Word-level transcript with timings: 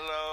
Hello. 0.00 0.27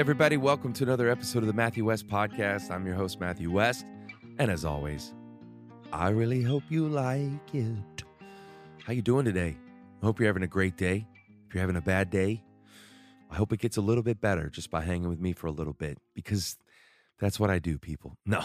Everybody, 0.00 0.38
welcome 0.38 0.72
to 0.72 0.84
another 0.84 1.10
episode 1.10 1.40
of 1.40 1.46
the 1.46 1.52
Matthew 1.52 1.84
West 1.84 2.06
Podcast. 2.06 2.70
I'm 2.70 2.86
your 2.86 2.94
host, 2.94 3.20
Matthew 3.20 3.50
West. 3.50 3.84
And 4.38 4.50
as 4.50 4.64
always, 4.64 5.12
I 5.92 6.08
really 6.08 6.42
hope 6.42 6.62
you 6.70 6.88
like 6.88 7.54
it. 7.54 8.02
How 8.82 8.94
you 8.94 9.02
doing 9.02 9.26
today? 9.26 9.58
I 10.02 10.06
hope 10.06 10.18
you're 10.18 10.30
having 10.30 10.42
a 10.42 10.46
great 10.46 10.78
day. 10.78 11.06
If 11.46 11.54
you're 11.54 11.60
having 11.60 11.76
a 11.76 11.82
bad 11.82 12.08
day, 12.08 12.42
I 13.30 13.34
hope 13.34 13.52
it 13.52 13.60
gets 13.60 13.76
a 13.76 13.82
little 13.82 14.02
bit 14.02 14.22
better 14.22 14.48
just 14.48 14.70
by 14.70 14.80
hanging 14.80 15.10
with 15.10 15.20
me 15.20 15.34
for 15.34 15.48
a 15.48 15.52
little 15.52 15.74
bit 15.74 15.98
because 16.14 16.56
that's 17.18 17.38
what 17.38 17.50
I 17.50 17.58
do, 17.58 17.76
people. 17.76 18.16
No, 18.24 18.42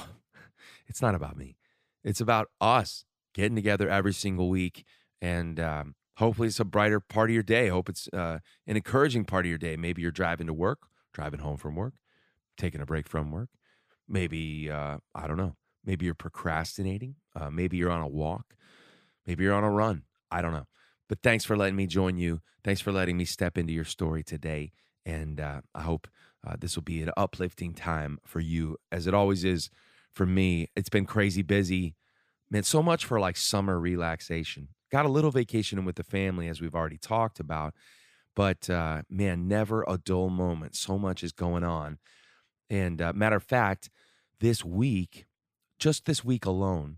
it's 0.88 1.02
not 1.02 1.16
about 1.16 1.38
me. 1.38 1.56
It's 2.03 2.20
about 2.20 2.50
us 2.59 3.06
getting 3.34 3.56
together 3.56 3.88
every 3.88 4.14
single 4.14 4.50
week 4.50 4.84
and 5.22 5.58
um, 5.62 5.95
hopefully 6.17 6.50
it's 6.50 6.59
a 6.59 6.66
brighter 6.66 7.00
part 7.00 7.30
of 7.30 7.34
your 7.34 7.44
day. 7.44 7.67
I 7.67 7.70
hope 7.70 7.88
it's 7.88 8.09
uh, 8.11 8.39
an 8.67 8.76
encouraging 8.76 9.23
part 9.23 9.45
of 9.45 9.50
your 9.50 9.58
day. 9.58 9.78
Maybe 9.78 10.02
you're 10.02 10.11
driving 10.11 10.48
to 10.48 10.53
work, 10.53 10.89
driving 11.16 11.39
home 11.39 11.58
from 11.58 11.75
work, 11.75 11.95
taking 12.58 12.81
a 12.81 12.85
break 12.85 13.08
from 13.08 13.31
work. 13.31 13.49
Maybe, 14.08 14.69
uh, 14.69 14.97
I 15.16 15.27
don't 15.27 15.38
know, 15.38 15.55
maybe 15.83 16.05
you're 16.05 16.13
procrastinating. 16.13 17.16
Uh, 17.35 17.49
maybe 17.49 17.77
you're 17.77 17.89
on 17.89 18.02
a 18.02 18.08
walk. 18.08 18.55
Maybe 19.25 19.45
you're 19.45 19.55
on 19.55 19.63
a 19.63 19.71
run. 19.71 20.03
I 20.30 20.41
don't 20.41 20.53
know. 20.53 20.67
But 21.08 21.19
thanks 21.23 21.45
for 21.45 21.55
letting 21.58 21.75
me 21.75 21.88
join 21.88 22.17
you. 22.17 22.41
Thanks 22.63 22.81
for 22.81 22.91
letting 22.91 23.17
me 23.17 23.25
step 23.25 23.58
into 23.58 23.73
your 23.73 23.86
story 23.86 24.23
today. 24.23 24.73
And 25.05 25.39
uh, 25.39 25.61
I 25.73 25.81
hope 25.81 26.08
uh, 26.45 26.55
this 26.59 26.75
will 26.75 26.83
be 26.83 27.02
an 27.02 27.11
uplifting 27.16 27.73
time 27.73 28.19
for 28.25 28.39
you, 28.39 28.77
as 28.91 29.08
it 29.08 29.13
always 29.13 29.43
is 29.43 29.69
for 30.11 30.25
me. 30.25 30.67
It's 30.75 30.89
been 30.89 31.05
crazy 31.05 31.41
busy. 31.41 31.95
Meant 32.49 32.66
so 32.66 32.83
much 32.83 33.05
for 33.05 33.19
like 33.19 33.38
summer 33.38 33.80
relaxation. 33.80 34.69
Got 34.91 35.05
a 35.05 35.09
little 35.09 35.31
vacation 35.31 35.86
with 35.86 35.95
the 35.95 36.03
family, 36.03 36.47
as 36.47 36.61
we've 36.61 36.75
already 36.75 36.97
talked 36.97 37.39
about. 37.39 37.73
But 38.36 38.69
uh, 38.69 39.03
man, 39.09 39.47
never 39.47 39.83
a 39.88 39.97
dull 39.97 40.30
moment. 40.30 40.75
So 40.75 40.97
much 40.97 41.23
is 41.23 41.31
going 41.31 41.64
on. 41.64 42.00
And 42.69 43.02
uh, 43.02 43.14
matter 43.14 43.38
of 43.38 43.44
fact, 43.44 43.89
this 44.39 44.66
week, 44.66 45.25
just 45.80 46.05
this 46.05 46.23
week 46.23 46.45
alone, 46.45 46.97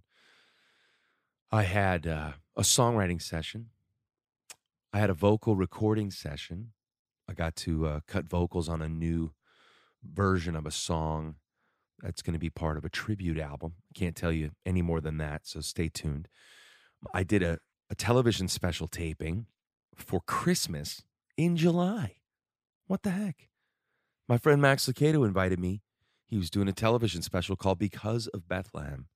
I 1.52 1.64
had 1.64 2.08
uh, 2.08 2.32
a 2.56 2.62
songwriting 2.62 3.22
session. 3.22 3.68
I 4.92 5.00
had 5.00 5.10
a 5.10 5.14
vocal 5.14 5.56
recording 5.56 6.12
session. 6.12 6.72
I 7.30 7.34
got 7.34 7.56
to 7.58 7.86
uh, 7.86 8.00
cut 8.08 8.26
vocals 8.26 8.68
on 8.70 8.82
a 8.82 8.90
new 8.90 9.32
version 10.04 10.56
of 10.56 10.66
a 10.66 10.72
song 10.72 11.36
that's 12.02 12.22
going 12.22 12.34
to 12.34 12.40
be 12.40 12.50
part 12.50 12.78
of 12.78 12.86
a 12.86 12.90
tribute 12.90 13.40
album. 13.40 13.74
I 13.92 14.00
Can't 14.00 14.16
tell 14.16 14.32
you 14.32 14.52
any 14.66 14.82
more 14.82 15.02
than 15.02 15.18
that, 15.18 15.46
so 15.46 15.62
stay 15.62 15.90
tuned. 15.90 16.28
I 17.14 17.24
did 17.24 17.44
a, 17.44 17.60
a 17.90 17.96
television 17.96 18.48
special 18.48 18.88
taping 18.88 19.48
for 19.96 20.22
Christmas 20.22 21.04
in 21.38 21.56
July. 21.56 22.16
What 22.88 23.04
the 23.04 23.12
heck? 23.12 23.50
My 24.28 24.38
friend 24.38 24.62
Max 24.62 24.88
Lucado 24.88 25.26
invited 25.26 25.60
me. 25.60 25.82
He 26.26 26.38
was 26.38 26.50
doing 26.50 26.68
a 26.68 26.74
television 26.74 27.22
special 27.22 27.56
called 27.56 27.80
Because 27.80 28.28
of 28.28 28.50
Bethlehem, 28.50 29.08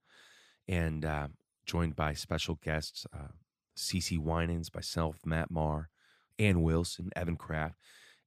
and 0.67 1.03
uh, 1.03 1.27
joined 1.65 1.95
by 1.95 2.13
special 2.13 2.55
guests 2.63 3.05
uh, 3.13 3.33
Cece 3.75 4.17
Winans, 4.17 4.73
myself, 4.73 5.17
Matt 5.25 5.51
Maher, 5.51 5.89
Ann 6.39 6.61
Wilson, 6.61 7.09
Evan 7.15 7.35
Craft, 7.35 7.75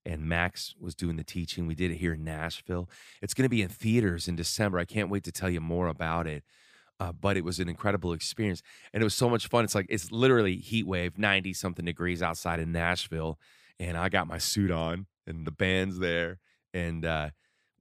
and 0.04 0.22
Max 0.22 0.74
was 0.78 0.94
doing 0.94 1.16
the 1.16 1.24
teaching. 1.24 1.66
We 1.66 1.74
did 1.74 1.90
it 1.90 1.96
here 1.96 2.12
in 2.12 2.24
Nashville. 2.24 2.90
It's 3.22 3.32
going 3.32 3.44
to 3.44 3.48
be 3.48 3.62
in 3.62 3.68
theaters 3.68 4.28
in 4.28 4.36
December. 4.36 4.78
I 4.78 4.84
can't 4.84 5.08
wait 5.08 5.24
to 5.24 5.32
tell 5.32 5.48
you 5.48 5.60
more 5.60 5.86
about 5.88 6.26
it. 6.26 6.44
Uh, 7.00 7.10
but 7.10 7.36
it 7.36 7.44
was 7.44 7.58
an 7.58 7.68
incredible 7.68 8.12
experience, 8.12 8.62
and 8.92 9.02
it 9.02 9.04
was 9.04 9.14
so 9.14 9.28
much 9.28 9.48
fun. 9.48 9.64
It's 9.64 9.74
like 9.74 9.86
it's 9.88 10.12
literally 10.12 10.56
heat 10.56 10.86
wave, 10.86 11.18
ninety 11.18 11.52
something 11.52 11.84
degrees 11.84 12.22
outside 12.22 12.60
in 12.60 12.70
Nashville, 12.70 13.38
and 13.78 13.96
I 13.96 14.08
got 14.08 14.26
my 14.26 14.38
suit 14.38 14.70
on, 14.70 15.06
and 15.26 15.46
the 15.46 15.50
band's 15.50 15.98
there, 15.98 16.38
and 16.72 17.04
uh, 17.04 17.30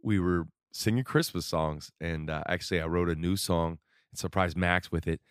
we 0.01 0.19
were 0.19 0.47
singing 0.71 1.03
Christmas 1.03 1.45
songs. 1.45 1.91
And 1.99 2.29
uh, 2.29 2.43
actually, 2.47 2.81
I 2.81 2.87
wrote 2.87 3.09
a 3.09 3.15
new 3.15 3.35
song 3.35 3.79
and 4.11 4.19
surprised 4.19 4.57
Max 4.57 4.91
with 4.91 5.07
it, 5.07 5.21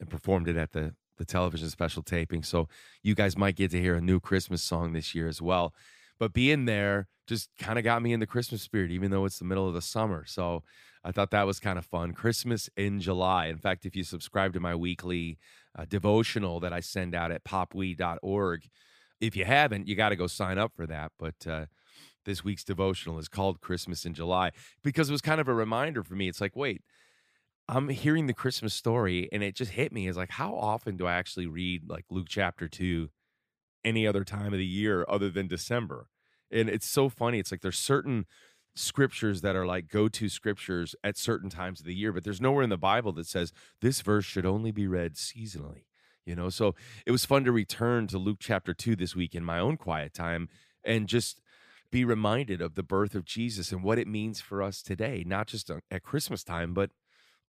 and 0.00 0.10
performed 0.10 0.48
it 0.48 0.56
at 0.56 0.72
the 0.72 0.94
the 1.16 1.24
television 1.24 1.70
special 1.70 2.02
taping. 2.02 2.42
So 2.42 2.68
you 3.02 3.14
guys 3.14 3.38
might 3.38 3.56
get 3.56 3.70
to 3.70 3.80
hear 3.80 3.94
a 3.94 4.00
new 4.00 4.20
Christmas 4.20 4.62
song 4.62 4.92
this 4.92 5.14
year 5.14 5.28
as 5.28 5.40
well. 5.40 5.72
But 6.18 6.32
being 6.32 6.64
there 6.64 7.08
just 7.26 7.50
kind 7.58 7.78
of 7.78 7.84
got 7.84 8.02
me 8.02 8.12
in 8.12 8.20
the 8.20 8.26
Christmas 8.26 8.62
spirit, 8.62 8.90
even 8.90 9.10
though 9.10 9.24
it's 9.24 9.38
the 9.38 9.44
middle 9.44 9.66
of 9.66 9.74
the 9.74 9.82
summer. 9.82 10.24
So 10.26 10.62
I 11.04 11.12
thought 11.12 11.30
that 11.30 11.46
was 11.46 11.60
kind 11.60 11.78
of 11.78 11.84
fun. 11.84 12.12
Christmas 12.12 12.68
in 12.76 13.00
July. 13.00 13.46
In 13.46 13.58
fact, 13.58 13.86
if 13.86 13.96
you 13.96 14.04
subscribe 14.04 14.52
to 14.54 14.60
my 14.60 14.74
weekly 14.74 15.38
uh, 15.78 15.84
devotional 15.88 16.60
that 16.60 16.72
I 16.72 16.80
send 16.80 17.14
out 17.14 17.30
at 17.30 17.44
popwe.org, 17.44 18.68
if 19.20 19.36
you 19.36 19.44
haven't, 19.44 19.88
you 19.88 19.94
got 19.94 20.10
to 20.10 20.16
go 20.16 20.26
sign 20.26 20.58
up 20.58 20.72
for 20.74 20.86
that. 20.86 21.12
But 21.18 21.46
uh, 21.46 21.66
this 22.24 22.44
week's 22.44 22.64
devotional 22.64 23.18
is 23.18 23.28
called 23.28 23.60
Christmas 23.60 24.04
in 24.04 24.14
July 24.14 24.50
because 24.82 25.08
it 25.08 25.12
was 25.12 25.20
kind 25.20 25.40
of 25.40 25.48
a 25.48 25.54
reminder 25.54 26.02
for 26.02 26.14
me. 26.14 26.28
It's 26.28 26.40
like, 26.40 26.56
wait, 26.56 26.82
I'm 27.68 27.88
hearing 27.88 28.26
the 28.26 28.34
Christmas 28.34 28.74
story 28.74 29.28
and 29.32 29.42
it 29.42 29.54
just 29.54 29.72
hit 29.72 29.92
me 29.92 30.06
Is 30.06 30.16
like, 30.16 30.32
how 30.32 30.54
often 30.54 30.96
do 30.96 31.06
I 31.06 31.14
actually 31.14 31.46
read 31.46 31.88
like 31.88 32.04
Luke 32.10 32.26
chapter 32.28 32.68
two 32.68 33.10
any 33.84 34.06
other 34.06 34.24
time 34.24 34.52
of 34.52 34.58
the 34.58 34.66
year 34.66 35.04
other 35.08 35.30
than 35.30 35.46
December? 35.46 36.08
And 36.50 36.68
it's 36.68 36.88
so 36.88 37.08
funny. 37.08 37.38
It's 37.38 37.50
like 37.50 37.62
there's 37.62 37.78
certain 37.78 38.26
scriptures 38.76 39.40
that 39.40 39.56
are 39.56 39.66
like 39.66 39.88
go 39.88 40.08
to 40.08 40.28
scriptures 40.28 40.94
at 41.04 41.16
certain 41.16 41.48
times 41.48 41.80
of 41.80 41.86
the 41.86 41.94
year, 41.94 42.12
but 42.12 42.24
there's 42.24 42.40
nowhere 42.40 42.62
in 42.62 42.70
the 42.70 42.76
Bible 42.76 43.12
that 43.12 43.26
says 43.26 43.52
this 43.80 44.00
verse 44.00 44.24
should 44.24 44.46
only 44.46 44.72
be 44.72 44.86
read 44.86 45.14
seasonally. 45.14 45.84
You 46.26 46.34
know, 46.34 46.48
so 46.48 46.74
it 47.06 47.10
was 47.10 47.24
fun 47.24 47.44
to 47.44 47.52
return 47.52 48.06
to 48.08 48.18
Luke 48.18 48.38
chapter 48.40 48.72
two 48.72 48.96
this 48.96 49.14
week 49.14 49.34
in 49.34 49.44
my 49.44 49.58
own 49.58 49.76
quiet 49.76 50.14
time 50.14 50.48
and 50.82 51.06
just 51.06 51.40
be 51.90 52.04
reminded 52.04 52.60
of 52.60 52.74
the 52.74 52.82
birth 52.82 53.14
of 53.14 53.24
Jesus 53.24 53.72
and 53.72 53.82
what 53.82 53.98
it 53.98 54.08
means 54.08 54.40
for 54.40 54.62
us 54.62 54.82
today, 54.82 55.22
not 55.26 55.46
just 55.46 55.70
at 55.90 56.02
Christmas 56.02 56.42
time, 56.42 56.74
but 56.74 56.90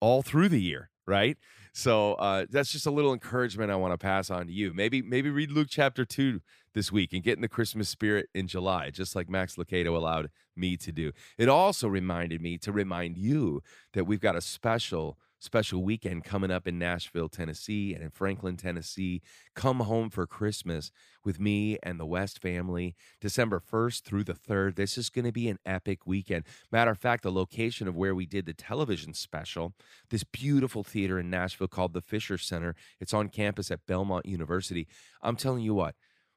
all 0.01 0.23
through 0.23 0.49
the 0.49 0.63
year, 0.63 0.91
right? 1.07 1.37
So 1.73 2.15
uh, 2.15 2.47
that's 2.49 2.73
just 2.73 2.87
a 2.87 2.91
little 2.91 3.13
encouragement 3.13 3.71
I 3.71 3.77
want 3.77 3.93
to 3.93 3.99
pass 3.99 4.31
on 4.31 4.47
to 4.47 4.53
you. 4.53 4.73
Maybe 4.73 5.03
maybe 5.03 5.31
read 5.31 5.51
Luke 5.51 5.69
chapter 5.71 6.05
two 6.05 6.41
this 6.73 6.91
week 6.91 7.13
and 7.13 7.23
get 7.23 7.37
in 7.37 7.43
the 7.43 7.49
Christmas 7.49 7.89
spirit 7.89 8.29
in 8.35 8.47
July, 8.47 8.91
just 8.91 9.15
like 9.15 9.29
Max 9.29 9.57
Lucado 9.57 9.95
allowed 9.95 10.31
me 10.57 10.77
to 10.79 10.93
do. 10.93 11.13
It 11.37 11.49
also 11.49 11.89
reminded 11.89 12.41
me 12.41 12.57
to 12.59 12.73
remind 12.73 13.19
you 13.19 13.63
that 13.93 14.05
we've 14.05 14.21
got 14.21 14.37
a 14.37 14.41
special 14.41 15.19
special 15.41 15.83
weekend 15.83 16.23
coming 16.23 16.51
up 16.51 16.69
in 16.69 16.78
Nashville, 16.78 17.28
Tennessee, 17.28 17.95
and 17.95 18.03
in 18.05 18.11
Franklin, 18.11 18.56
Tennessee. 18.56 19.23
Come 19.56 19.81
home 19.81 20.11
for 20.11 20.27
Christmas 20.27 20.93
with 21.25 21.41
me 21.41 21.78
and 21.83 21.99
the 21.99 22.06
West 22.06 22.41
family, 22.41 22.95
December 23.21 23.61
1st 23.61 24.03
through 24.03 24.25
the 24.25 24.34
3rd. 24.34 24.77
This 24.77 24.97
is 24.97 25.11
going 25.11 25.25
to 25.25 25.33
be 25.33 25.49
an 25.49 25.59
epic 25.65 26.06
weekend. 26.06 26.45
Matter 26.71 26.93
of 26.93 26.99
fact, 26.99 27.23
the 27.23 27.33
location 27.33 27.89
of 27.89 27.97
where 27.97 28.15
we 28.15 28.27
did 28.27 28.47
the 28.47 28.53
television 28.53 29.15
special, 29.15 29.73
this 30.11 30.25
beautiful 30.25 30.84
theater 30.84 31.19
in 31.19 31.31
Nashville 31.31 31.69
called 31.69 31.95
the 31.95 32.03
Fisher 32.03 32.39
Center, 32.39 32.75
it's 33.01 33.15
on 33.15 33.28
campus 33.28 33.71
at 33.71 33.87
Belmont 33.87 34.27
University. 34.27 34.87
I'm 35.22 35.37
telling 35.37 35.63
you 35.63 35.75
what, 35.75 35.95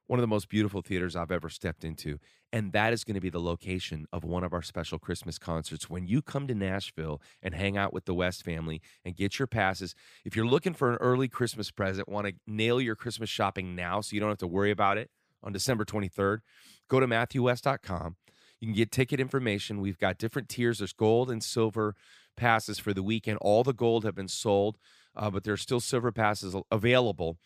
one 0.07 0.19
of 0.19 0.21
the 0.21 0.27
most 0.27 0.49
beautiful 0.49 0.81
theaters 0.81 1.15
I've 1.15 1.31
ever 1.31 1.49
stepped 1.49 1.83
into. 1.83 2.19
And 2.51 2.71
that 2.73 2.93
is 2.93 3.03
going 3.03 3.15
to 3.15 3.21
be 3.21 3.29
the 3.29 3.39
location 3.39 4.05
of 4.11 4.23
one 4.23 4.43
of 4.43 4.53
our 4.53 4.61
special 4.61 4.99
Christmas 4.99 5.39
concerts. 5.39 5.89
When 5.89 6.07
you 6.07 6.21
come 6.21 6.47
to 6.47 6.55
Nashville 6.55 7.21
and 7.41 7.55
hang 7.55 7.77
out 7.77 7.93
with 7.93 8.05
the 8.05 8.13
West 8.13 8.43
family 8.43 8.81
and 9.03 9.15
get 9.15 9.39
your 9.39 9.47
passes, 9.47 9.95
if 10.23 10.35
you're 10.35 10.45
looking 10.45 10.73
for 10.73 10.91
an 10.91 10.97
early 10.97 11.27
Christmas 11.27 11.71
present, 11.71 12.09
want 12.09 12.27
to 12.27 12.33
nail 12.45 12.79
your 12.79 12.95
Christmas 12.95 13.29
shopping 13.29 13.75
now 13.75 14.01
so 14.01 14.13
you 14.13 14.19
don't 14.19 14.29
have 14.29 14.37
to 14.39 14.47
worry 14.47 14.71
about 14.71 14.97
it 14.97 15.09
on 15.43 15.51
December 15.51 15.85
23rd, 15.85 16.39
go 16.87 16.99
to 16.99 17.07
MatthewWest.com. 17.07 18.15
You 18.59 18.67
can 18.67 18.75
get 18.75 18.91
ticket 18.91 19.19
information. 19.19 19.81
We've 19.81 19.99
got 19.99 20.17
different 20.17 20.47
tiers. 20.47 20.77
There's 20.77 20.93
gold 20.93 21.29
and 21.29 21.43
silver 21.43 21.95
passes 22.37 22.79
for 22.79 22.93
the 22.93 23.03
weekend. 23.03 23.39
All 23.41 23.63
the 23.63 23.73
gold 23.73 24.05
have 24.05 24.15
been 24.15 24.29
sold, 24.29 24.77
uh, 25.15 25.29
but 25.29 25.43
there's 25.43 25.61
still 25.61 25.81
silver 25.81 26.11
passes 26.13 26.55
available. 26.71 27.37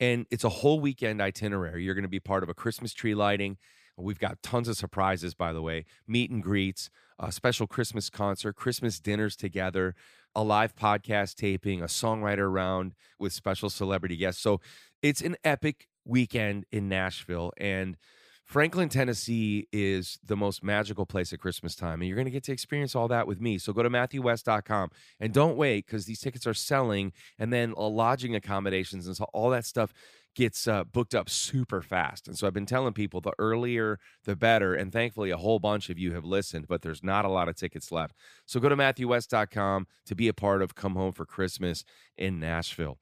And 0.00 0.26
it's 0.30 0.44
a 0.44 0.48
whole 0.48 0.80
weekend 0.80 1.22
itinerary. 1.22 1.84
You're 1.84 1.94
going 1.94 2.02
to 2.02 2.08
be 2.08 2.20
part 2.20 2.42
of 2.42 2.48
a 2.48 2.54
Christmas 2.54 2.92
tree 2.92 3.14
lighting. 3.14 3.58
We've 3.96 4.18
got 4.18 4.42
tons 4.42 4.68
of 4.68 4.76
surprises, 4.76 5.34
by 5.34 5.52
the 5.52 5.62
way 5.62 5.84
meet 6.06 6.30
and 6.30 6.42
greets, 6.42 6.90
a 7.18 7.30
special 7.30 7.66
Christmas 7.66 8.10
concert, 8.10 8.54
Christmas 8.56 8.98
dinners 8.98 9.36
together, 9.36 9.94
a 10.34 10.42
live 10.42 10.74
podcast 10.74 11.36
taping, 11.36 11.80
a 11.80 11.86
songwriter 11.86 12.52
round 12.52 12.94
with 13.18 13.32
special 13.32 13.70
celebrity 13.70 14.16
guests. 14.16 14.42
So 14.42 14.60
it's 15.00 15.20
an 15.20 15.36
epic 15.44 15.86
weekend 16.04 16.64
in 16.72 16.88
Nashville. 16.88 17.52
And 17.56 17.96
Franklin, 18.44 18.90
Tennessee 18.90 19.68
is 19.72 20.18
the 20.24 20.36
most 20.36 20.62
magical 20.62 21.06
place 21.06 21.32
at 21.32 21.40
Christmas 21.40 21.74
time. 21.74 22.00
And 22.00 22.08
you're 22.08 22.16
going 22.16 22.26
to 22.26 22.30
get 22.30 22.44
to 22.44 22.52
experience 22.52 22.94
all 22.94 23.08
that 23.08 23.26
with 23.26 23.40
me. 23.40 23.58
So 23.58 23.72
go 23.72 23.82
to 23.82 23.90
MatthewWest.com 23.90 24.90
and 25.18 25.32
don't 25.32 25.56
wait 25.56 25.86
because 25.86 26.04
these 26.04 26.20
tickets 26.20 26.46
are 26.46 26.54
selling 26.54 27.12
and 27.38 27.52
then 27.52 27.72
lodging 27.76 28.34
accommodations 28.34 29.06
and 29.06 29.16
so 29.16 29.24
all 29.32 29.50
that 29.50 29.64
stuff 29.64 29.94
gets 30.34 30.66
uh, 30.66 30.84
booked 30.84 31.14
up 31.14 31.30
super 31.30 31.80
fast. 31.80 32.26
And 32.28 32.36
so 32.36 32.46
I've 32.46 32.52
been 32.52 32.66
telling 32.66 32.92
people 32.92 33.20
the 33.20 33.32
earlier, 33.38 33.98
the 34.24 34.36
better. 34.36 34.74
And 34.74 34.92
thankfully, 34.92 35.30
a 35.30 35.36
whole 35.36 35.58
bunch 35.58 35.88
of 35.90 35.98
you 35.98 36.12
have 36.14 36.24
listened, 36.24 36.66
but 36.68 36.82
there's 36.82 37.02
not 37.02 37.24
a 37.24 37.30
lot 37.30 37.48
of 37.48 37.56
tickets 37.56 37.92
left. 37.92 38.16
So 38.44 38.60
go 38.60 38.68
to 38.68 38.76
MatthewWest.com 38.76 39.86
to 40.06 40.14
be 40.14 40.28
a 40.28 40.34
part 40.34 40.60
of 40.60 40.74
Come 40.74 40.96
Home 40.96 41.12
for 41.12 41.24
Christmas 41.24 41.84
in 42.16 42.40
Nashville. 42.40 42.98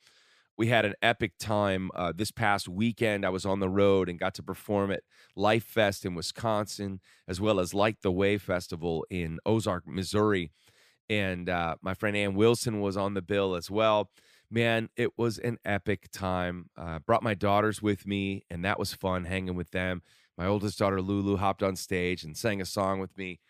We 0.62 0.68
had 0.68 0.84
an 0.84 0.94
epic 1.02 1.32
time 1.40 1.90
uh, 1.92 2.12
this 2.14 2.30
past 2.30 2.68
weekend. 2.68 3.26
I 3.26 3.30
was 3.30 3.44
on 3.44 3.58
the 3.58 3.68
road 3.68 4.08
and 4.08 4.16
got 4.16 4.32
to 4.34 4.44
perform 4.44 4.92
at 4.92 5.02
Lifest 5.34 6.04
in 6.04 6.14
Wisconsin, 6.14 7.00
as 7.26 7.40
well 7.40 7.58
as 7.58 7.74
Light 7.74 7.96
the 8.00 8.12
Way 8.12 8.38
Festival 8.38 9.04
in 9.10 9.40
Ozark, 9.44 9.88
Missouri. 9.88 10.52
And 11.10 11.48
uh, 11.48 11.74
my 11.82 11.94
friend 11.94 12.16
Ann 12.16 12.36
Wilson 12.36 12.80
was 12.80 12.96
on 12.96 13.14
the 13.14 13.22
bill 13.22 13.56
as 13.56 13.72
well 13.72 14.08
man, 14.52 14.90
it 14.96 15.18
was 15.18 15.38
an 15.38 15.58
epic 15.64 16.08
time. 16.12 16.66
Uh, 16.76 16.98
brought 17.00 17.22
my 17.22 17.34
daughters 17.34 17.82
with 17.82 18.06
me, 18.06 18.44
and 18.50 18.64
that 18.64 18.78
was 18.78 18.92
fun 18.92 19.24
hanging 19.24 19.56
with 19.56 19.70
them. 19.70 20.02
My 20.38 20.46
oldest 20.46 20.78
daughter 20.78 21.00
Lulu 21.00 21.38
hopped 21.38 21.62
on 21.62 21.74
stage 21.74 22.22
and 22.22 22.36
sang 22.36 22.60
a 22.60 22.66
song 22.66 23.00
with 23.00 23.16
me. 23.16 23.40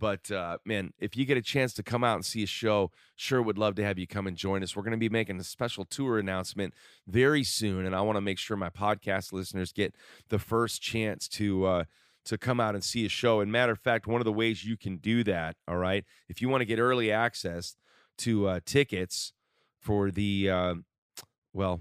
But 0.00 0.30
uh, 0.30 0.58
man, 0.64 0.94
if 0.98 1.16
you 1.16 1.26
get 1.26 1.36
a 1.36 1.42
chance 1.42 1.74
to 1.74 1.82
come 1.82 2.02
out 2.02 2.16
and 2.16 2.24
see 2.24 2.42
a 2.42 2.46
show, 2.46 2.90
sure 3.14 3.42
would 3.42 3.58
love 3.58 3.74
to 3.76 3.84
have 3.84 3.98
you 3.98 4.06
come 4.06 4.26
and 4.26 4.36
join 4.36 4.62
us. 4.62 4.74
We're 4.74 4.82
going 4.82 4.92
to 4.92 4.98
be 4.98 5.10
making 5.10 5.38
a 5.38 5.44
special 5.44 5.84
tour 5.84 6.18
announcement 6.18 6.72
very 7.06 7.44
soon, 7.44 7.84
and 7.84 7.94
I 7.94 8.00
want 8.00 8.16
to 8.16 8.22
make 8.22 8.38
sure 8.38 8.56
my 8.56 8.70
podcast 8.70 9.32
listeners 9.32 9.72
get 9.72 9.94
the 10.30 10.38
first 10.38 10.80
chance 10.80 11.28
to 11.28 11.66
uh, 11.66 11.84
to 12.24 12.38
come 12.38 12.60
out 12.60 12.74
and 12.74 12.82
see 12.82 13.04
a 13.04 13.10
show. 13.10 13.40
And 13.40 13.52
matter 13.52 13.72
of 13.72 13.78
fact, 13.78 14.06
one 14.06 14.20
of 14.20 14.24
the 14.24 14.32
ways 14.32 14.64
you 14.64 14.76
can 14.76 14.96
do 14.96 15.22
that, 15.24 15.56
all 15.68 15.76
right, 15.76 16.04
if 16.28 16.40
you 16.40 16.48
want 16.48 16.62
to 16.62 16.66
get 16.66 16.78
early 16.78 17.12
access 17.12 17.76
to 18.18 18.48
uh, 18.48 18.60
tickets 18.64 19.34
for 19.78 20.10
the 20.10 20.48
uh, 20.48 20.74
well 21.52 21.80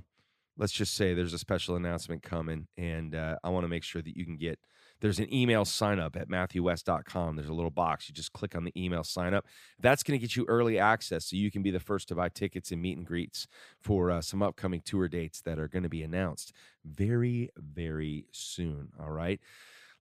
let's 0.58 0.74
just 0.74 0.94
say 0.94 1.14
there's 1.14 1.34
a 1.34 1.40
special 1.40 1.76
announcement 1.76 2.24
coming 2.24 2.68
and 2.78 3.14
uh, 3.16 3.36
i 3.44 3.50
want 3.50 3.64
to 3.64 3.68
make 3.68 3.84
sure 3.84 4.02
that 4.02 4.16
you 4.16 4.26
can 4.26 4.38
get 4.38 4.60
there's 5.02 5.20
an 5.20 5.34
email 5.34 5.66
sign 5.66 6.00
up 6.00 6.16
at 6.16 6.30
matthewwest.com 6.30 7.36
there's 7.36 7.50
a 7.50 7.54
little 7.54 7.72
box. 7.72 8.10
You 8.10 8.16
just 8.16 8.34
click 8.34 8.56
on 8.56 8.64
the 8.64 8.74
email 8.82 9.04
sign 9.04 9.34
up 9.34 9.46
that's 9.80 10.04
going 10.04 10.20
to 10.20 10.22
get 10.22 10.36
you 10.36 10.46
early 10.48 10.80
access 10.80 11.26
so 11.26 11.36
you 11.36 11.52
can 11.52 11.62
be 11.62 11.72
the 11.72 11.80
first 11.80 12.08
to 12.10 12.16
buy 12.16 12.30
tickets 12.30 12.72
and 12.72 12.82
meet 12.82 12.98
and 12.98 13.06
greets 13.06 13.48
for 13.80 14.12
uh, 14.12 14.22
some 14.22 14.42
upcoming 14.42 14.82
tour 14.82 15.08
dates 15.08 15.42
that 15.42 15.60
are 15.60 15.68
going 15.68 15.84
to 15.84 15.90
be 15.90 16.04
announced 16.04 16.54
very 16.86 17.50
very 17.58 18.26
soon 18.32 18.90
all 19.00 19.12
right? 19.12 19.40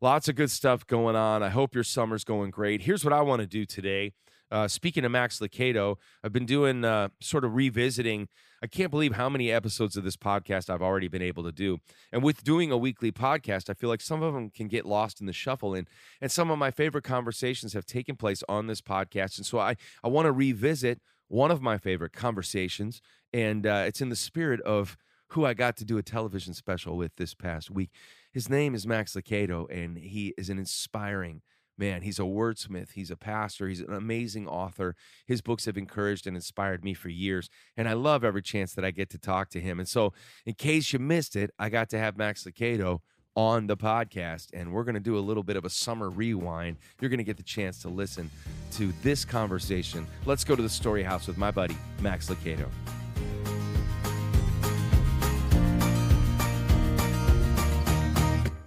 Lots 0.01 0.29
of 0.29 0.37
good 0.37 0.51
stuff 0.51 0.87
going 0.87 1.17
on. 1.17 1.43
I 1.43 1.49
hope 1.49 1.75
your 1.75 1.83
summer's 1.83 2.23
going 2.23 2.53
great. 2.53 2.83
Here's 2.83 3.05
what 3.05 3.13
i 3.13 3.21
want 3.21 3.41
to 3.41 3.49
do 3.49 3.65
today 3.65 4.13
uh, 4.51 4.69
speaking 4.69 5.05
of 5.05 5.13
Max 5.13 5.39
Lucado, 5.41 5.97
I've 6.23 6.33
been 6.33 6.47
doing 6.47 6.85
uh, 6.85 7.09
sort 7.21 7.45
of 7.45 7.55
revisiting. 7.55 8.29
I 8.63 8.67
can't 8.67 8.91
believe 8.91 9.15
how 9.15 9.29
many 9.29 9.53
episodes 9.53 9.97
of 9.97 10.05
this 10.05 10.17
podcast 10.17 10.71
I've 10.71 10.83
already 10.83 11.09
been 11.09 11.23
able 11.23 11.45
to 11.45 11.53
do. 11.53 11.79
And 12.13 12.23
with 12.23 12.43
doing 12.43 12.73
a 12.73 12.77
weekly 12.77 13.13
podcast, 13.13 13.71
I 13.71 13.75
feel 13.75 13.89
like 13.89 14.01
some 14.01 14.23
of 14.23 14.35
them 14.35 14.51
can 14.51 14.69
get 14.69 14.85
lost 14.85 15.21
in 15.21 15.27
the 15.27 15.33
shuffle. 15.33 15.75
And, 15.75 15.89
and 16.21 16.33
some 16.33 16.51
of 16.51 16.59
my 16.59 16.71
favorite 16.71 17.05
conversations 17.05 17.73
have 17.75 17.87
taken 17.87 18.17
place 18.17 18.43
on 18.49 18.67
this 18.67 18.81
podcast. 18.81 19.37
And 19.37 19.47
so 19.47 19.59
I, 19.59 19.77
I 20.03 20.09
want 20.09 20.27
to 20.27 20.33
revisit 20.33 21.01
one 21.29 21.51
of 21.51 21.63
my 21.63 21.79
favorite 21.79 22.13
conversations. 22.13 23.01
And 23.33 23.67
uh, 23.67 23.85
it's 23.87 24.01
in 24.01 24.09
the 24.09 24.17
spirit 24.17 24.61
of 24.63 24.97
who 25.33 25.45
I 25.45 25.55
got 25.55 25.77
to 25.77 25.85
do 25.85 25.99
a 25.99 26.03
television 26.03 26.55
special 26.55 26.97
with 26.97 27.15
this 27.17 27.35
past 27.35 27.71
week. 27.71 27.91
His 28.33 28.49
name 28.49 28.75
is 28.75 28.87
Max 28.87 29.15
Lucado, 29.15 29.67
and 29.71 29.99
he 29.99 30.35
is 30.39 30.49
an 30.49 30.59
inspiring 30.59 31.43
man, 31.79 32.03
he's 32.03 32.19
a 32.19 32.23
wordsmith, 32.23 32.93
he's 32.93 33.11
a 33.11 33.17
pastor, 33.17 33.69
he's 33.69 33.81
an 33.81 33.93
amazing 33.93 34.49
author. 34.49 34.97
His 35.27 35.41
books 35.41 35.65
have 35.67 35.79
encouraged 35.79 36.27
and 36.27 36.37
inspired 36.37 36.85
me 36.85 36.95
for 36.95 37.09
years, 37.09 37.49
and 37.77 37.89
I 37.89 37.93
love 37.93 38.25
every 38.25 38.43
chance 38.43 38.75
that 38.75 38.85
I 38.85 38.91
get 38.91 39.11
to 39.11 39.19
talk 39.19 39.49
to 39.51 39.61
him. 39.61 39.79
And 39.79 39.89
so, 39.89 40.13
in 40.45 40.55
case 40.55 40.93
you 40.93 40.99
missed 40.99 41.37
it, 41.37 41.51
I 41.59 41.69
got 41.69 41.89
to 41.91 41.99
have 41.99 42.17
Max 42.17 42.45
Lucado 42.45 43.01
on 43.37 43.69
the 43.69 43.77
podcast, 43.77 44.49
and 44.53 44.73
we're 44.73 44.83
going 44.83 44.95
to 44.95 45.01
do 45.01 45.17
a 45.17 45.21
little 45.21 45.45
bit 45.45 45.57
of 45.57 45.65
a 45.65 45.71
summer 45.71 46.11
rewind. 46.11 46.77
You're 47.01 47.09
going 47.09 47.19
to 47.19 47.25
get 47.25 47.37
the 47.37 47.43
chance 47.45 47.81
to 47.83 47.89
listen 47.89 48.31
to 48.73 48.93
this 49.03 49.25
conversation. 49.25 50.07
Let's 50.27 50.43
go 50.43 50.57
to 50.57 50.63
the 50.63 50.69
story 50.69 51.05
house 51.05 51.29
with 51.29 51.39
my 51.39 51.53
buddy 51.53 51.77
Max 52.01 52.29
Lucado. 52.29 52.69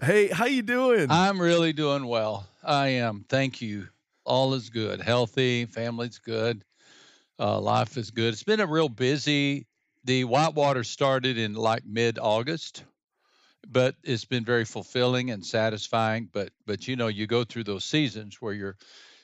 Hey, 0.01 0.29
how 0.29 0.45
you 0.45 0.63
doing? 0.63 1.11
I'm 1.11 1.39
really 1.39 1.73
doing 1.73 2.07
well. 2.07 2.47
I 2.63 2.87
am. 2.87 3.23
Thank 3.29 3.61
you. 3.61 3.87
All 4.25 4.55
is 4.55 4.71
good. 4.71 4.99
Healthy. 4.99 5.65
Family's 5.65 6.17
good. 6.17 6.63
Uh, 7.37 7.59
life 7.59 7.97
is 7.97 8.09
good. 8.09 8.33
It's 8.33 8.41
been 8.41 8.61
a 8.61 8.65
real 8.65 8.89
busy. 8.89 9.67
The 10.05 10.23
Whitewater 10.23 10.83
started 10.83 11.37
in 11.37 11.53
like 11.53 11.85
mid 11.85 12.17
August, 12.17 12.83
but 13.67 13.93
it's 14.03 14.25
been 14.25 14.43
very 14.43 14.65
fulfilling 14.65 15.29
and 15.29 15.45
satisfying. 15.45 16.29
But 16.33 16.49
but 16.65 16.87
you 16.87 16.95
know 16.95 17.07
you 17.07 17.27
go 17.27 17.43
through 17.43 17.65
those 17.65 17.85
seasons 17.85 18.41
where 18.41 18.53
you're 18.53 18.77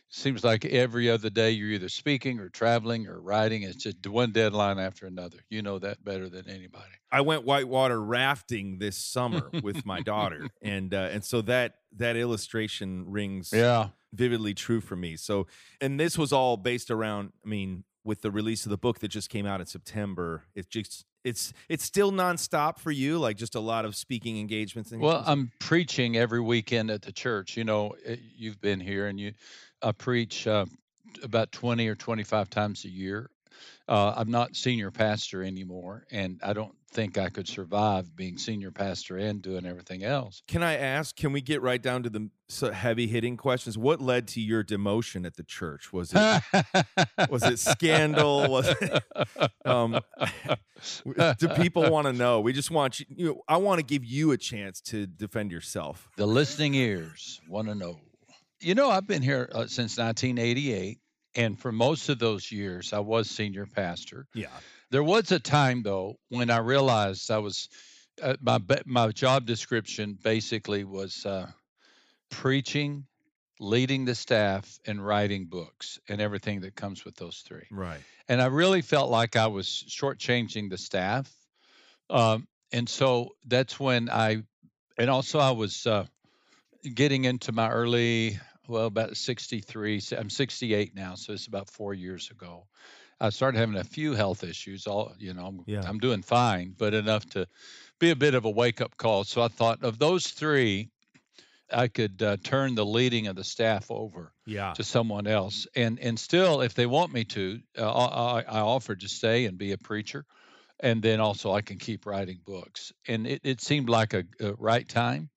seems 0.10 0.44
like 0.44 0.64
every 0.66 1.10
other 1.10 1.30
day 1.30 1.52
you're 1.52 1.70
either 1.70 1.90
speaking 1.90 2.40
or 2.40 2.50
traveling 2.50 3.08
or 3.08 3.20
writing. 3.20 3.64
It's 3.64 3.76
just 3.84 4.06
one 4.08 4.32
deadline 4.32 4.80
after 4.80 5.06
another. 5.06 5.38
You 5.50 5.62
know 5.62 5.80
that 5.80 6.04
better 6.04 6.30
than 6.30 6.50
anybody. 6.50 6.86
I 7.12 7.22
went 7.22 7.44
whitewater 7.46 8.02
rafting 8.02 8.80
this 8.80 8.98
summer 8.98 9.50
with 9.64 9.86
my 9.86 10.02
daughter, 10.14 10.48
and 10.62 10.94
uh, 10.94 11.10
and 11.12 11.24
so 11.24 11.42
that 11.44 11.76
that 11.98 12.16
illustration 12.16 13.06
rings 13.08 13.52
Yeah. 13.54 13.90
vividly 14.14 14.54
true 14.54 14.82
for 14.82 14.96
me. 14.96 15.16
So, 15.18 15.48
and 15.82 16.00
this 16.00 16.18
was 16.18 16.32
all 16.32 16.58
based 16.58 16.92
around. 16.92 17.32
I 17.46 17.48
mean, 17.50 17.84
with 18.04 18.22
the 18.22 18.32
release 18.32 18.66
of 18.66 18.70
the 18.70 18.78
book 18.78 19.00
that 19.00 19.10
just 19.10 19.30
came 19.30 19.46
out 19.46 19.60
in 19.60 19.68
September, 19.68 20.44
it's 20.56 20.68
just 20.68 21.04
it's 21.24 21.52
it's 21.68 21.84
still 21.84 22.12
nonstop 22.14 22.78
for 22.80 22.92
you, 22.92 23.20
like 23.20 23.36
just 23.36 23.56
a 23.56 23.60
lot 23.60 23.84
of 23.84 23.96
speaking 23.96 24.40
engagements. 24.40 24.92
And 24.94 25.02
Well, 25.02 25.24
I'm 25.26 25.52
preaching 25.60 26.16
every 26.16 26.40
weekend 26.40 26.90
at 26.90 27.02
the 27.02 27.12
church. 27.12 27.58
You 27.58 27.66
know, 27.66 27.96
eh, 28.06 28.16
you've 28.38 28.62
been 28.62 28.80
here, 28.80 29.08
and 29.08 29.20
you, 29.20 29.34
I 29.82 29.92
preach 29.92 30.48
uh, 30.48 30.66
about 31.24 31.52
20 31.52 31.88
or 31.88 31.96
25 31.96 32.50
times 32.50 32.86
a 32.86 32.90
year. 32.90 33.30
Uh, 33.88 34.14
I'm 34.16 34.30
not 34.30 34.56
senior 34.56 34.92
pastor 34.92 35.44
anymore, 35.44 36.06
and 36.12 36.40
I 36.44 36.54
don't 36.54 36.76
think 36.92 37.18
I 37.18 37.30
could 37.30 37.48
survive 37.48 38.16
being 38.16 38.38
senior 38.38 38.72
pastor 38.72 39.18
and 39.18 39.42
doing 39.42 39.66
everything 39.66 40.04
else. 40.04 40.42
Can 40.48 40.62
I 40.62 40.76
ask? 40.76 41.16
Can 41.16 41.32
we 41.32 41.42
get 41.42 41.62
right 41.62 41.82
down 41.82 42.04
to 42.04 42.10
the 42.10 42.74
heavy 42.74 43.08
hitting 43.08 43.38
questions? 43.38 43.78
What 43.78 44.02
led 44.02 44.28
to 44.30 44.42
your 44.42 44.64
demotion 44.64 45.26
at 45.26 45.38
the 45.38 45.44
church? 45.44 45.94
Was 45.94 46.12
it 46.14 46.44
was 47.30 47.44
it 47.44 47.60
scandal? 47.60 48.50
Was 48.50 48.68
it, 48.68 49.04
um, 49.66 50.00
do 51.38 51.48
people 51.50 51.90
want 51.90 52.08
to 52.08 52.14
know? 52.14 52.42
We 52.42 52.54
just 52.54 52.72
want 52.72 53.00
you. 53.00 53.06
you 53.10 53.26
know, 53.28 53.42
I 53.48 53.58
want 53.58 53.80
to 53.80 53.86
give 53.86 54.04
you 54.04 54.32
a 54.32 54.38
chance 54.38 54.82
to 54.82 55.08
defend 55.08 55.52
yourself. 55.52 56.10
the 56.18 56.28
listening 56.28 56.74
ears 56.74 57.40
want 57.48 57.68
to 57.68 57.76
know. 57.76 58.00
You 58.60 58.76
know, 58.76 58.90
I've 58.90 59.08
been 59.08 59.22
here 59.22 59.50
uh, 59.52 59.68
since 59.68 59.98
1988, 59.98 61.00
and 61.36 61.60
for 61.60 61.72
most 61.72 62.10
of 62.10 62.20
those 62.20 62.52
years, 62.52 62.94
I 62.94 63.00
was 63.00 63.30
senior 63.30 63.66
pastor. 63.66 64.28
Yeah. 64.34 64.48
There 64.90 65.04
was 65.04 65.32
a 65.32 65.40
time 65.40 65.84
though 65.84 66.18
when 66.30 66.50
I 66.50 66.60
realized 66.60 67.30
I 67.30 67.40
was 67.40 67.70
uh, 68.22 68.36
my 68.42 68.60
my 68.86 69.10
job 69.10 69.46
description 69.46 70.18
basically 70.22 70.84
was 70.84 71.26
uh, 71.26 71.48
preaching, 72.32 73.06
leading 73.60 74.06
the 74.06 74.16
staff, 74.16 74.80
and 74.86 75.06
writing 75.06 75.46
books, 75.46 76.00
and 76.10 76.22
everything 76.22 76.62
that 76.62 76.76
comes 76.76 77.06
with 77.06 77.16
those 77.16 77.44
three. 77.46 77.68
Right. 77.70 78.00
And 78.28 78.42
I 78.42 78.48
really 78.48 78.82
felt 78.82 79.10
like 79.10 79.36
I 79.36 79.48
was 79.48 79.68
shortchanging 79.68 80.70
the 80.70 80.78
staff, 80.78 81.32
um, 82.10 82.48
and 82.72 82.88
so 82.90 83.36
that's 83.46 83.80
when 83.80 84.10
I, 84.10 84.44
and 84.98 85.10
also 85.10 85.40
I 85.40 85.52
was 85.52 85.86
uh, 85.86 86.06
getting 86.84 87.26
into 87.26 87.52
my 87.52 87.70
early, 87.70 88.40
well, 88.68 88.86
about 88.86 89.18
63. 89.18 90.02
I'm 90.18 90.30
68 90.30 90.96
now, 90.96 91.16
so 91.16 91.34
it's 91.34 91.48
about 91.48 91.70
four 91.70 91.94
years 91.94 92.32
ago. 92.32 92.68
I 93.20 93.30
started 93.32 93.58
having 93.58 93.78
a 93.78 93.84
few 93.84 94.14
health 94.14 94.44
issues. 94.44 94.86
All 94.86 95.14
you 95.18 95.34
know, 95.34 95.48
I'm, 95.48 95.64
Yeah. 95.66 95.82
I'm 95.84 96.00
doing 96.00 96.22
fine, 96.22 96.76
but 96.78 96.94
enough 96.94 97.26
to 97.32 97.48
be 98.00 98.12
a 98.12 98.16
bit 98.16 98.36
of 98.36 98.46
a 98.46 98.50
wake 98.50 98.80
up 98.82 98.96
call. 98.98 99.24
So 99.24 99.42
I 99.42 99.48
thought 99.48 99.84
of 99.84 99.98
those 99.98 100.28
three, 100.28 100.90
I 101.72 101.88
could 101.88 102.22
uh, 102.22 102.38
turn 102.44 102.76
the 102.76 102.86
leading 102.86 103.28
of 103.28 103.36
the 103.36 103.44
staff 103.44 103.90
over 103.90 104.34
Yeah. 104.46 104.74
to 104.74 104.84
someone 104.84 105.28
else, 105.28 105.68
and 105.76 106.00
and 106.00 106.20
still, 106.20 106.62
if 106.62 106.76
they 106.76 106.86
want 106.86 107.12
me 107.12 107.26
to, 107.26 107.60
uh, 107.78 107.92
I, 107.92 108.40
I 108.40 108.42
I 108.42 108.60
offered 108.60 109.02
to 109.02 109.08
stay 109.10 109.46
and 109.46 109.58
be 109.58 109.72
a 109.72 109.78
preacher, 109.78 110.26
and 110.80 111.02
then 111.02 111.20
also 111.20 111.52
I 111.52 111.62
can 111.62 111.78
keep 111.80 112.06
writing 112.06 112.40
books. 112.46 112.94
And 113.08 113.26
it, 113.28 113.42
it 113.44 113.62
seemed 113.62 113.90
like 113.90 114.14
a, 114.14 114.24
a 114.40 114.54
right 114.54 114.88
time 114.88 115.30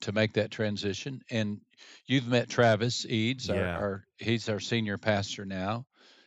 to 0.00 0.12
make 0.12 0.32
that 0.34 0.50
transition. 0.50 1.22
And 1.30 1.60
you've 2.06 2.26
met 2.26 2.48
Travis 2.48 3.04
Eades, 3.06 3.48
Yeah. 3.48 3.54
our, 3.76 3.78
our 3.78 4.04
he's 4.18 4.48
our 4.48 4.60
senior 4.60 4.98
pastor 4.98 5.44
now, 5.44 5.86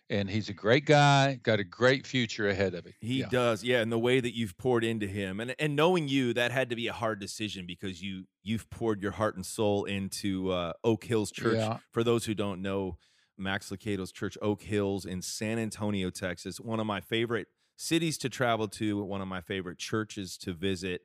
and 0.10 0.30
he's 0.30 0.50
a 0.50 0.54
great 0.54 0.86
guy. 0.86 1.40
Got 1.44 1.60
a 1.60 1.64
great 1.64 2.06
future 2.06 2.48
ahead 2.48 2.74
of 2.74 2.86
him. 2.86 2.94
He 3.02 3.20
Yeah. 3.22 3.30
does, 3.30 3.64
yeah, 3.64 3.82
and 3.82 3.92
the 3.92 4.00
way 4.00 4.20
that 4.20 4.36
you've 4.36 4.58
poured 4.58 4.84
into 4.84 5.08
him, 5.08 5.40
and 5.40 5.56
and 5.60 5.76
knowing 5.76 6.08
you, 6.08 6.34
that 6.34 6.52
had 6.52 6.70
to 6.70 6.76
be 6.76 6.88
a 6.88 6.94
hard 6.94 7.20
decision 7.20 7.66
because 7.66 8.02
you 8.02 8.26
you've 8.44 8.70
poured 8.70 9.02
your 9.02 9.12
heart 9.14 9.36
and 9.36 9.46
soul 9.46 9.86
into 9.86 10.52
uh, 10.52 10.74
Oak 10.84 11.06
Hills 11.06 11.32
Church. 11.32 11.58
Yeah. 11.58 11.78
For 11.92 12.04
those 12.04 12.26
who 12.26 12.34
don't 12.34 12.62
know, 12.62 12.98
Max 13.38 13.72
Lucado's 13.72 14.12
church, 14.12 14.38
Oak 14.42 14.62
Hills 14.64 15.06
in 15.06 15.22
San 15.22 15.58
Antonio, 15.58 16.10
Texas, 16.12 16.60
one 16.60 16.80
of 16.80 16.86
my 16.86 17.02
favorite 17.02 17.48
cities 17.76 18.18
to 18.20 18.30
travel 18.30 18.68
to, 18.68 19.04
one 19.04 19.22
of 19.22 19.28
my 19.28 19.42
favorite 19.42 19.80
churches 19.80 20.38
to 20.38 20.54
visit, 20.54 21.02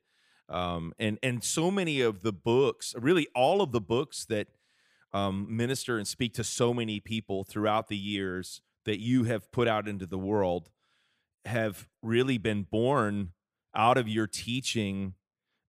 um, 0.49 0.93
and 0.99 1.19
and 1.23 1.43
so 1.45 1.71
many 1.71 2.01
of 2.01 2.23
the 2.23 2.33
books, 2.33 2.95
really 2.99 3.27
all 3.35 3.61
of 3.61 3.73
the 3.73 3.81
books 3.81 4.25
that 4.27 4.49
um, 5.13 5.47
minister 5.55 5.97
and 5.99 6.07
speak 6.07 6.35
to 6.35 6.45
so 6.45 6.75
many 6.75 7.01
people 7.01 7.45
throughout 7.45 7.89
the 7.89 7.97
years 7.97 8.61
that 8.85 9.01
you 9.01 9.25
have 9.25 9.51
put 9.53 9.69
out 9.69 9.89
into 9.89 10.07
the 10.07 10.19
world 10.19 10.71
have 11.45 11.89
really 12.03 12.39
been 12.39 12.63
born 12.65 13.33
out 13.75 13.97
of 13.97 14.09
your 14.09 14.27
teaching 14.27 15.15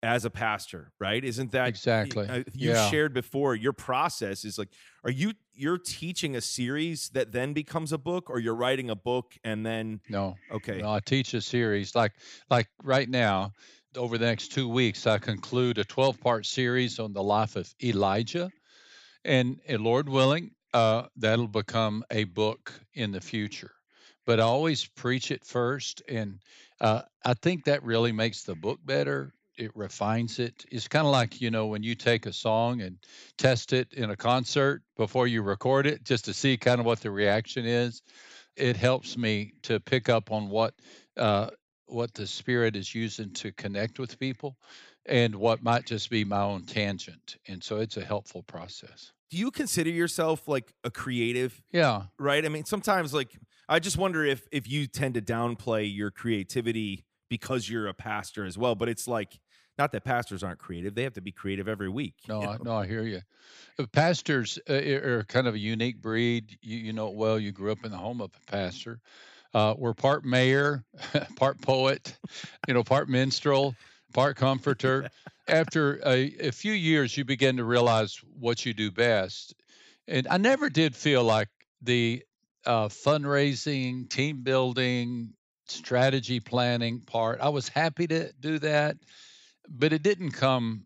as 0.03 0.25
a 0.25 0.29
pastor 0.29 0.91
right 0.99 1.23
isn't 1.23 1.51
that 1.53 1.69
Exactly. 1.69 2.27
uh, 2.27 2.43
you 2.53 2.71
Yeah. 2.71 2.89
shared 2.89 3.13
before 3.13 3.55
your 3.55 3.71
process 3.71 4.43
is 4.43 4.57
like 4.57 4.67
are 5.05 5.09
you 5.11 5.31
you're 5.53 5.77
teaching 5.77 6.35
a 6.35 6.41
series 6.41 7.09
that 7.09 7.31
then 7.31 7.53
becomes 7.53 7.93
a 7.93 7.97
book 7.97 8.29
or 8.29 8.39
you're 8.39 8.55
writing 8.55 8.89
a 8.89 8.95
book 8.95 9.37
and 9.45 9.65
then 9.65 10.01
No, 10.09 10.35
okay 10.51 10.81
no, 10.81 10.91
I 10.91 10.99
teach 10.99 11.33
a 11.33 11.41
series 11.41 11.95
like 11.95 12.13
like 12.49 12.67
right 12.83 13.09
now. 13.09 13.53
Over 13.95 14.17
the 14.17 14.25
next 14.25 14.53
two 14.53 14.67
weeks, 14.67 15.05
I 15.05 15.19
conclude 15.19 15.77
a 15.77 15.83
12 15.83 16.19
part 16.19 16.45
series 16.45 16.99
on 16.99 17.13
the 17.13 17.21
life 17.21 17.55
of 17.55 17.73
Elijah, 17.83 18.49
and, 19.23 19.59
and 19.67 19.83
Lord 19.83 20.09
willing, 20.09 20.51
uh, 20.73 21.03
that'll 21.17 21.47
become 21.47 22.03
a 22.09 22.23
book 22.23 22.73
in 22.93 23.11
the 23.11 23.21
future. 23.21 23.71
But 24.25 24.39
I 24.39 24.43
always 24.43 24.85
preach 24.85 25.29
it 25.29 25.45
first, 25.45 26.01
and 26.09 26.39
uh, 26.81 27.03
I 27.23 27.35
think 27.35 27.65
that 27.65 27.83
really 27.83 28.11
makes 28.11 28.43
the 28.43 28.55
book 28.55 28.79
better. 28.83 29.31
It 29.57 29.71
refines 29.75 30.39
it. 30.39 30.65
It's 30.71 30.87
kind 30.87 31.05
of 31.05 31.11
like 31.11 31.39
you 31.39 31.51
know 31.51 31.67
when 31.67 31.83
you 31.83 31.93
take 31.93 32.25
a 32.25 32.33
song 32.33 32.81
and 32.81 32.97
test 33.37 33.73
it 33.73 33.93
in 33.93 34.09
a 34.09 34.15
concert 34.15 34.81
before 34.97 35.27
you 35.27 35.43
record 35.43 35.85
it, 35.85 36.03
just 36.03 36.25
to 36.25 36.33
see 36.33 36.57
kind 36.57 36.79
of 36.79 36.85
what 36.87 37.01
the 37.01 37.11
reaction 37.11 37.65
is. 37.65 38.01
It 38.55 38.75
helps 38.75 39.17
me 39.17 39.53
to 39.63 39.79
pick 39.79 40.09
up 40.09 40.31
on 40.31 40.49
what 40.49 40.73
uh, 41.17 41.49
what 41.93 42.13
the 42.13 42.27
spirit 42.27 42.75
is 42.75 42.93
using 42.95 43.31
to 43.33 43.51
connect 43.53 43.99
with 43.99 44.19
people, 44.19 44.57
and 45.05 45.35
what 45.35 45.63
might 45.63 45.85
just 45.85 46.09
be 46.09 46.23
my 46.25 46.41
own 46.41 46.63
tangent. 46.65 47.37
And 47.47 47.63
so 47.63 47.77
it's 47.77 47.97
a 47.97 48.03
helpful 48.05 48.43
process. 48.43 49.11
do 49.29 49.37
you 49.37 49.51
consider 49.51 49.89
yourself 49.89 50.47
like 50.47 50.73
a 50.83 50.91
creative 50.91 51.61
Yeah. 51.71 52.03
right? 52.19 52.45
I 52.45 52.49
mean, 52.49 52.65
sometimes 52.65 53.13
like 53.13 53.31
I 53.69 53.79
just 53.79 53.97
wonder 53.97 54.23
if 54.25 54.47
if 54.51 54.67
you 54.69 54.87
tend 54.87 55.13
to 55.15 55.21
downplay 55.21 55.93
your 55.93 56.11
creativity 56.11 57.05
because 57.29 57.69
you're 57.69 57.87
a 57.87 57.93
pastor 57.93 58.45
as 58.45 58.57
well. 58.57 58.75
But 58.75 58.89
it's 58.89 59.07
like 59.07 59.39
not 59.77 59.91
that 59.93 60.03
pastors 60.03 60.43
aren't 60.43 60.59
creative; 60.59 60.93
they 60.95 61.03
have 61.03 61.13
to 61.13 61.21
be 61.21 61.31
creative 61.31 61.67
every 61.67 61.89
week. 61.89 62.15
No, 62.27 62.41
you 62.41 62.47
I, 62.47 62.51
know? 62.57 62.63
no, 62.63 62.75
I 62.77 62.85
hear 62.87 63.03
you. 63.03 63.21
Uh, 63.79 63.85
Pastors 63.91 64.59
uh, 64.69 64.73
are 64.73 65.19
are 65.19 65.23
kind 65.23 65.47
of 65.47 65.55
a 65.55 65.59
unique 65.59 65.99
breed. 66.01 66.57
You, 66.61 66.77
you 66.77 66.93
know 66.93 67.07
it 67.07 67.15
well. 67.15 67.39
You 67.39 67.51
grew 67.51 67.71
up 67.71 67.83
in 67.85 67.91
the 67.91 67.97
home 67.97 68.21
of 68.21 68.31
a 68.35 68.51
pastor. 68.51 68.99
Uh, 69.53 69.75
we're 69.77 69.93
part 69.93 70.25
mayor, 70.25 70.83
part 71.35 71.61
poet, 71.61 72.17
you 72.67 72.73
know, 72.73 72.83
part 72.83 73.07
minstrel, 73.07 73.75
part 74.13 74.35
comforter. 74.35 75.09
After 75.47 75.99
a, 76.05 76.47
a 76.47 76.51
few 76.51 76.73
years, 76.73 77.15
you 77.15 77.25
begin 77.25 77.57
to 77.57 77.63
realize 77.63 78.19
what 78.39 78.65
you 78.65 78.73
do 78.73 78.91
best. 78.91 79.53
And 80.07 80.27
I 80.27 80.37
never 80.37 80.69
did 80.69 80.95
feel 80.95 81.23
like 81.23 81.49
the 81.81 82.23
uh, 82.65 82.87
fundraising, 82.87 84.09
team 84.09 84.43
building, 84.43 85.33
strategy 85.67 86.39
planning 86.39 87.01
part. 87.01 87.39
I 87.41 87.49
was 87.49 87.67
happy 87.67 88.07
to 88.07 88.31
do 88.39 88.59
that, 88.59 88.97
but 89.69 89.93
it 89.93 90.03
didn't 90.03 90.31
come 90.31 90.85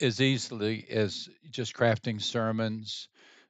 as 0.00 0.20
easily 0.20 0.86
as 0.90 1.28
just 1.50 1.74
crafting 1.74 2.20
sermons 2.20 3.08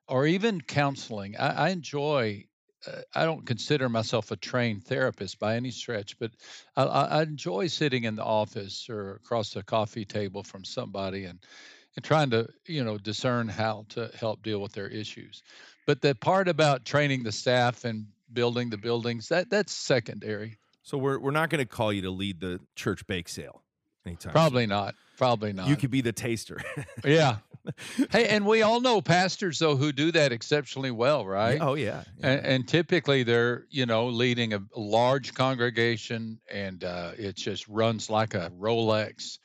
or 0.08 0.26
even 0.26 0.60
counseling. 0.60 1.36
I, 1.36 1.66
I 1.66 1.68
enjoy. 1.70 2.44
Uh, 2.86 3.00
I 3.14 3.24
don't 3.24 3.46
consider 3.46 3.88
myself 3.88 4.30
a 4.30 4.36
trained 4.36 4.84
therapist 4.84 5.38
by 5.38 5.56
any 5.56 5.70
stretch, 5.70 6.18
but 6.18 6.30
I, 6.76 6.84
I 6.84 7.04
I 7.18 7.22
enjoy 7.22 7.66
sitting 7.68 8.04
in 8.04 8.16
the 8.16 8.24
office 8.24 8.88
or 8.88 9.14
across 9.14 9.50
the 9.52 9.62
coffee 9.62 10.04
table 10.04 10.42
from 10.42 10.64
somebody 10.64 11.24
and 11.24 11.38
and 11.96 12.04
trying 12.04 12.30
to 12.30 12.48
you 12.66 12.84
know 12.84 12.98
discern 12.98 13.48
how 13.48 13.86
to 13.90 14.10
help 14.18 14.42
deal 14.42 14.60
with 14.60 14.72
their 14.72 14.88
issues. 14.88 15.42
But 15.86 16.00
the 16.00 16.14
part 16.14 16.48
about 16.48 16.84
training 16.84 17.22
the 17.22 17.32
staff 17.32 17.84
and 17.84 18.06
building 18.32 18.70
the 18.70 18.78
buildings 18.78 19.28
that 19.28 19.50
that's 19.50 19.72
secondary. 19.72 20.58
So 20.82 20.98
we're 20.98 21.18
we're 21.18 21.30
not 21.32 21.50
going 21.50 21.64
to 21.64 21.66
call 21.70 21.92
you 21.92 22.02
to 22.02 22.10
lead 22.10 22.40
the 22.40 22.60
church 22.74 23.06
bake 23.06 23.28
sale 23.28 23.62
anytime. 24.04 24.32
Probably 24.32 24.66
not. 24.66 24.94
Probably 25.16 25.52
not. 25.52 25.68
you 25.68 25.76
could 25.76 25.90
be 25.90 26.02
the 26.02 26.12
taster. 26.12 26.60
Yeah. 27.04 27.36
Hey, 28.10 28.28
and 28.28 28.46
we 28.46 28.62
all 28.62 28.80
know 28.80 29.00
pastors 29.00 29.58
though 29.58 29.76
who 29.76 29.92
do 29.92 30.12
that 30.12 30.32
exceptionally 30.32 30.90
well, 30.90 31.26
right? 31.26 31.58
oh 31.60 31.74
yeah. 31.74 32.04
yeah. 32.18 32.30
And, 32.30 32.46
and 32.46 32.68
typically 32.68 33.22
they're, 33.22 33.66
you 33.70 33.86
know, 33.86 34.08
leading 34.08 34.54
a 34.54 34.62
large 34.74 35.34
congregation, 35.34 36.40
and 36.52 36.82
uh, 36.84 37.12
it 37.16 37.36
just 37.36 37.66
runs 37.68 38.10
like 38.10 38.34
a 38.34 38.50
Rolex. 38.50 39.38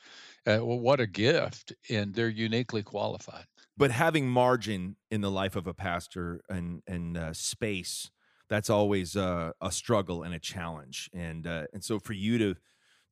Uh, 0.46 0.58
well, 0.60 0.78
what 0.78 1.00
a 1.00 1.06
gift! 1.06 1.72
And 1.88 2.14
they're 2.14 2.28
uniquely 2.28 2.82
qualified. 2.82 3.44
but 3.76 3.90
having 3.90 4.28
margin 4.28 4.96
in 5.10 5.20
the 5.20 5.30
life 5.30 5.56
of 5.56 5.66
a 5.66 5.74
pastor 5.74 6.42
and 6.48 6.82
and 6.86 7.16
uh, 7.16 7.32
space 7.32 8.10
that's 8.48 8.68
always 8.68 9.16
uh, 9.16 9.52
a 9.62 9.72
struggle 9.72 10.22
and 10.22 10.34
a 10.34 10.38
challenge 10.38 11.08
and 11.14 11.46
uh, 11.46 11.64
and 11.72 11.82
so 11.82 11.98
for 11.98 12.12
you 12.12 12.38
to 12.38 12.54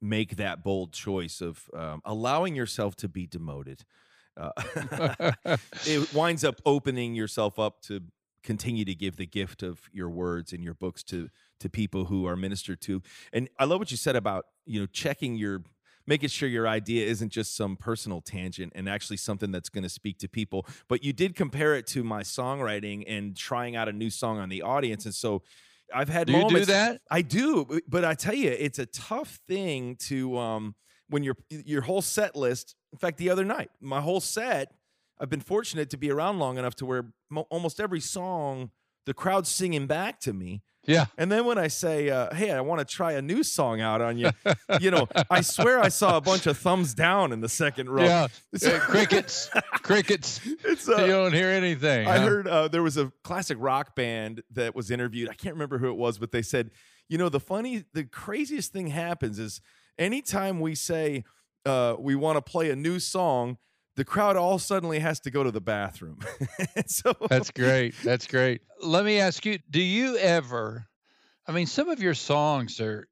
make 0.01 0.37
that 0.37 0.63
bold 0.63 0.93
choice 0.93 1.41
of 1.41 1.69
um, 1.75 2.01
allowing 2.05 2.55
yourself 2.57 2.97
to 2.97 3.09
be 3.09 3.27
demoted 3.27 3.85
uh, 4.37 4.51
it 5.87 6.13
winds 6.15 6.45
up 6.45 6.61
opening 6.65 7.15
yourself 7.15 7.59
up 7.59 7.81
to 7.83 8.01
continue 8.43 8.85
to 8.85 8.95
give 8.95 9.17
the 9.17 9.27
gift 9.27 9.63
of 9.63 9.81
your 9.93 10.09
words 10.09 10.53
and 10.53 10.65
your 10.65 10.75
books 10.75 11.03
to 11.03 11.29
to 11.59 11.69
people 11.69 12.07
who 12.07 12.27
are 12.27 12.37
ministered 12.37 12.81
to 12.81 13.03
and 13.35 13.51
i 13.59 13.65
love 13.65 13.79
what 13.79 13.91
you 13.91 13.99
said 13.99 14.17
about 14.17 14.47
you 14.65 14.81
know 14.81 14.87
checking 14.87 15.37
your 15.37 15.63
making 16.07 16.31
sure 16.31 16.49
your 16.49 16.67
idea 16.67 17.07
isn't 17.07 17.29
just 17.29 17.55
some 17.55 17.77
personal 17.77 18.23
tangent 18.23 18.73
and 18.75 18.89
actually 18.89 19.19
something 19.19 19.51
that's 19.53 19.69
going 19.69 19.83
to 19.83 19.91
speak 19.91 20.19
to 20.19 20.27
people 20.27 20.67
but 20.89 21.05
you 21.05 21.13
did 21.13 21.37
compare 21.37 21.75
it 21.75 21.87
to 21.87 22.03
my 22.03 22.23
songwriting 22.23 23.05
and 23.07 23.37
trying 23.37 23.77
out 23.77 23.91
a 23.91 23.93
new 23.93 24.09
song 24.09 24.39
on 24.39 24.49
the 24.49 24.63
audience 24.63 25.05
and 25.05 25.15
so 25.15 25.43
i've 25.95 26.09
had 26.09 26.27
Do 26.27 26.33
you 26.33 26.39
do 26.39 26.45
moments 26.45 26.69
that? 26.69 27.01
I 27.11 27.23
do, 27.23 27.81
but 27.89 28.05
I 28.05 28.15
tell 28.15 28.35
you, 28.35 28.51
it's 28.51 28.79
a 28.79 28.87
tough 28.87 29.41
thing 29.49 29.97
to 30.07 30.37
um 30.39 30.75
when 31.09 31.23
your 31.23 31.37
your 31.49 31.83
whole 31.83 32.03
set 32.03 32.37
list. 32.37 32.75
In 32.93 32.99
fact, 32.99 33.19
the 33.19 33.31
other 33.31 33.45
night, 33.45 33.71
my 33.81 34.01
whole 34.01 34.21
set, 34.21 34.73
I've 35.21 35.31
been 35.31 35.41
fortunate 35.41 35.91
to 35.91 35.97
be 35.97 36.11
around 36.11 36.39
long 36.39 36.59
enough 36.59 36.75
to 36.77 36.87
where 36.87 37.13
mo- 37.31 37.47
almost 37.51 37.81
every 37.81 38.01
song 38.01 38.71
the 39.07 39.15
crowd's 39.15 39.49
singing 39.49 39.87
back 39.87 40.21
to 40.21 40.33
me. 40.33 40.63
Yeah. 40.87 41.07
And 41.19 41.31
then 41.31 41.45
when 41.45 41.59
I 41.59 41.69
say, 41.69 42.09
uh, 42.09 42.35
"Hey, 42.35 42.51
I 42.51 42.61
want 42.63 42.79
to 42.81 42.85
try 42.87 43.13
a 43.13 43.23
new 43.23 43.43
song 43.43 43.81
out 43.83 44.01
on 44.01 44.17
you," 44.19 44.31
you 44.81 44.91
know, 44.91 45.07
I 45.31 45.43
swear 45.43 45.79
I 45.79 45.89
saw 45.89 46.17
a 46.17 46.21
bunch 46.21 46.47
of 46.47 46.57
thumbs 46.57 46.95
down 46.95 47.33
in 47.33 47.41
the 47.41 47.49
second 47.49 47.91
row. 47.91 48.03
Yeah. 48.05 48.29
It's- 48.53 48.73
Uh, 48.75 48.81
crickets. 48.81 49.51
crickets. 49.83 50.41
It's 50.65 50.87
you 50.89 50.95
uh, 50.95 51.07
don't 51.07 51.33
hear 51.35 51.49
anything. 51.51 52.07
I 52.09 52.17
huh? 52.19 52.25
heard 52.27 52.49
uh, 52.49 52.69
there 52.69 52.83
was 52.83 52.97
a 52.97 53.13
classic 53.25 53.59
rock 53.61 53.95
band 53.95 54.43
that 54.53 54.75
was 54.75 54.91
interviewed. 54.91 55.29
I 55.29 55.35
can't 55.35 55.55
remember 55.55 55.79
who 55.79 55.91
it 55.91 55.97
was, 55.97 56.19
but 56.19 56.33
they 56.33 56.43
said, 56.43 56.71
you 57.09 57.19
know, 57.19 57.29
the 57.29 57.41
funny, 57.41 57.85
the 57.93 58.05
craziest 58.05 58.73
thing 58.73 58.87
happens 58.89 59.39
is 59.39 59.61
anytime 59.99 60.61
we 60.61 60.75
say 60.75 61.25
uh, 61.67 61.97
we 61.99 62.15
want 62.15 62.37
to 62.37 62.43
play 62.43 62.71
a 62.71 62.77
new 62.77 62.99
song, 62.99 63.59
the 63.97 64.05
crowd 64.05 64.37
all 64.37 64.59
suddenly 64.59 64.99
has 65.01 65.21
to 65.21 65.31
go 65.31 65.43
to 65.43 65.51
the 65.51 65.61
bathroom. 65.61 66.19
So 66.87 67.15
That's 67.29 67.51
great. 67.63 67.95
That's 68.03 68.27
great. 68.27 68.63
Let 68.83 69.05
me 69.05 69.19
ask 69.21 69.45
you, 69.45 69.59
do 69.69 69.81
you 69.81 70.17
ever 70.17 70.87
I 71.47 71.53
mean 71.53 71.67
some 71.67 71.89
of 71.89 72.01
your 72.01 72.15
songs 72.15 72.81
are 72.81 73.07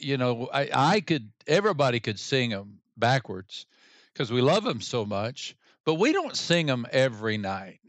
you 0.00 0.16
know, 0.16 0.48
I 0.52 0.68
I 0.72 1.00
could 1.00 1.30
everybody 1.46 2.00
could 2.00 2.18
sing 2.18 2.50
them 2.50 2.78
backwards 2.96 3.66
because 4.12 4.30
we 4.32 4.40
love 4.40 4.64
them 4.64 4.80
so 4.80 5.04
much, 5.04 5.56
but 5.84 5.94
we 5.94 6.12
don't 6.12 6.36
sing 6.36 6.66
them 6.66 6.86
every 6.92 7.38
night. 7.38 7.80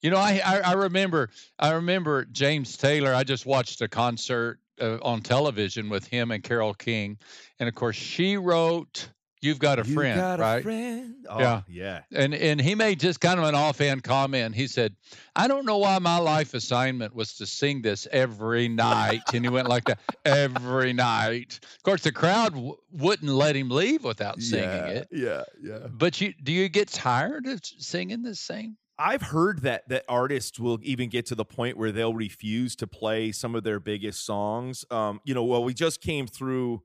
You 0.00 0.10
know, 0.10 0.18
I, 0.18 0.40
I 0.44 0.58
I 0.60 0.72
remember 0.72 1.30
I 1.58 1.72
remember 1.72 2.24
James 2.24 2.76
Taylor. 2.76 3.14
I 3.14 3.24
just 3.24 3.46
watched 3.46 3.80
a 3.80 3.88
concert 3.88 4.58
uh, 4.80 4.98
on 5.02 5.22
television 5.22 5.88
with 5.88 6.06
him 6.06 6.30
and 6.30 6.42
Carole 6.42 6.74
King, 6.74 7.18
and 7.58 7.68
of 7.68 7.74
course 7.74 7.96
she 7.96 8.36
wrote 8.36 9.08
"You've 9.42 9.58
Got 9.58 9.78
a 9.80 9.86
You 9.86 9.94
Friend," 9.94 10.18
got 10.20 10.38
a 10.38 10.42
right? 10.42 10.62
friend? 10.62 11.26
Oh, 11.28 11.38
Yeah. 11.40 11.62
yeah. 11.68 12.00
and 12.14 12.32
and 12.34 12.60
he 12.60 12.74
made 12.74 13.00
just 13.00 13.20
kind 13.20 13.38
of 13.38 13.44
an 13.46 13.54
offhand 13.54 14.02
comment. 14.04 14.54
He 14.54 14.66
said, 14.68 14.94
"I 15.36 15.48
don't 15.48 15.66
know 15.66 15.78
why 15.78 15.98
my 15.98 16.18
life 16.18 16.54
assignment 16.54 17.14
was 17.14 17.34
to 17.34 17.46
sing 17.46 17.82
this 17.82 18.06
every 18.10 18.68
night," 18.68 19.22
and 19.34 19.44
he 19.44 19.50
went 19.50 19.68
like 19.68 19.84
that 19.84 19.98
every 20.24 20.92
night. 20.92 21.60
Of 21.62 21.82
course, 21.82 22.02
the 22.02 22.12
crowd 22.12 22.54
w- 22.54 22.76
wouldn't 22.92 23.30
let 23.30 23.56
him 23.56 23.68
leave 23.68 24.04
without 24.04 24.40
singing 24.40 24.64
yeah, 24.68 24.86
it. 24.86 25.08
Yeah, 25.10 25.42
yeah. 25.60 25.86
But 25.90 26.20
you 26.20 26.32
do 26.42 26.52
you 26.52 26.68
get 26.68 26.88
tired 26.88 27.46
of 27.46 27.60
singing 27.64 28.22
the 28.22 28.34
same? 28.34 28.76
I've 28.98 29.22
heard 29.22 29.62
that 29.62 29.88
that 29.88 30.04
artists 30.08 30.60
will 30.60 30.78
even 30.82 31.08
get 31.08 31.26
to 31.26 31.34
the 31.34 31.44
point 31.44 31.76
where 31.76 31.90
they'll 31.90 32.14
refuse 32.14 32.76
to 32.76 32.86
play 32.86 33.32
some 33.32 33.54
of 33.56 33.64
their 33.64 33.80
biggest 33.80 34.24
songs. 34.24 34.84
Um, 34.90 35.20
you 35.24 35.34
know, 35.34 35.42
well, 35.42 35.64
we 35.64 35.74
just 35.74 36.00
came 36.00 36.26
through 36.28 36.82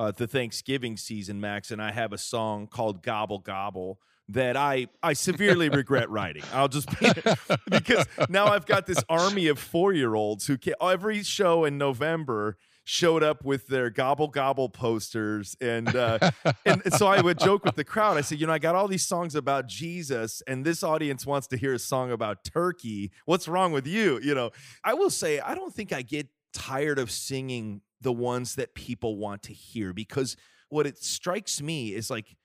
uh, 0.00 0.10
the 0.10 0.26
Thanksgiving 0.26 0.96
season, 0.96 1.42
Max, 1.42 1.70
and 1.70 1.82
I 1.82 1.92
have 1.92 2.14
a 2.14 2.18
song 2.18 2.66
called 2.66 3.02
"Gobble 3.02 3.38
Gobble." 3.38 3.98
That 4.30 4.56
I 4.56 4.86
I 5.02 5.12
severely 5.12 5.68
regret 5.82 6.08
writing. 6.08 6.42
I'll 6.54 6.68
just 6.68 6.88
be, 6.98 7.10
because 7.70 8.06
now 8.30 8.46
I've 8.46 8.64
got 8.64 8.86
this 8.86 9.04
army 9.10 9.48
of 9.48 9.58
four 9.58 9.92
year 9.92 10.14
olds 10.14 10.46
who 10.46 10.56
can, 10.56 10.72
every 10.80 11.22
show 11.22 11.66
in 11.66 11.76
November 11.76 12.56
showed 12.84 13.22
up 13.22 13.44
with 13.44 13.66
their 13.66 13.90
gobble 13.90 14.28
gobble 14.28 14.70
posters 14.70 15.54
and 15.60 15.94
uh, 15.94 16.30
and 16.64 16.82
so 16.94 17.06
I 17.06 17.20
would 17.20 17.38
joke 17.38 17.66
with 17.66 17.76
the 17.76 17.84
crowd. 17.84 18.16
I 18.16 18.22
said, 18.22 18.40
you 18.40 18.46
know, 18.46 18.54
I 18.54 18.58
got 18.58 18.74
all 18.74 18.88
these 18.88 19.06
songs 19.06 19.34
about 19.34 19.66
Jesus, 19.66 20.42
and 20.46 20.64
this 20.64 20.82
audience 20.82 21.26
wants 21.26 21.46
to 21.48 21.58
hear 21.58 21.74
a 21.74 21.78
song 21.78 22.10
about 22.10 22.42
turkey. 22.42 23.12
What's 23.26 23.48
wrong 23.48 23.72
with 23.72 23.86
you? 23.86 24.18
You 24.22 24.34
know, 24.34 24.50
I 24.82 24.94
will 24.94 25.10
say, 25.10 25.40
I 25.40 25.54
don't 25.54 25.74
think 25.74 25.92
I 25.92 26.00
get 26.00 26.28
tired 26.52 26.98
of 26.98 27.10
singing 27.10 27.82
the 28.00 28.12
ones 28.12 28.54
that 28.56 28.74
people 28.74 29.16
want 29.16 29.42
to 29.44 29.52
hear 29.52 29.92
because 29.92 30.36
what 30.68 30.86
it 30.86 30.98
strikes 31.02 31.60
me 31.60 31.94
is 31.94 32.10
like 32.10 32.36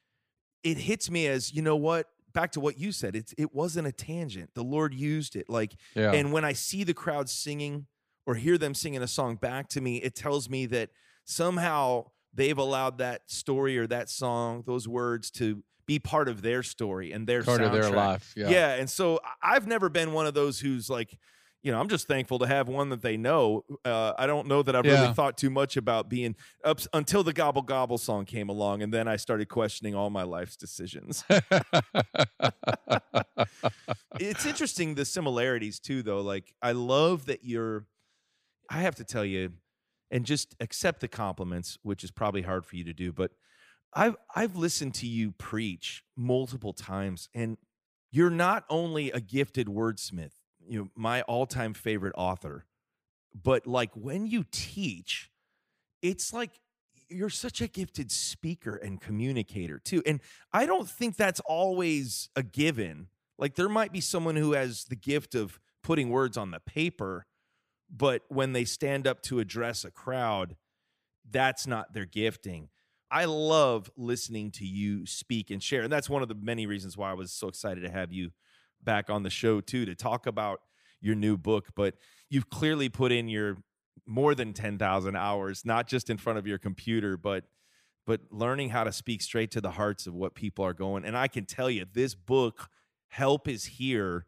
it 0.63 0.77
hits 0.77 1.09
me 1.09 1.27
as 1.27 1.53
you 1.53 1.61
know 1.61 1.75
what 1.75 2.07
back 2.33 2.51
to 2.51 2.59
what 2.59 2.77
you 2.77 2.91
said 2.91 3.15
it's 3.15 3.33
it 3.37 3.53
wasn't 3.53 3.87
a 3.87 3.91
tangent 3.91 4.49
the 4.53 4.63
lord 4.63 4.93
used 4.93 5.35
it 5.35 5.49
like 5.49 5.75
Yeah. 5.95 6.11
and 6.11 6.33
when 6.33 6.43
i 6.43 6.51
see 6.53 6.83
the 6.83 6.93
crowd 6.93 7.29
singing 7.29 7.85
or 8.27 8.35
hear 8.35 8.57
them 8.57 8.73
singing 8.73 9.01
a 9.01 9.07
song 9.07 9.37
back 9.37 9.69
to 9.69 9.81
me 9.81 9.97
it 9.97 10.15
tells 10.15 10.49
me 10.49 10.65
that 10.67 10.89
somehow 11.23 12.05
they've 12.33 12.57
allowed 12.57 12.97
that 12.97 13.29
story 13.29 13.77
or 13.77 13.87
that 13.87 14.09
song 14.09 14.63
those 14.65 14.87
words 14.87 15.31
to 15.31 15.63
be 15.87 15.99
part 15.99 16.27
of 16.27 16.41
their 16.41 16.63
story 16.63 17.11
and 17.11 17.27
their 17.27 17.43
part 17.43 17.61
of 17.61 17.71
their 17.71 17.91
life. 17.91 18.33
Yeah. 18.35 18.49
Yeah. 18.49 18.73
and 18.73 18.89
so 18.89 19.19
I've 19.41 19.67
never 19.67 19.87
been 19.87 20.13
one 20.13 20.25
of 20.25 20.33
those 20.33 20.59
who's 20.59 20.89
like, 20.89 21.15
you 21.65 21.71
know, 21.71 21.79
I'm 21.79 21.89
just 21.89 22.07
thankful 22.07 22.37
to 22.39 22.45
have 22.45 22.67
one 22.67 22.89
that 22.89 23.01
they 23.01 23.17
know. 23.17 23.65
Uh, 23.83 24.13
I 24.19 24.27
don't 24.27 24.47
know 24.47 24.61
that 24.61 24.75
I've 24.75 24.85
Yeah. 24.85 25.01
really 25.01 25.13
thought 25.15 25.35
too 25.35 25.49
much 25.49 25.77
about 25.77 26.09
being 26.09 26.35
up 26.63 26.79
until 26.93 27.23
the 27.23 27.33
Gobble 27.33 27.63
Gobble 27.63 27.97
song 27.97 28.25
came 28.25 28.49
along, 28.49 28.83
and 28.83 28.93
then 28.93 29.07
I 29.07 29.15
started 29.15 29.49
questioning 29.49 29.95
all 29.95 30.11
my 30.11 30.21
life's 30.21 30.55
decisions. 30.55 31.23
it's 34.19 34.45
interesting 34.45 34.93
the 34.93 35.05
similarities 35.05 35.79
too, 35.79 36.03
though. 36.03 36.21
Like 36.21 36.53
I 36.61 36.73
love 36.73 37.25
that 37.25 37.43
you're. 37.43 37.87
I 38.69 38.81
have 38.81 38.93
to 38.95 39.03
tell 39.03 39.25
you, 39.25 39.53
and 40.11 40.23
just 40.23 40.55
accept 40.59 40.99
the 40.99 41.07
compliments, 41.07 41.79
which 41.81 42.03
is 42.03 42.11
probably 42.11 42.43
hard 42.43 42.67
for 42.67 42.75
you 42.75 42.83
to 42.83 42.93
do, 42.93 43.11
but 43.11 43.31
I've 43.91 44.15
I've 44.35 44.55
listened 44.55 44.93
to 44.95 45.07
you 45.07 45.31
preach 45.31 46.03
multiple 46.15 46.73
times, 46.73 47.27
and 47.33 47.57
you're 48.11 48.29
not 48.29 48.65
only 48.69 49.09
a 49.09 49.19
gifted 49.19 49.65
wordsmith, 49.65 50.33
you 50.67 50.79
know, 50.79 50.89
my 50.95 51.21
all-time 51.23 51.73
favorite 51.73 52.13
author, 52.17 52.65
but 53.33 53.67
like 53.67 53.91
when 53.95 54.27
you 54.27 54.45
teach, 54.51 55.29
it's 56.01 56.33
like 56.33 56.51
you're 57.09 57.29
such 57.29 57.61
a 57.61 57.67
gifted 57.67 58.11
speaker 58.11 58.75
and 58.75 58.99
communicator 58.99 59.79
too. 59.79 60.01
And 60.05 60.21
I 60.51 60.65
don't 60.65 60.89
think 60.89 61.17
that's 61.17 61.39
always 61.41 62.29
a 62.35 62.43
given. 62.43 63.07
Like 63.37 63.55
there 63.55 63.69
might 63.69 63.91
be 63.91 64.01
someone 64.01 64.35
who 64.35 64.53
has 64.53 64.85
the 64.85 64.95
gift 64.95 65.35
of 65.35 65.59
putting 65.83 66.09
words 66.09 66.37
on 66.37 66.51
the 66.51 66.59
paper, 66.59 67.25
but 67.89 68.23
when 68.29 68.53
they 68.53 68.65
stand 68.65 69.05
up 69.05 69.21
to 69.23 69.39
address 69.39 69.85
a 69.85 69.91
crowd, 69.91 70.55
that's 71.29 71.67
not 71.67 71.93
their 71.93 72.05
gifting. 72.05 72.69
I 73.11 73.25
love 73.25 73.91
listening 73.95 74.51
to 74.51 74.65
you 74.65 75.05
speak 75.05 75.51
and 75.51 75.61
share. 75.61 75.83
And 75.83 75.93
that's 75.93 76.09
one 76.09 76.21
of 76.21 76.27
the 76.27 76.35
many 76.35 76.65
reasons 76.65 76.97
why 76.97 77.11
I 77.11 77.13
was 77.13 77.31
so 77.31 77.47
excited 77.47 77.81
to 77.81 77.89
have 77.89 78.11
you 78.11 78.31
back 78.83 79.09
on 79.09 79.23
the 79.23 79.29
show, 79.29 79.61
too, 79.61 79.85
to 79.85 79.95
talk 79.95 80.27
about 80.27 80.61
your 81.01 81.15
new 81.15 81.37
book. 81.37 81.67
But 81.75 81.95
you've 82.29 82.49
clearly 82.49 82.89
put 82.89 83.11
in 83.11 83.27
your 83.27 83.57
more 84.05 84.35
than 84.35 84.53
10,000 84.53 85.15
hours, 85.15 85.65
not 85.65 85.87
just 85.87 86.09
in 86.09 86.17
front 86.17 86.39
of 86.39 86.47
your 86.47 86.57
computer, 86.57 87.17
but 87.17 87.45
but 88.05 88.21
learning 88.29 88.69
how 88.69 88.83
to 88.83 88.91
speak 88.91 89.21
straight 89.21 89.49
to 89.51 89.59
the 89.59 89.71
hearts 89.71 90.05
of 90.05 90.13
what 90.13 90.35
people 90.35 90.63
are 90.63 90.73
going. 90.73 91.05
And 91.05 91.17
I 91.17 91.27
can 91.27 91.45
tell 91.45 91.71
you, 91.71 91.85
this 91.91 92.13
book, 92.13 92.69
Help 93.07 93.47
is 93.47 93.65
Here, 93.65 94.27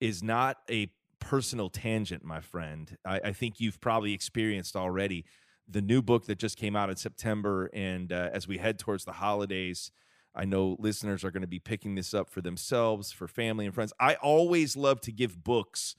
is 0.00 0.22
not 0.22 0.58
a 0.68 0.90
personal 1.20 1.70
tangent, 1.70 2.24
my 2.24 2.40
friend. 2.40 2.96
I, 3.06 3.20
I 3.26 3.32
think 3.32 3.60
you've 3.60 3.80
probably 3.80 4.12
experienced 4.12 4.74
already 4.74 5.24
the 5.68 5.80
new 5.80 6.02
book 6.02 6.26
that 6.26 6.38
just 6.38 6.58
came 6.58 6.74
out 6.74 6.90
in 6.90 6.96
September. 6.96 7.70
And 7.72 8.12
uh, 8.12 8.30
as 8.32 8.48
we 8.48 8.58
head 8.58 8.78
towards 8.78 9.04
the 9.04 9.12
holidays, 9.12 9.92
I 10.34 10.44
know 10.44 10.76
listeners 10.78 11.24
are 11.24 11.30
going 11.30 11.42
to 11.42 11.48
be 11.48 11.58
picking 11.58 11.94
this 11.94 12.14
up 12.14 12.30
for 12.30 12.40
themselves, 12.40 13.12
for 13.12 13.28
family 13.28 13.66
and 13.66 13.74
friends. 13.74 13.92
I 14.00 14.14
always 14.14 14.76
love 14.76 15.00
to 15.02 15.12
give 15.12 15.44
books 15.44 15.94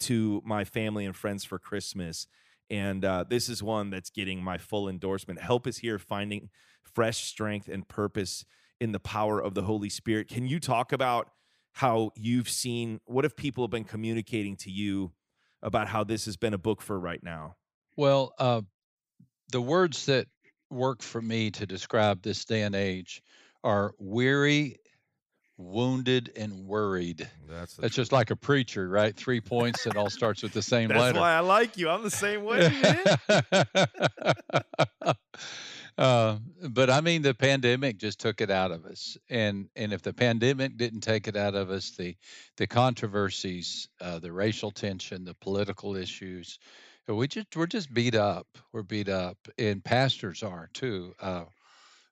to 0.00 0.42
my 0.44 0.64
family 0.64 1.04
and 1.04 1.14
friends 1.14 1.44
for 1.44 1.58
Christmas. 1.58 2.26
And 2.70 3.04
uh, 3.04 3.24
this 3.28 3.48
is 3.48 3.62
one 3.62 3.90
that's 3.90 4.10
getting 4.10 4.42
my 4.42 4.58
full 4.58 4.88
endorsement. 4.88 5.40
Help 5.40 5.66
is 5.66 5.78
here 5.78 5.98
finding 5.98 6.48
fresh 6.94 7.24
strength 7.24 7.68
and 7.68 7.86
purpose 7.86 8.44
in 8.80 8.92
the 8.92 9.00
power 9.00 9.40
of 9.40 9.54
the 9.54 9.62
Holy 9.62 9.88
Spirit. 9.88 10.28
Can 10.28 10.46
you 10.46 10.60
talk 10.60 10.92
about 10.92 11.30
how 11.72 12.10
you've 12.16 12.48
seen 12.48 13.00
what 13.04 13.24
if 13.24 13.36
people 13.36 13.64
have 13.64 13.70
been 13.70 13.84
communicating 13.84 14.56
to 14.56 14.70
you 14.70 15.12
about 15.62 15.88
how 15.88 16.04
this 16.04 16.24
has 16.24 16.36
been 16.36 16.54
a 16.54 16.58
book 16.58 16.80
for 16.80 16.98
right 16.98 17.22
now? 17.22 17.56
Well, 17.96 18.32
uh, 18.38 18.62
the 19.50 19.60
words 19.60 20.06
that 20.06 20.26
work 20.70 21.02
for 21.02 21.20
me 21.20 21.50
to 21.52 21.66
describe 21.66 22.22
this 22.22 22.44
day 22.44 22.62
and 22.62 22.74
age 22.74 23.22
are 23.64 23.94
weary, 23.98 24.78
wounded, 25.56 26.30
and 26.36 26.66
worried. 26.66 27.28
That's 27.48 27.74
That's 27.76 27.94
just 27.94 28.12
like 28.12 28.30
a 28.30 28.36
preacher, 28.36 28.88
right? 28.88 29.16
Three 29.16 29.40
points. 29.40 29.86
It 29.86 29.96
all 29.96 30.10
starts 30.10 30.42
with 30.42 30.52
the 30.52 30.62
same 30.62 30.88
That's 30.88 31.00
letter. 31.00 31.12
That's 31.14 31.20
why 31.20 31.34
I 31.34 31.40
like 31.40 31.76
you. 31.76 31.88
I'm 31.88 32.02
the 32.02 32.10
same 32.10 32.44
way, 32.44 32.68
man. 32.68 33.04
uh, 35.98 36.36
but 36.68 36.90
I 36.90 37.00
mean, 37.00 37.22
the 37.22 37.34
pandemic 37.34 37.98
just 37.98 38.20
took 38.20 38.42
it 38.42 38.50
out 38.50 38.70
of 38.70 38.84
us, 38.84 39.16
and 39.30 39.68
and 39.74 39.92
if 39.92 40.02
the 40.02 40.12
pandemic 40.12 40.76
didn't 40.76 41.00
take 41.00 41.26
it 41.26 41.36
out 41.36 41.54
of 41.54 41.70
us, 41.70 41.92
the 41.96 42.14
the 42.58 42.66
controversies, 42.66 43.88
uh, 44.00 44.18
the 44.18 44.32
racial 44.32 44.70
tension, 44.70 45.24
the 45.24 45.34
political 45.34 45.96
issues, 45.96 46.58
we 47.08 47.28
just 47.28 47.56
we're 47.56 47.66
just 47.66 47.92
beat 47.92 48.14
up. 48.14 48.46
We're 48.72 48.82
beat 48.82 49.08
up, 49.08 49.38
and 49.58 49.82
pastors 49.82 50.42
are 50.42 50.68
too. 50.74 51.14
Uh, 51.20 51.44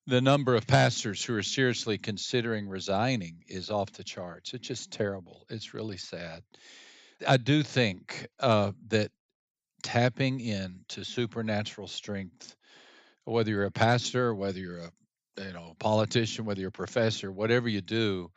the 0.06 0.20
number 0.20 0.54
of 0.54 0.66
pastors 0.66 1.24
who 1.24 1.36
are 1.36 1.42
seriously 1.42 1.98
considering 1.98 2.68
resigning 2.68 3.44
is 3.48 3.70
off 3.70 3.92
the 3.92 4.04
charts. 4.04 4.52
It's 4.52 4.66
just 4.66 4.90
terrible. 4.90 5.46
It's 5.48 5.74
really 5.74 5.96
sad. 5.96 6.42
I 7.26 7.36
do 7.36 7.62
think 7.62 8.26
uh, 8.40 8.72
that 8.88 9.12
tapping 9.82 10.40
into 10.40 11.04
supernatural 11.04 11.86
strength, 11.86 12.56
whether 13.24 13.50
you're 13.50 13.64
a 13.64 13.70
pastor, 13.70 14.34
whether 14.34 14.58
you're 14.58 14.78
a 14.78 14.92
you 15.38 15.52
know 15.52 15.74
politician, 15.78 16.44
whether 16.44 16.60
you're 16.60 16.68
a 16.68 16.72
professor, 16.72 17.30
whatever 17.30 17.68
you 17.68 17.80
do, 17.80 18.30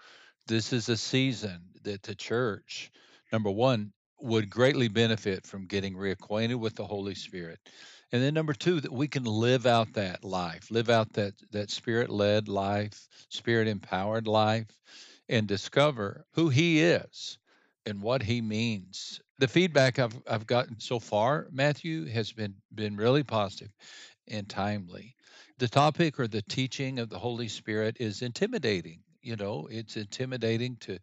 this 0.48 0.72
is 0.72 0.90
a 0.90 0.98
season 0.98 1.62
that 1.84 2.04
the 2.04 2.16
church, 2.16 2.92
number 3.32 3.50
one, 3.50 3.92
would 4.20 4.50
greatly 4.50 4.88
benefit 4.88 5.46
from 5.46 5.66
getting 5.66 5.96
reacquainted 5.96 6.56
with 6.56 6.76
the 6.76 6.86
Holy 6.86 7.16
Spirit. 7.16 7.60
And 8.12 8.22
then 8.22 8.34
number 8.34 8.54
two, 8.54 8.80
that 8.82 8.92
we 8.92 9.08
can 9.08 9.24
live 9.24 9.66
out 9.66 9.94
that 9.94 10.24
life, 10.24 10.70
live 10.72 10.90
out 10.90 11.14
that 11.14 11.34
that 11.52 11.72
spirit-led 11.72 12.48
life, 12.48 13.08
spirit-empowered 13.30 14.28
life, 14.28 14.68
and 15.28 15.48
discover 15.48 16.26
who 16.34 16.50
He 16.50 16.82
is 16.82 17.38
and 17.86 18.02
what 18.02 18.24
He 18.24 18.42
means. 18.42 19.20
The 19.40 19.48
feedback 19.48 20.00
I've 20.00 20.18
I've 20.28 20.48
gotten 20.48 20.80
so 20.80 21.00
far, 21.00 21.48
Matthew, 21.52 22.06
has 22.06 22.32
been 22.32 22.56
been 22.74 22.96
really 22.96 23.24
positive 23.24 23.72
and 24.28 24.48
timely. 24.48 25.16
The 25.58 25.68
topic 25.68 26.20
or 26.20 26.28
the 26.28 26.42
teaching 26.42 27.00
of 27.00 27.10
the 27.10 27.20
Holy 27.20 27.48
Spirit 27.48 27.98
is 28.00 28.22
intimidating. 28.22 29.02
You 29.22 29.36
know, 29.36 29.68
it's 29.72 29.98
intimidating 29.98 30.78
to 30.82 31.00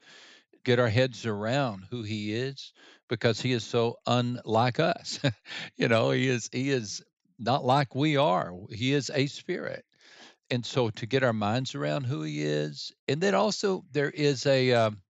get 0.65 0.79
our 0.79 0.89
heads 0.89 1.27
around 1.27 1.85
who 1.91 2.03
he 2.03 2.33
is 2.33 2.73
because 3.13 3.43
he 3.43 3.53
is 3.53 3.63
so 3.63 3.99
unlike 4.07 4.81
us. 4.81 5.21
you 5.77 5.87
know, 5.87 6.13
he 6.13 6.29
is 6.29 6.49
he 6.51 6.71
is 6.71 7.03
not 7.39 7.63
like 7.63 7.95
we 7.95 8.17
are. 8.17 8.55
He 8.71 8.95
is 8.95 9.11
a 9.13 9.27
spirit. 9.27 9.85
And 10.51 10.65
so 10.65 10.89
to 10.89 11.05
get 11.05 11.23
our 11.23 11.35
minds 11.35 11.75
around 11.75 12.05
who 12.05 12.23
he 12.23 12.43
is, 12.43 12.91
and 13.07 13.21
then 13.21 13.35
also 13.35 13.85
there 13.93 14.09
is 14.09 14.47
a 14.47 14.73
um, 14.73 15.03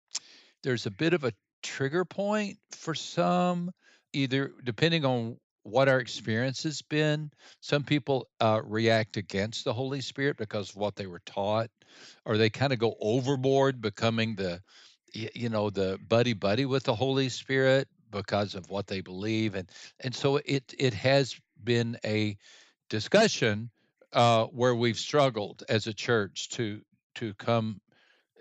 there's 0.64 0.88
a 0.88 0.92
bit 0.92 1.14
of 1.14 1.26
a 1.26 1.34
trigger 1.62 2.04
point 2.04 2.58
for 2.72 2.96
some, 2.96 3.70
either 4.14 4.52
depending 4.64 5.06
on 5.06 5.38
what 5.62 5.88
our 5.88 6.00
experience 6.00 6.64
has 6.64 6.82
been. 6.82 7.30
Some 7.60 7.84
people 7.84 8.28
uh, 8.40 8.62
react 8.64 9.18
against 9.18 9.64
the 9.64 9.74
Holy 9.74 10.02
Spirit 10.02 10.38
because 10.38 10.72
of 10.72 10.76
what 10.76 10.96
they 10.96 11.06
were 11.06 11.22
taught, 11.28 11.70
or 12.26 12.38
they 12.38 12.50
kind 12.50 12.74
of 12.74 12.80
go 12.80 12.96
overboard, 13.00 13.80
becoming 13.80 14.34
the 14.34 14.60
you 15.14 15.50
know 15.50 15.70
the 15.70 16.00
buddy 16.08 16.34
buddy 16.34 16.66
with 16.66 16.84
the 16.84 16.96
holy 16.96 17.30
spirit 17.30 17.88
because 18.12 18.56
of 18.56 18.70
what 18.70 18.88
they 18.88 19.02
believe 19.02 19.56
and 19.56 19.70
and 20.00 20.16
so 20.16 20.38
it 20.46 20.74
it 20.78 20.94
has 20.94 21.40
been 21.64 21.98
a 22.06 22.38
discussion 22.90 23.70
uh 24.14 24.46
where 24.46 24.76
we've 24.76 24.98
struggled 25.00 25.64
as 25.70 25.88
a 25.88 25.94
church 25.94 26.50
to 26.50 26.82
to 27.16 27.34
come 27.36 27.82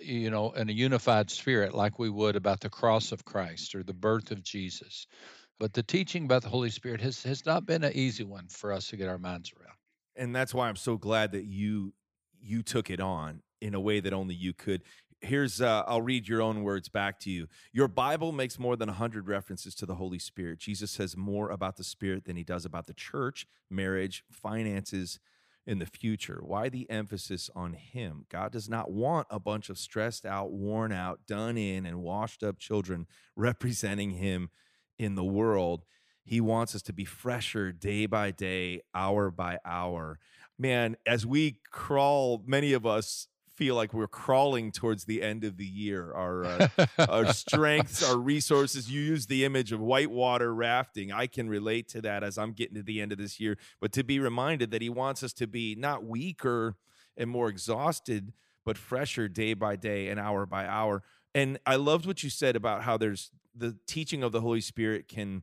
you 0.01 0.31
know, 0.31 0.53
in 0.53 0.69
a 0.69 0.73
unified 0.73 1.31
spirit, 1.31 1.75
like 1.75 1.99
we 1.99 2.09
would 2.09 2.37
about 2.37 2.61
the 2.61 2.71
cross 2.71 3.13
of 3.13 3.25
Christ 3.25 3.75
or 3.75 3.83
the 3.83 3.93
birth 3.93 4.31
of 4.31 4.43
Jesus. 4.43 5.07
But 5.59 5.75
the 5.75 5.83
teaching 5.83 6.25
about 6.25 6.43
the 6.43 6.49
Holy 6.49 6.71
Spirit 6.71 7.01
has, 7.03 7.23
has 7.25 7.45
not 7.45 7.67
been 7.67 7.85
an 7.85 7.93
easy 7.95 8.25
one 8.25 8.49
for 8.49 8.73
us 8.73 8.89
to 8.89 8.97
get 8.97 9.09
our 9.09 9.19
minds 9.19 9.53
around. 9.53 9.77
and 10.17 10.35
that's 10.35 10.55
why 10.55 10.69
I'm 10.69 10.77
so 10.77 10.97
glad 10.97 11.33
that 11.33 11.45
you 11.45 11.93
you 12.43 12.63
took 12.63 12.89
it 12.89 13.01
on 13.01 13.43
in 13.61 13.75
a 13.75 13.81
way 13.81 14.01
that 14.01 14.15
only 14.15 14.35
you 14.35 14.55
could. 14.55 14.83
Here's 15.23 15.61
uh, 15.61 15.85
I'll 15.87 16.03
read 16.03 16.29
your 16.29 16.41
own 16.41 16.63
words 16.63 16.89
back 16.89 17.21
to 17.21 17.31
you. 17.31 17.47
Your 17.73 17.89
Bible 17.89 18.33
makes 18.33 18.59
more 18.59 18.77
than 18.77 18.89
100 18.89 19.29
references 19.29 19.75
to 19.77 19.87
the 19.87 19.97
Holy 19.97 20.19
Spirit. 20.19 20.59
Jesus 20.59 20.91
says 20.91 21.17
more 21.17 21.51
about 21.51 21.77
the 21.77 21.85
Spirit 21.85 22.25
than 22.25 22.37
he 22.37 22.45
does 22.45 22.65
about 22.65 22.87
the 22.87 22.95
church, 22.95 23.47
marriage, 23.71 24.25
finances, 24.31 25.21
in 25.67 25.79
the 25.79 25.87
future. 25.87 26.41
Why 26.43 26.69
the 26.69 26.91
emphasis 26.91 27.51
on 27.55 27.75
him? 27.75 28.25
God 28.29 28.53
does 28.53 28.69
not 28.69 28.91
want 28.91 29.27
a 29.31 29.39
bunch 29.39 29.69
of 29.69 29.79
stressed 29.79 30.27
out, 30.27 30.51
worn 30.51 30.91
out, 30.91 31.21
done 31.27 31.57
in, 31.57 31.87
and 31.87 32.03
washed 32.03 32.43
up 32.43 32.59
children 32.59 33.07
representing 33.37 34.13
him 34.13 34.51
in 34.99 35.15
the 35.15 35.25
world. 35.25 35.85
He 36.25 36.41
wants 36.41 36.75
us 36.75 36.83
to 36.83 36.93
be 36.93 37.05
fresher 37.05 37.73
day 37.73 38.07
by 38.07 38.31
day, 38.31 38.83
hour 38.95 39.31
by 39.31 39.59
hour. 39.65 40.19
Man, 40.59 40.97
as 41.07 41.25
we 41.27 41.61
crawl, 41.71 42.43
many 42.47 42.73
of 42.73 42.85
us 42.85 43.29
feel 43.61 43.75
like 43.75 43.93
we're 43.93 44.09
crawling 44.09 44.73
towards 44.73 45.05
the 45.05 45.21
end 45.23 45.45
of 45.45 45.59
the 45.59 45.67
year. 45.67 46.15
Our 46.15 46.45
uh, 46.47 46.69
our 47.11 47.31
strengths, 47.35 48.03
our 48.03 48.17
resources. 48.17 48.91
You 48.91 49.03
use 49.03 49.27
the 49.27 49.45
image 49.45 49.71
of 49.71 49.81
whitewater 49.81 50.55
rafting. 50.55 51.13
I 51.13 51.27
can 51.27 51.47
relate 51.47 51.87
to 51.89 52.01
that 52.01 52.25
as 52.25 52.39
I'm 52.39 52.53
getting 52.53 52.77
to 52.77 52.83
the 52.83 53.03
end 53.03 53.13
of 53.13 53.19
this 53.19 53.39
year. 53.39 53.59
But 53.79 53.93
to 53.93 54.03
be 54.03 54.19
reminded 54.19 54.71
that 54.71 54.81
he 54.81 54.89
wants 54.89 55.23
us 55.23 55.35
to 55.35 55.47
be 55.47 55.75
not 55.75 56.03
weaker 56.03 56.77
and 57.19 57.29
more 57.29 57.51
exhausted, 57.51 58.33
but 58.65 58.79
fresher 58.79 59.29
day 59.29 59.53
by 59.53 59.77
day 59.77 60.09
and 60.09 60.19
hour 60.19 60.47
by 60.47 60.67
hour. 60.67 61.03
And 61.35 61.59
I 61.67 61.77
loved 61.77 62.07
what 62.07 62.23
you 62.23 62.31
said 62.31 62.57
about 62.57 62.85
how 62.85 62.97
there's 62.97 63.31
the 63.55 63.77
teaching 63.87 64.23
of 64.23 64.33
the 64.33 64.41
Holy 64.41 64.63
Spirit 64.63 65.07
can 65.07 65.43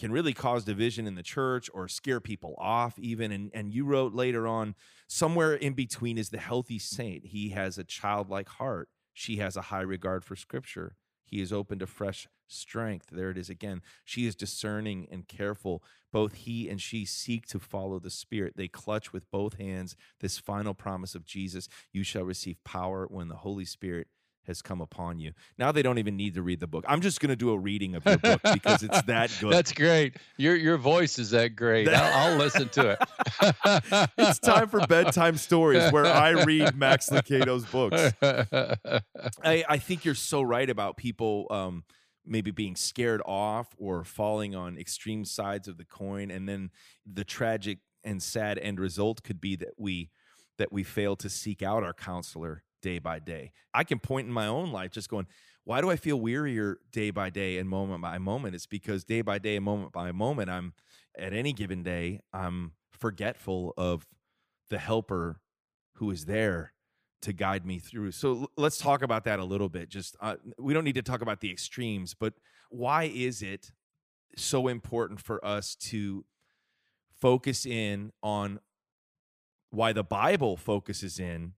can 0.00 0.10
really 0.10 0.32
cause 0.32 0.64
division 0.64 1.06
in 1.06 1.14
the 1.14 1.22
church 1.22 1.68
or 1.74 1.86
scare 1.86 2.20
people 2.20 2.54
off 2.56 2.98
even 2.98 3.30
and 3.30 3.50
and 3.52 3.74
you 3.74 3.84
wrote 3.84 4.14
later 4.14 4.46
on 4.46 4.74
somewhere 5.06 5.54
in 5.54 5.74
between 5.74 6.16
is 6.16 6.30
the 6.30 6.38
healthy 6.38 6.78
saint. 6.78 7.26
He 7.26 7.50
has 7.50 7.76
a 7.76 7.84
childlike 7.84 8.48
heart. 8.48 8.88
She 9.12 9.36
has 9.36 9.58
a 9.58 9.62
high 9.62 9.82
regard 9.82 10.24
for 10.24 10.36
scripture. 10.36 10.96
He 11.22 11.42
is 11.42 11.52
open 11.52 11.78
to 11.80 11.86
fresh 11.86 12.26
strength. 12.48 13.08
There 13.12 13.30
it 13.30 13.36
is 13.36 13.50
again. 13.50 13.82
She 14.02 14.26
is 14.26 14.34
discerning 14.34 15.06
and 15.12 15.28
careful. 15.28 15.84
Both 16.12 16.32
he 16.32 16.70
and 16.70 16.80
she 16.80 17.04
seek 17.04 17.46
to 17.48 17.58
follow 17.58 17.98
the 17.98 18.10
spirit. 18.10 18.54
They 18.56 18.68
clutch 18.68 19.12
with 19.12 19.30
both 19.30 19.58
hands 19.58 19.96
this 20.20 20.38
final 20.38 20.72
promise 20.72 21.14
of 21.14 21.26
jesus. 21.26 21.68
You 21.92 22.04
shall 22.04 22.24
receive 22.24 22.64
power 22.64 23.06
when 23.06 23.28
the 23.28 23.36
holy 23.36 23.66
spirit 23.66 24.08
has 24.46 24.62
come 24.62 24.80
upon 24.80 25.18
you 25.18 25.32
now 25.58 25.70
they 25.70 25.82
don't 25.82 25.98
even 25.98 26.16
need 26.16 26.34
to 26.34 26.42
read 26.42 26.60
the 26.60 26.66
book 26.66 26.84
i'm 26.88 27.00
just 27.00 27.20
going 27.20 27.28
to 27.28 27.36
do 27.36 27.50
a 27.50 27.58
reading 27.58 27.94
of 27.94 28.04
your 28.04 28.18
book 28.18 28.40
because 28.52 28.82
it's 28.82 29.02
that 29.02 29.30
good 29.40 29.52
That's 29.52 29.72
great. 29.72 30.16
Your 30.36 30.56
your 30.56 30.76
voice 30.76 31.18
is 31.18 31.30
that 31.30 31.56
great. 31.56 31.88
I'll, 31.88 32.32
I'll 32.32 32.36
listen 32.36 32.68
to 32.70 32.90
it. 32.90 34.10
it's 34.18 34.38
time 34.38 34.68
for 34.68 34.86
bedtime 34.86 35.36
stories 35.36 35.90
where 35.92 36.06
I 36.06 36.30
read 36.30 36.76
Max 36.76 37.10
Lucado's 37.10 37.64
books. 37.66 38.12
I, 38.22 39.64
I 39.68 39.78
think 39.78 40.04
you're 40.04 40.14
so 40.14 40.42
right 40.42 40.68
about 40.68 40.96
people 40.96 41.46
um, 41.50 41.84
maybe 42.24 42.50
being 42.50 42.76
scared 42.76 43.22
off 43.24 43.68
or 43.78 44.04
falling 44.04 44.54
on 44.54 44.78
extreme 44.78 45.24
sides 45.24 45.68
of 45.68 45.76
the 45.78 45.84
coin, 45.84 46.30
and 46.30 46.48
then 46.48 46.70
the 47.10 47.24
tragic 47.24 47.78
and 48.04 48.22
sad 48.22 48.58
end 48.58 48.80
result 48.80 49.22
could 49.22 49.40
be 49.40 49.56
that 49.56 49.74
we 49.76 50.10
that 50.58 50.72
we 50.72 50.82
fail 50.82 51.16
to 51.16 51.28
seek 51.28 51.62
out 51.62 51.82
our 51.82 51.94
counselor 51.94 52.62
day 52.80 52.98
by 52.98 53.18
day. 53.18 53.52
I 53.74 53.84
can 53.84 53.98
point 53.98 54.26
in 54.26 54.32
my 54.32 54.46
own 54.46 54.72
life 54.72 54.90
just 54.90 55.08
going, 55.08 55.26
why 55.64 55.80
do 55.80 55.90
I 55.90 55.96
feel 55.96 56.18
wearier 56.18 56.76
day 56.90 57.10
by 57.10 57.30
day 57.30 57.58
and 57.58 57.68
moment 57.68 58.02
by 58.02 58.18
moment? 58.18 58.54
It's 58.54 58.66
because 58.66 59.04
day 59.04 59.22
by 59.22 59.38
day 59.38 59.56
and 59.56 59.64
moment 59.64 59.92
by 59.92 60.10
moment, 60.12 60.50
I'm 60.50 60.72
at 61.18 61.32
any 61.32 61.52
given 61.52 61.82
day, 61.82 62.20
I'm 62.32 62.72
forgetful 62.90 63.74
of 63.76 64.06
the 64.68 64.78
helper 64.78 65.40
who 65.94 66.10
is 66.10 66.24
there 66.24 66.72
to 67.22 67.32
guide 67.32 67.66
me 67.66 67.78
through. 67.78 68.12
So 68.12 68.50
let's 68.56 68.78
talk 68.78 69.02
about 69.02 69.24
that 69.24 69.38
a 69.38 69.44
little 69.44 69.68
bit. 69.68 69.90
Just 69.90 70.16
uh, 70.20 70.36
we 70.58 70.72
don't 70.72 70.84
need 70.84 70.94
to 70.94 71.02
talk 71.02 71.20
about 71.20 71.40
the 71.40 71.50
extremes, 71.50 72.14
but 72.14 72.34
why 72.70 73.04
is 73.04 73.42
it 73.42 73.72
so 74.36 74.68
important 74.68 75.20
for 75.20 75.44
us 75.44 75.74
to 75.74 76.24
focus 77.20 77.66
in 77.66 78.12
on 78.22 78.60
why 79.70 79.92
the 79.92 80.02
Bible 80.02 80.56
focuses 80.56 81.18
in 81.18 81.52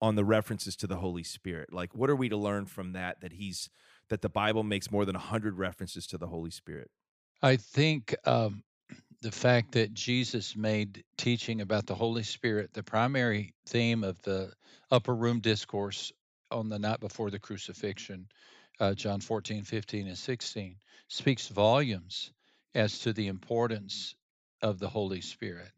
on 0.00 0.14
the 0.14 0.24
references 0.24 0.76
to 0.76 0.86
the 0.86 0.96
Holy 0.96 1.24
Spirit? 1.24 1.72
Like 1.72 1.94
what 1.94 2.10
are 2.10 2.16
we 2.16 2.28
to 2.28 2.36
learn 2.36 2.66
from 2.66 2.92
that 2.92 3.20
that 3.20 3.32
he's 3.32 3.70
that 4.08 4.22
the 4.22 4.28
Bible 4.28 4.62
makes 4.62 4.90
more 4.90 5.04
than 5.04 5.14
100 5.14 5.58
references 5.58 6.06
to 6.08 6.18
the 6.18 6.26
Holy 6.26 6.50
Spirit? 6.50 6.90
I 7.42 7.56
think 7.56 8.14
um, 8.24 8.62
the 9.22 9.32
fact 9.32 9.72
that 9.72 9.92
Jesus 9.94 10.56
made 10.56 11.04
teaching 11.16 11.60
about 11.60 11.86
the 11.86 11.94
Holy 11.94 12.22
Spirit 12.22 12.72
the 12.72 12.82
primary 12.82 13.54
theme 13.66 14.04
of 14.04 14.20
the 14.22 14.52
upper 14.90 15.14
room 15.14 15.40
discourse 15.40 16.12
on 16.50 16.68
the 16.68 16.78
night 16.78 17.00
before 17.00 17.30
the 17.30 17.38
crucifixion, 17.38 18.26
uh, 18.80 18.94
John 18.94 19.20
14, 19.20 19.64
15, 19.64 20.08
and 20.08 20.16
16, 20.16 20.76
speaks 21.08 21.48
volumes 21.48 22.32
as 22.74 23.00
to 23.00 23.12
the 23.12 23.26
importance 23.26 24.14
of 24.62 24.78
the 24.78 24.88
Holy 24.88 25.20
Spirit. 25.20 25.70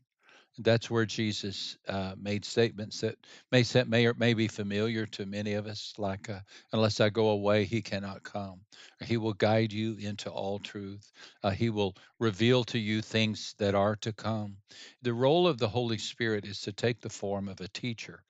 That's 0.62 0.90
where 0.90 1.06
Jesus 1.06 1.78
uh, 1.88 2.14
made 2.20 2.44
statements 2.44 3.00
that 3.00 3.16
may 3.50 3.64
may 3.86 4.06
or 4.06 4.14
may 4.14 4.34
be 4.34 4.48
familiar 4.48 5.06
to 5.06 5.26
many 5.26 5.54
of 5.54 5.66
us, 5.66 5.94
like 5.98 6.28
uh, 6.28 6.40
"Unless 6.72 7.00
I 7.00 7.10
go 7.10 7.30
away, 7.30 7.64
He 7.64 7.82
cannot 7.82 8.22
come." 8.22 8.60
He 9.04 9.16
will 9.16 9.32
guide 9.32 9.72
you 9.72 9.96
into 9.96 10.30
all 10.30 10.58
truth. 10.58 11.10
Uh, 11.42 11.50
he 11.50 11.70
will 11.70 11.96
reveal 12.18 12.64
to 12.64 12.78
you 12.78 13.02
things 13.02 13.54
that 13.58 13.74
are 13.74 13.96
to 13.96 14.12
come. 14.12 14.56
The 15.02 15.14
role 15.14 15.46
of 15.46 15.58
the 15.58 15.68
Holy 15.68 15.98
Spirit 15.98 16.44
is 16.44 16.60
to 16.62 16.72
take 16.72 17.00
the 17.00 17.08
form 17.08 17.48
of 17.48 17.60
a 17.60 17.68
teacher 17.68 18.22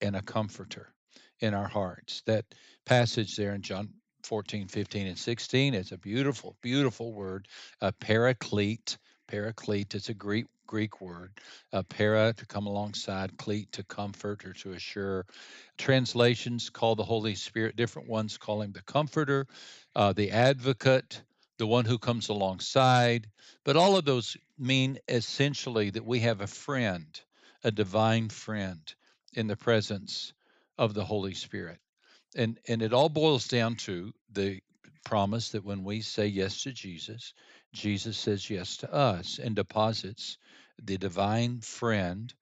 and 0.00 0.14
a 0.16 0.22
comforter 0.22 0.92
in 1.40 1.54
our 1.54 1.68
hearts. 1.68 2.22
That 2.26 2.44
passage 2.86 3.36
there 3.36 3.54
in 3.54 3.62
John 3.62 3.90
14, 4.24 4.68
15, 4.68 5.06
and 5.08 5.18
16 5.18 5.74
is 5.74 5.92
a 5.92 5.98
beautiful, 5.98 6.56
beautiful 6.62 7.12
word, 7.12 7.48
a 7.80 7.92
paraclete. 7.92 8.98
Paraclete 9.32 9.94
It's 9.94 10.10
a 10.10 10.14
Greek 10.14 10.44
Greek 10.66 11.00
word. 11.00 11.32
Uh, 11.72 11.82
para 11.84 12.34
to 12.34 12.44
come 12.44 12.66
alongside, 12.66 13.38
cleat 13.38 13.72
to 13.72 13.82
comfort 13.82 14.44
or 14.44 14.52
to 14.52 14.72
assure. 14.72 15.24
Translations 15.78 16.68
call 16.68 16.96
the 16.96 17.02
Holy 17.02 17.34
Spirit, 17.34 17.74
different 17.74 18.10
ones 18.10 18.36
call 18.36 18.60
him 18.60 18.72
the 18.72 18.82
comforter, 18.82 19.46
uh, 19.96 20.12
the 20.12 20.32
advocate, 20.32 21.22
the 21.56 21.66
one 21.66 21.86
who 21.86 21.98
comes 21.98 22.28
alongside. 22.28 23.26
But 23.64 23.76
all 23.76 23.96
of 23.96 24.04
those 24.04 24.36
mean 24.58 24.98
essentially 25.08 25.88
that 25.88 26.04
we 26.04 26.20
have 26.20 26.42
a 26.42 26.46
friend, 26.46 27.18
a 27.64 27.70
divine 27.70 28.28
friend 28.28 28.80
in 29.32 29.46
the 29.46 29.56
presence 29.56 30.34
of 30.76 30.92
the 30.92 31.06
Holy 31.06 31.32
Spirit. 31.32 31.78
And, 32.36 32.60
and 32.68 32.82
it 32.82 32.92
all 32.92 33.08
boils 33.08 33.48
down 33.48 33.76
to 33.76 34.12
the 34.30 34.60
promise 35.06 35.50
that 35.50 35.64
when 35.64 35.84
we 35.84 36.02
say 36.02 36.26
yes 36.26 36.62
to 36.64 36.72
Jesus, 36.72 37.32
Jesus 37.72 38.16
says 38.16 38.48
yes 38.50 38.76
to 38.78 38.92
us 38.92 39.38
and 39.38 39.56
deposits 39.56 40.38
the 40.82 40.98
divine 40.98 41.60
friend 41.60 42.32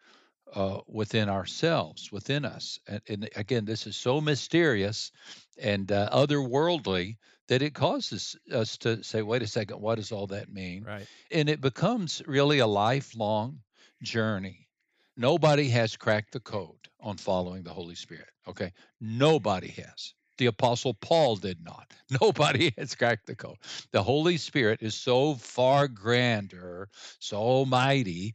uh, 0.55 0.79
within 0.87 1.29
ourselves, 1.29 2.11
within 2.11 2.45
us. 2.45 2.81
And, 2.89 3.01
and 3.09 3.29
again, 3.37 3.65
this 3.65 3.87
is 3.87 3.97
so 3.97 4.21
mysterious 4.21 5.13
and 5.57 5.91
uh, 5.93 6.09
otherworldly 6.13 7.17
that 7.49 7.63
it 7.63 7.75
causes 7.75 8.37
us 8.53 8.79
to 8.79 9.03
say, 9.03 9.23
wait 9.23 9.43
a 9.43 9.47
second, 9.47 9.81
what 9.81 9.97
does 9.97 10.13
all 10.13 10.29
that 10.29 10.53
mean? 10.53 10.85
Right. 10.85 11.07
And 11.31 11.49
it 11.49 11.61
becomes 11.61 12.23
really 12.27 12.59
a 12.59 12.67
lifelong 12.67 13.61
journey. 14.03 14.69
Nobody 15.17 15.69
has 15.69 15.97
cracked 15.97 16.33
the 16.33 16.41
code 16.41 16.89
on 17.01 17.17
following 17.17 17.63
the 17.63 17.73
Holy 17.73 17.95
Spirit. 17.95 18.29
Okay. 18.49 18.73
Nobody 19.01 19.69
has. 19.69 20.15
The 20.41 20.47
Apostle 20.47 20.95
Paul 20.95 21.37
did 21.37 21.63
not. 21.63 21.93
Nobody 22.23 22.73
has 22.79 22.95
cracked 22.95 23.27
the 23.27 23.35
code. 23.35 23.59
The 23.91 24.03
Holy 24.03 24.39
Spirit 24.39 24.79
is 24.81 24.95
so 24.95 25.35
far 25.35 25.87
grander, 25.87 26.89
so 27.19 27.67
mighty 27.67 28.35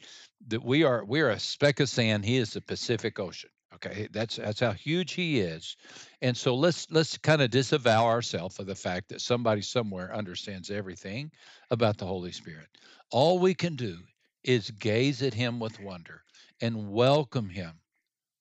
that 0.49 0.63
we 0.63 0.83
are 0.83 1.03
we 1.03 1.21
are 1.21 1.31
a 1.31 1.39
speck 1.39 1.79
of 1.79 1.89
sand. 1.89 2.23
He 2.23 2.37
is 2.37 2.53
the 2.53 2.61
Pacific 2.61 3.19
Ocean. 3.19 3.49
Okay, 3.73 4.07
that's 4.11 4.35
that's 4.35 4.59
how 4.59 4.71
huge 4.71 5.13
he 5.13 5.39
is, 5.39 5.77
and 6.21 6.37
so 6.37 6.53
let's 6.53 6.85
let's 6.91 7.17
kind 7.17 7.41
of 7.41 7.49
disavow 7.49 8.05
ourselves 8.05 8.59
of 8.59 8.67
the 8.67 8.75
fact 8.75 9.09
that 9.09 9.19
somebody 9.19 9.63
somewhere 9.63 10.13
understands 10.13 10.69
everything 10.69 11.31
about 11.71 11.97
the 11.97 12.05
Holy 12.05 12.31
Spirit. 12.31 12.67
All 13.09 13.39
we 13.39 13.55
can 13.55 13.75
do 13.75 13.97
is 14.43 14.69
gaze 14.69 15.23
at 15.23 15.33
him 15.33 15.59
with 15.59 15.79
wonder 15.79 16.21
and 16.61 16.91
welcome 16.91 17.49
him 17.49 17.79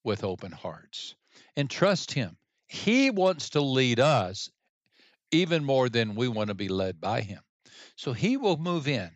with 0.04 0.22
open 0.22 0.52
hearts 0.52 1.14
and 1.56 1.70
trust 1.70 2.12
him. 2.12 2.36
He 2.74 3.08
wants 3.10 3.50
to 3.50 3.60
lead 3.60 4.00
us 4.00 4.50
even 5.30 5.64
more 5.64 5.88
than 5.88 6.16
we 6.16 6.26
want 6.26 6.48
to 6.48 6.54
be 6.54 6.68
led 6.68 7.00
by 7.00 7.20
him. 7.20 7.40
So 7.94 8.12
he 8.12 8.36
will 8.36 8.56
move 8.56 8.88
in 8.88 9.10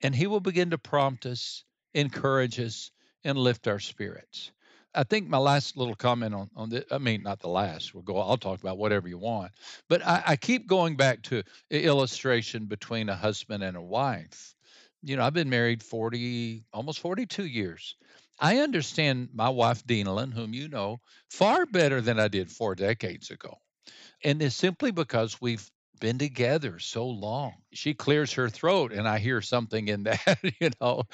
and 0.00 0.14
he 0.14 0.28
will 0.28 0.40
begin 0.40 0.70
to 0.70 0.78
prompt 0.78 1.26
us, 1.26 1.64
encourage 1.92 2.60
us, 2.60 2.92
and 3.24 3.36
lift 3.36 3.66
our 3.66 3.80
spirits. 3.80 4.52
I 4.94 5.02
think 5.02 5.28
my 5.28 5.38
last 5.38 5.76
little 5.76 5.96
comment 5.96 6.34
on 6.34 6.50
on 6.56 6.70
this, 6.70 6.84
I 6.90 6.98
mean, 6.98 7.22
not 7.22 7.40
the 7.40 7.48
last. 7.48 7.94
We'll 7.94 8.04
go. 8.04 8.18
I'll 8.18 8.36
talk 8.36 8.60
about 8.60 8.78
whatever 8.78 9.08
you 9.08 9.18
want, 9.18 9.52
but 9.88 10.06
I, 10.06 10.22
I 10.26 10.36
keep 10.36 10.66
going 10.66 10.96
back 10.96 11.22
to 11.24 11.42
illustration 11.70 12.66
between 12.66 13.08
a 13.08 13.14
husband 13.16 13.62
and 13.62 13.76
a 13.76 13.82
wife. 13.82 14.54
You 15.02 15.16
know, 15.16 15.24
I've 15.24 15.34
been 15.34 15.50
married 15.50 15.82
forty, 15.82 16.64
almost 16.72 17.00
forty-two 17.00 17.46
years. 17.46 17.96
I 18.40 18.58
understand 18.58 19.28
my 19.34 19.50
wife 19.50 19.84
Denalyn, 19.86 20.32
whom 20.32 20.54
you 20.54 20.68
know, 20.68 21.00
far 21.30 21.66
better 21.66 22.00
than 22.00 22.18
I 22.18 22.28
did 22.28 22.50
four 22.50 22.74
decades 22.74 23.30
ago, 23.30 23.58
and 24.24 24.42
it's 24.42 24.56
simply 24.56 24.90
because 24.92 25.40
we've 25.40 25.70
been 26.00 26.18
together 26.18 26.78
so 26.78 27.06
long. 27.06 27.54
She 27.72 27.94
clears 27.94 28.32
her 28.34 28.48
throat, 28.48 28.92
and 28.92 29.06
I 29.06 29.18
hear 29.18 29.42
something 29.42 29.88
in 29.88 30.02
that, 30.04 30.38
you 30.60 30.70
know. 30.80 31.04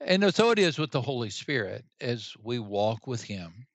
And 0.00 0.34
so 0.34 0.50
it 0.50 0.58
is 0.58 0.78
with 0.78 0.90
the 0.90 1.00
Holy 1.00 1.30
Spirit 1.30 1.84
as 2.00 2.34
we 2.42 2.58
walk 2.58 3.06
with 3.06 3.24
Him. 3.24 3.66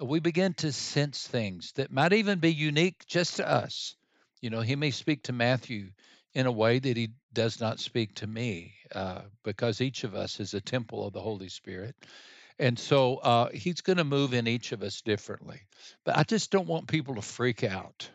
We 0.00 0.20
begin 0.20 0.54
to 0.54 0.72
sense 0.72 1.26
things 1.26 1.72
that 1.76 1.92
might 1.92 2.12
even 2.12 2.38
be 2.38 2.52
unique 2.52 3.06
just 3.06 3.36
to 3.36 3.48
us. 3.48 3.96
You 4.42 4.50
know, 4.50 4.60
He 4.60 4.76
may 4.76 4.90
speak 4.90 5.24
to 5.24 5.32
Matthew 5.32 5.90
in 6.34 6.46
a 6.46 6.52
way 6.52 6.78
that 6.78 6.96
He 6.96 7.10
does 7.32 7.60
not 7.60 7.80
speak 7.80 8.14
to 8.16 8.26
me 8.26 8.74
uh, 8.94 9.22
because 9.44 9.80
each 9.80 10.04
of 10.04 10.14
us 10.14 10.40
is 10.40 10.54
a 10.54 10.60
temple 10.60 11.06
of 11.06 11.12
the 11.14 11.20
Holy 11.20 11.48
Spirit. 11.48 11.96
And 12.58 12.78
so 12.78 13.16
uh, 13.16 13.48
He's 13.52 13.80
going 13.80 13.98
to 13.98 14.04
move 14.04 14.34
in 14.34 14.46
each 14.46 14.72
of 14.72 14.82
us 14.82 15.00
differently. 15.02 15.60
But 16.04 16.16
I 16.16 16.22
just 16.24 16.50
don't 16.50 16.68
want 16.68 16.88
people 16.88 17.16
to 17.16 17.22
freak 17.22 17.64
out. 17.64 18.08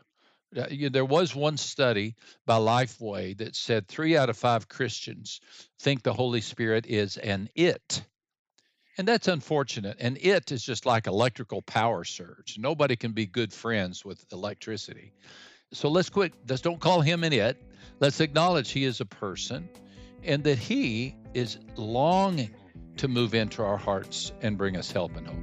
Uh, 0.55 0.67
There 0.91 1.05
was 1.05 1.35
one 1.35 1.57
study 1.57 2.15
by 2.45 2.57
Lifeway 2.57 3.37
that 3.37 3.55
said 3.55 3.87
three 3.87 4.15
out 4.15 4.29
of 4.29 4.37
five 4.37 4.67
Christians 4.67 5.41
think 5.79 6.03
the 6.03 6.13
Holy 6.13 6.41
Spirit 6.41 6.85
is 6.87 7.17
an 7.17 7.49
it. 7.55 8.01
And 8.97 9.07
that's 9.07 9.27
unfortunate. 9.27 9.97
And 9.99 10.17
it 10.17 10.51
is 10.51 10.63
just 10.63 10.85
like 10.85 11.05
electrical 11.05 11.61
power 11.61 12.03
surge. 12.03 12.57
Nobody 12.57 12.95
can 12.95 13.11
be 13.11 13.27
good 13.27 13.53
friends 13.53 14.03
with 14.03 14.25
electricity. 14.31 15.13
So 15.73 15.89
let's 15.89 16.09
quit. 16.09 16.33
Let's 16.47 16.61
don't 16.61 16.79
call 16.79 17.01
him 17.01 17.23
an 17.23 17.33
it. 17.33 17.61
Let's 17.99 18.21
acknowledge 18.21 18.71
he 18.71 18.85
is 18.85 19.01
a 19.01 19.05
person 19.05 19.69
and 20.23 20.43
that 20.45 20.57
he 20.57 21.15
is 21.33 21.59
longing 21.75 22.55
to 22.97 23.07
move 23.07 23.33
into 23.33 23.63
our 23.63 23.77
hearts 23.77 24.31
and 24.41 24.57
bring 24.57 24.75
us 24.77 24.91
help 24.91 25.15
and 25.15 25.27
hope. 25.27 25.37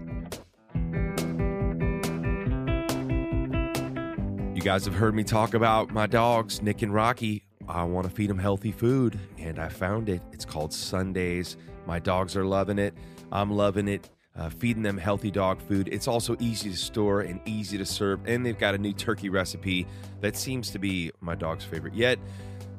You 4.55 4.63
guys 4.63 4.85
have 4.85 4.95
heard 4.95 5.15
me 5.15 5.25
talk 5.25 5.55
about 5.55 5.91
my 5.91 6.07
dogs, 6.07 6.63
Nick 6.63 6.83
and 6.83 6.95
Rocky. 6.95 7.45
I 7.69 7.85
want 7.85 8.07
to 8.07 8.13
feed 8.13 8.31
them 8.31 8.39
healthy 8.39 8.73
food, 8.73 9.19
and 9.39 9.59
I 9.59 9.69
found 9.69 10.09
it. 10.09 10.23
It's 10.33 10.45
called 10.45 10.73
Sundays. 10.73 11.57
My 11.87 11.99
dogs 11.99 12.37
are 12.37 12.45
loving 12.45 12.79
it. 12.79 12.95
I'm 13.33 13.51
loving 13.51 13.89
it. 13.89 14.11
Uh, 14.37 14.51
feeding 14.51 14.83
them 14.83 14.99
healthy 14.99 15.31
dog 15.31 15.61
food. 15.61 15.89
It's 15.93 16.09
also 16.09 16.37
easy 16.41 16.69
to 16.69 16.77
store 16.77 17.21
and 17.21 17.41
easy 17.47 17.79
to 17.79 17.87
serve, 17.87 18.21
and 18.27 18.45
they've 18.45 18.59
got 18.59 18.75
a 18.75 18.79
new 18.79 18.93
turkey 18.93 19.29
recipe 19.29 19.87
that 20.23 20.37
seems 20.37 20.71
to 20.71 20.81
be 20.81 21.13
my 21.21 21.37
dog's 21.37 21.65
favorite 21.65 21.95
yet. 21.95 22.19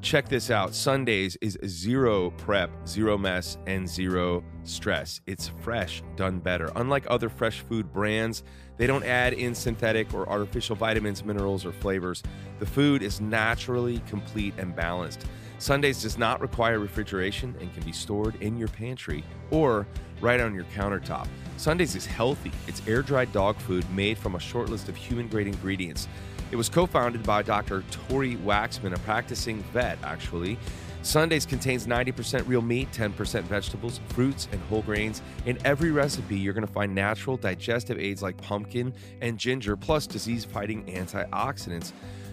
Check 0.06 0.30
this 0.30 0.52
out. 0.52 0.76
Sundays 0.76 1.36
is 1.38 1.58
zero 1.66 2.30
prep, 2.30 2.70
zero 2.88 3.18
mess, 3.18 3.58
and 3.66 3.90
zero 3.90 4.44
stress. 4.64 5.20
It's 5.26 5.48
fresh, 5.62 6.04
done 6.16 6.38
better. 6.38 6.72
Unlike 6.76 7.08
other 7.10 7.28
fresh 7.28 7.62
food 7.62 7.92
brands, 7.92 8.44
they 8.78 8.86
don't 8.86 9.04
add 9.04 9.34
in 9.34 9.56
synthetic 9.56 10.14
or 10.14 10.30
artificial 10.30 10.76
vitamins, 10.76 11.26
minerals, 11.26 11.66
or 11.66 11.72
flavors. 11.72 12.22
The 12.60 12.68
food 12.68 13.02
is 13.02 13.20
naturally 13.20 13.98
complete 14.08 14.54
and 14.60 14.76
balanced. 14.76 15.26
Sundays 15.58 16.04
does 16.04 16.20
not 16.20 16.40
require 16.40 16.78
refrigeration 16.78 17.56
and 17.60 17.74
can 17.74 17.82
be 17.82 17.92
stored 17.92 18.40
in 18.44 18.60
your 18.60 18.68
pantry 18.68 19.24
or 19.50 19.88
right 20.22 20.40
on 20.40 20.54
your 20.54 20.66
countertop. 20.66 21.28
Sundays 21.58 21.96
is 21.96 22.06
healthy. 22.06 22.52
It's 22.68 22.88
air 22.88 23.02
dried 23.02 23.32
dog 23.32 23.58
food 23.58 23.90
made 23.90 24.20
from 24.20 24.36
a 24.36 24.40
short 24.40 24.70
list 24.70 24.88
of 24.88 24.96
human 24.96 25.28
grade 25.30 25.48
ingredients. 25.48 26.08
It 26.52 26.56
was 26.56 26.70
co 26.70 26.86
founded 26.86 27.24
by 27.24 27.42
Dr. 27.42 27.84
Tory 27.92 28.36
Waxman, 28.38 28.96
a 28.96 29.00
practicing 29.00 29.64
vet, 29.74 29.98
actually. 30.04 30.58
Sundays 31.02 31.46
contains 31.46 31.86
90% 31.86 32.48
real 32.48 32.64
meat, 32.64 32.92
10% 32.92 33.44
vegetables, 33.44 34.00
fruits, 34.10 34.48
and 34.52 34.60
whole 34.64 34.82
grains. 34.82 35.22
In 35.46 35.58
every 35.64 35.92
recipe, 35.92 36.36
you're 36.36 36.54
going 36.54 36.66
to 36.66 36.74
find 36.74 36.96
natural 36.96 37.38
digestive 37.38 38.00
aids 38.00 38.24
like 38.24 38.36
pumpkin 38.38 38.92
and 39.22 39.38
ginger, 39.38 39.76
plus 39.76 40.08
disease 40.08 40.44
fighting 40.46 40.84
antioxidants. 40.86 41.92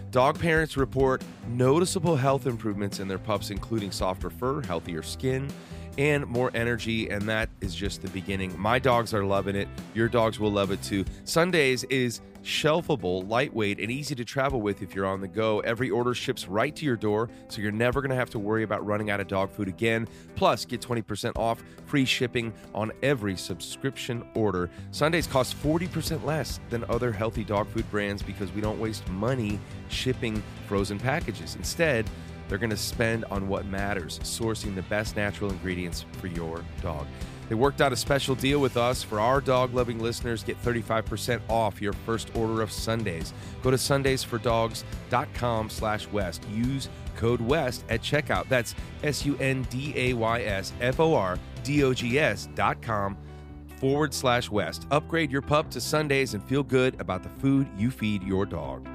Dog 0.09 0.39
parents 0.39 0.75
report 0.75 1.23
noticeable 1.47 2.15
health 2.15 2.47
improvements 2.47 2.99
in 2.99 3.07
their 3.07 3.19
pups, 3.19 3.51
including 3.51 3.91
softer 3.91 4.31
fur, 4.31 4.61
healthier 4.63 5.03
skin, 5.03 5.47
and 5.97 6.25
more 6.27 6.51
energy. 6.53 7.09
And 7.09 7.23
that 7.23 7.49
is 7.61 7.75
just 7.75 8.01
the 8.01 8.09
beginning. 8.09 8.57
My 8.59 8.79
dogs 8.79 9.13
are 9.13 9.23
loving 9.23 9.55
it. 9.55 9.67
Your 9.93 10.07
dogs 10.07 10.39
will 10.39 10.51
love 10.51 10.71
it 10.71 10.81
too. 10.81 11.05
Sundays 11.23 11.83
is 11.85 12.21
shelfable, 12.43 13.27
lightweight, 13.27 13.79
and 13.79 13.89
easy 13.89 14.13
to 14.15 14.25
travel 14.25 14.61
with 14.61 14.81
if 14.81 14.93
you're 14.93 15.05
on 15.05 15.21
the 15.21 15.27
go. 15.27 15.59
Every 15.61 15.89
order 15.89 16.13
ships 16.13 16.47
right 16.47 16.75
to 16.75 16.85
your 16.85 16.95
door, 16.95 17.29
so 17.47 17.61
you're 17.61 17.71
never 17.71 18.01
going 18.01 18.09
to 18.09 18.15
have 18.15 18.29
to 18.31 18.39
worry 18.39 18.63
about 18.63 18.85
running 18.85 19.09
out 19.09 19.19
of 19.19 19.27
dog 19.27 19.51
food 19.51 19.67
again. 19.67 20.07
Plus, 20.35 20.65
get 20.65 20.81
20% 20.81 21.37
off 21.37 21.63
free 21.85 22.05
shipping 22.05 22.53
on 22.75 22.91
every 23.01 23.37
subscription 23.37 24.25
order. 24.35 24.69
Sundays 24.91 25.25
cost 25.25 25.55
40% 25.63 26.23
less 26.25 26.59
than 26.69 26.83
other 26.89 27.11
healthy 27.11 27.43
dog 27.43 27.67
food 27.69 27.89
brands 27.89 28.21
because 28.21 28.51
we 28.51 28.61
don't 28.61 28.79
waste 28.79 29.07
money 29.09 29.59
shipping 29.87 30.43
frozen 30.67 30.99
packages. 30.99 31.55
Instead, 31.55 32.09
they're 32.53 32.59
going 32.59 32.69
to 32.69 32.77
spend 32.77 33.25
on 33.31 33.47
what 33.47 33.65
matters, 33.65 34.19
sourcing 34.19 34.75
the 34.75 34.83
best 34.83 35.15
natural 35.15 35.49
ingredients 35.49 36.05
for 36.19 36.27
your 36.27 36.63
dog. 36.83 37.07
They 37.49 37.55
worked 37.55 37.81
out 37.81 37.91
a 37.91 37.95
special 37.95 38.35
deal 38.35 38.59
with 38.59 38.77
us 38.77 39.01
for 39.01 39.19
our 39.19 39.41
dog 39.41 39.73
loving 39.73 39.97
listeners. 39.97 40.43
Get 40.43 40.61
35% 40.61 41.41
off 41.49 41.81
your 41.81 41.93
first 41.93 42.29
order 42.35 42.61
of 42.61 42.71
Sundays. 42.71 43.33
Go 43.63 43.71
to 43.71 43.77
sundaysfordogs.com 43.77 45.71
slash 45.71 46.07
west. 46.09 46.43
Use 46.51 46.89
code 47.15 47.41
WEST 47.41 47.85
at 47.89 48.03
checkout. 48.03 48.47
That's 48.49 48.75
S 49.01 49.25
U 49.25 49.35
N 49.39 49.63
D 49.71 49.91
A 49.95 50.13
Y 50.13 50.43
S 50.43 50.73
F 50.79 50.99
O 50.99 51.15
R 51.15 51.39
D 51.63 51.83
O 51.83 51.91
G 51.91 52.19
S 52.19 52.49
dot 52.53 52.83
com 52.83 53.17
forward 53.77 54.13
slash 54.13 54.51
west. 54.51 54.85
Upgrade 54.91 55.31
your 55.31 55.41
pup 55.41 55.71
to 55.71 55.81
Sundays 55.81 56.35
and 56.35 56.43
feel 56.43 56.61
good 56.61 57.01
about 57.01 57.23
the 57.23 57.29
food 57.29 57.67
you 57.75 57.89
feed 57.89 58.21
your 58.21 58.45
dog. 58.45 58.87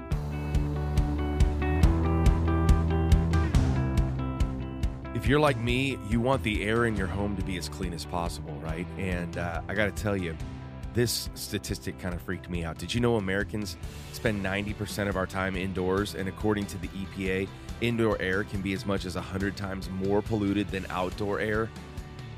If 5.19 5.27
you're 5.27 5.41
like 5.41 5.59
me, 5.59 5.99
you 6.09 6.21
want 6.21 6.45
the 6.45 6.63
air 6.63 6.85
in 6.85 6.95
your 6.95 7.09
home 7.09 7.35
to 7.39 7.43
be 7.43 7.57
as 7.57 7.69
clean 7.69 7.93
as 7.93 8.05
possible, 8.05 8.55
right? 8.63 8.87
And 8.99 9.37
uh, 9.37 9.63
I 9.67 9.75
got 9.75 9.87
to 9.87 10.03
tell 10.03 10.17
you, 10.17 10.37
this 10.95 11.29
statistic 11.35 11.99
kind 11.99 12.15
of 12.15 12.23
freaked 12.23 12.49
me 12.49 12.63
out. 12.63 12.79
Did 12.79 12.95
you 12.95 13.01
know 13.01 13.17
Americans 13.17 13.77
spend 14.13 14.45
90% 14.45 15.09
of 15.09 15.17
our 15.17 15.27
time 15.27 15.57
indoors? 15.57 16.15
And 16.15 16.29
according 16.29 16.67
to 16.67 16.79
the 16.79 16.87
EPA, 16.87 17.49
indoor 17.81 18.17
air 18.23 18.45
can 18.45 18.63
be 18.63 18.73
as 18.75 18.87
much 18.87 19.07
as 19.07 19.17
100 19.17 19.57
times 19.57 19.91
more 19.91 20.23
polluted 20.23 20.69
than 20.69 20.87
outdoor 20.89 21.41
air. 21.41 21.69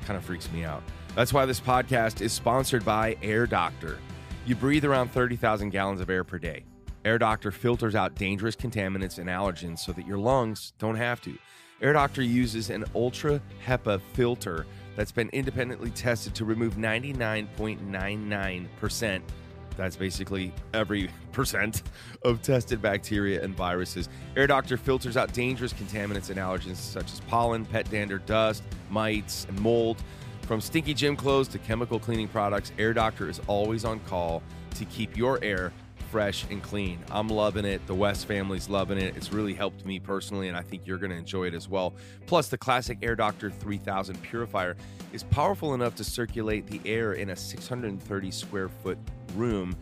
Kind 0.07 0.17
of 0.17 0.25
freaks 0.25 0.51
me 0.51 0.65
out. 0.65 0.83
That's 1.15 1.35
why 1.35 1.45
this 1.45 1.61
podcast 1.61 2.23
is 2.23 2.33
sponsored 2.33 2.83
by 2.83 3.19
Air 3.21 3.47
Doctor. 3.47 3.99
You 4.47 4.55
breathe 4.55 4.87
around 4.87 5.13
30,000 5.13 5.69
gallons 5.69 6.01
of 6.01 6.09
air 6.09 6.25
per 6.25 6.39
day. 6.39 6.65
Air 7.05 7.19
Doctor 7.19 7.51
filters 7.51 7.95
out 7.95 8.15
dangerous 8.15 8.57
contaminants 8.57 9.19
and 9.19 9.29
allergens 9.29 9.81
so 9.81 9.93
that 9.93 10.07
your 10.07 10.19
lungs 10.19 10.73
don't 10.79 10.97
have 10.97 11.21
to. 11.21 11.37
Air 11.83 11.95
Doctor 11.95 12.23
uses 12.23 12.69
an 12.69 12.85
ultra 12.95 13.41
HEPA 13.67 14.03
filter 14.13 14.67
that's 14.97 15.13
been 15.13 15.31
independently 15.31 15.89
tested 15.91 16.35
to 16.35 16.45
remove 16.45 16.75
99.99%. 16.75 19.23
That's 19.79 19.97
basically 19.97 20.53
every 20.75 21.09
percent 21.33 21.85
of 22.23 22.43
tested 22.43 22.83
bacteria 22.83 23.43
and 23.43 23.57
viruses. 23.57 24.11
Air 24.37 24.47
Doctor 24.47 24.77
filters 24.77 25.17
out 25.17 25.33
dangerous 25.33 25.73
contaminants 25.73 26.29
and 26.29 26.39
allergens 26.39 26.77
such 26.77 27.11
as 27.13 27.21
pollen, 27.21 27.65
pet 27.65 27.91
dander, 27.91 28.19
dust, 28.19 28.63
mites, 28.91 29.47
and 29.49 29.59
mold. 29.59 30.03
From 30.43 30.61
stinky 30.61 30.93
gym 30.93 31.17
clothes 31.17 31.49
to 31.49 31.59
chemical 31.59 31.99
cleaning 31.99 32.29
products, 32.29 32.73
Air 32.79 32.93
Doctor 32.93 33.31
is 33.31 33.41
always 33.47 33.87
on 33.87 34.01
call 34.01 34.43
to 34.75 34.85
keep 34.85 35.17
your 35.17 35.43
air 35.43 35.73
fresh 36.11 36.45
and 36.51 36.61
clean. 36.63 36.99
I'm 37.11 37.29
loving 37.29 37.65
it. 37.65 37.87
The 37.87 37.95
West 37.95 38.27
family's 38.27 38.69
loving 38.69 38.99
it. 38.99 39.17
It's 39.17 39.33
really 39.33 39.55
helped 39.55 39.87
me 39.87 40.01
personally, 40.01 40.49
and 40.49 40.57
I 40.57 40.63
think 40.63 40.87
you're 40.87 40.99
going 40.99 41.13
to 41.13 41.17
enjoy 41.17 41.47
it 41.47 41.55
as 41.55 41.69
well. 41.69 41.95
Plus, 42.27 42.49
the 42.49 42.59
classic 42.59 42.99
Air 43.03 43.15
Doctor 43.15 43.51
3000 43.51 44.21
purifier 44.21 44.77
is 45.13 45.23
powerful 45.23 45.75
enough 45.75 45.95
to 45.97 46.05
circulate 46.05 46.67
the 46.67 46.81
air 46.85 47.13
in 47.13 47.31
a 47.31 47.37
630 47.37 48.31
square 48.31 48.69
foot 48.69 48.99
room 49.37 49.77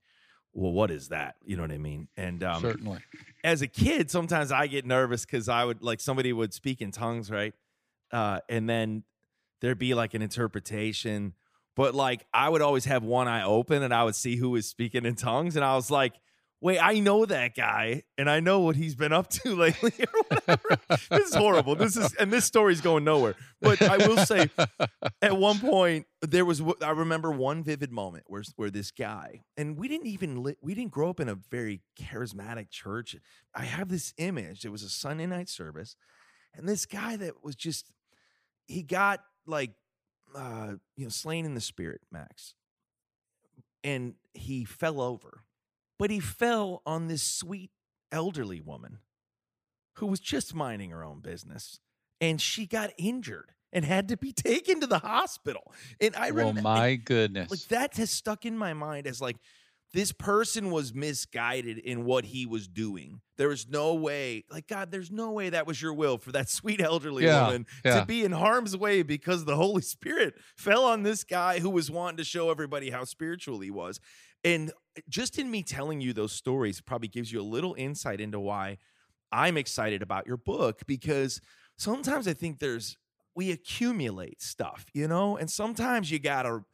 well, 0.53 0.71
what 0.71 0.91
is 0.91 1.09
that? 1.09 1.35
You 1.45 1.55
know 1.55 1.61
what 1.63 1.71
I 1.71 1.77
mean? 1.77 2.07
And 2.17 2.43
um, 2.43 2.61
Certainly. 2.61 2.99
as 3.43 3.61
a 3.61 3.67
kid, 3.67 4.11
sometimes 4.11 4.51
I 4.51 4.67
get 4.67 4.85
nervous 4.85 5.25
because 5.25 5.47
I 5.47 5.63
would 5.63 5.81
like 5.81 5.99
somebody 6.01 6.33
would 6.33 6.53
speak 6.53 6.81
in 6.81 6.91
tongues, 6.91 7.29
right? 7.31 7.53
Uh, 8.11 8.39
and 8.49 8.67
then 8.69 9.03
there'd 9.61 9.79
be 9.79 9.93
like 9.93 10.13
an 10.13 10.21
interpretation, 10.21 11.33
but 11.75 11.95
like 11.95 12.25
I 12.33 12.49
would 12.49 12.61
always 12.61 12.85
have 12.85 13.03
one 13.03 13.27
eye 13.27 13.43
open 13.43 13.83
and 13.83 13.93
I 13.93 14.03
would 14.03 14.15
see 14.15 14.35
who 14.35 14.51
was 14.51 14.67
speaking 14.67 15.05
in 15.05 15.15
tongues, 15.15 15.55
and 15.55 15.65
I 15.65 15.75
was 15.75 15.89
like, 15.91 16.13
wait, 16.61 16.77
I 16.79 16.99
know 16.99 17.25
that 17.25 17.55
guy 17.55 18.03
and 18.17 18.29
I 18.29 18.39
know 18.39 18.59
what 18.59 18.75
he's 18.75 18.95
been 18.95 19.11
up 19.11 19.29
to 19.29 19.55
lately 19.55 19.91
or 19.99 20.23
whatever. 20.29 20.79
this 21.09 21.29
is 21.29 21.35
horrible. 21.35 21.75
This 21.75 21.97
is 21.97 22.13
and 22.15 22.31
this 22.31 22.45
story's 22.45 22.81
going 22.81 23.03
nowhere. 23.03 23.35
But 23.59 23.81
I 23.81 23.97
will 24.07 24.17
say, 24.17 24.49
at 25.21 25.35
one 25.35 25.59
point 25.59 26.05
there 26.21 26.45
was 26.45 26.61
I 26.81 26.91
remember 26.91 27.31
one 27.31 27.63
vivid 27.63 27.91
moment 27.91 28.25
where 28.27 28.43
where 28.55 28.69
this 28.69 28.91
guy 28.91 29.41
and 29.57 29.77
we 29.77 29.87
didn't 29.87 30.07
even 30.07 30.43
li- 30.43 30.57
we 30.61 30.75
didn't 30.75 30.91
grow 30.91 31.09
up 31.09 31.19
in 31.19 31.27
a 31.27 31.35
very 31.35 31.81
charismatic 31.99 32.69
church. 32.69 33.15
I 33.53 33.63
have 33.63 33.89
this 33.89 34.13
image. 34.17 34.63
It 34.63 34.71
was 34.71 34.83
a 34.83 34.89
Sunday 34.89 35.25
night 35.25 35.49
service, 35.49 35.95
and 36.55 36.69
this 36.69 36.85
guy 36.85 37.15
that 37.17 37.43
was 37.43 37.55
just 37.55 37.91
he 38.67 38.83
got 38.83 39.21
like 39.45 39.71
uh 40.35 40.73
you 40.95 41.05
know 41.05 41.09
slain 41.09 41.45
in 41.45 41.55
the 41.55 41.61
spirit, 41.61 42.01
Max, 42.11 42.53
and 43.83 44.15
he 44.33 44.65
fell 44.65 45.01
over, 45.01 45.43
but 45.97 46.09
he 46.09 46.19
fell 46.19 46.81
on 46.85 47.07
this 47.07 47.23
sweet 47.23 47.71
elderly 48.11 48.61
woman 48.61 48.99
who 49.95 50.07
was 50.07 50.19
just 50.19 50.55
minding 50.55 50.89
her 50.91 51.03
own 51.03 51.19
business, 51.19 51.79
and 52.19 52.41
she 52.41 52.65
got 52.65 52.91
injured 52.97 53.51
and 53.73 53.85
had 53.85 54.07
to 54.09 54.17
be 54.17 54.31
taken 54.33 54.79
to 54.81 54.87
the 54.87 54.99
hospital. 54.99 55.73
And 55.99 56.15
I 56.15 56.29
remember 56.29 56.61
my 56.61 56.95
goodness. 56.95 57.51
like 57.51 57.67
that 57.69 57.95
has 57.97 58.09
stuck 58.09 58.45
in 58.45 58.57
my 58.57 58.73
mind 58.73 59.07
as 59.07 59.21
like 59.21 59.37
this 59.93 60.11
person 60.13 60.71
was 60.71 60.93
misguided 60.93 61.77
in 61.77 62.05
what 62.05 62.25
he 62.25 62.45
was 62.45 62.67
doing. 62.67 63.19
There 63.37 63.49
was 63.49 63.67
no 63.67 63.93
way, 63.95 64.45
like 64.49 64.67
God, 64.67 64.89
there's 64.91 65.11
no 65.11 65.31
way 65.31 65.49
that 65.49 65.67
was 65.67 65.81
your 65.81 65.93
will 65.93 66.17
for 66.17 66.31
that 66.31 66.49
sweet 66.59 66.79
elderly 66.81 67.25
Yeah, 67.25 67.45
woman 67.45 67.65
yeah. 67.83 67.99
to 67.99 68.05
be 68.05 68.23
in 68.23 68.31
harm's 68.31 68.77
way 68.77 69.03
because 69.03 69.43
the 69.45 69.55
Holy 69.55 69.81
Spirit 69.81 70.35
fell 70.55 70.85
on 70.85 71.03
this 71.03 71.23
guy 71.23 71.59
who 71.59 71.69
was 71.69 71.91
wanting 71.91 72.17
to 72.17 72.23
show 72.23 72.49
everybody 72.49 72.89
how 72.89 73.03
spiritual 73.03 73.59
he 73.59 73.69
was. 73.71 73.99
And 74.43 74.71
just 75.09 75.37
in 75.37 75.51
me 75.51 75.61
telling 75.61 76.01
you 76.01 76.13
those 76.13 76.31
stories 76.31 76.81
probably 76.81 77.07
gives 77.09 77.31
you 77.31 77.41
a 77.41 77.43
little 77.43 77.75
insight 77.77 78.19
into 78.21 78.39
why 78.39 78.77
I'm 79.31 79.57
excited 79.57 80.01
about 80.01 80.25
your 80.25 80.37
book 80.37 80.81
because 80.87 81.41
sometimes 81.77 82.27
I 82.27 82.33
think 82.33 82.59
there's 82.59 82.97
we 83.35 83.51
accumulate 83.51 84.41
stuff, 84.41 84.85
you 84.93 85.07
know, 85.07 85.37
and 85.37 85.49
sometimes 85.49 86.11
you 86.11 86.19
got 86.19 86.43
to 86.43 86.65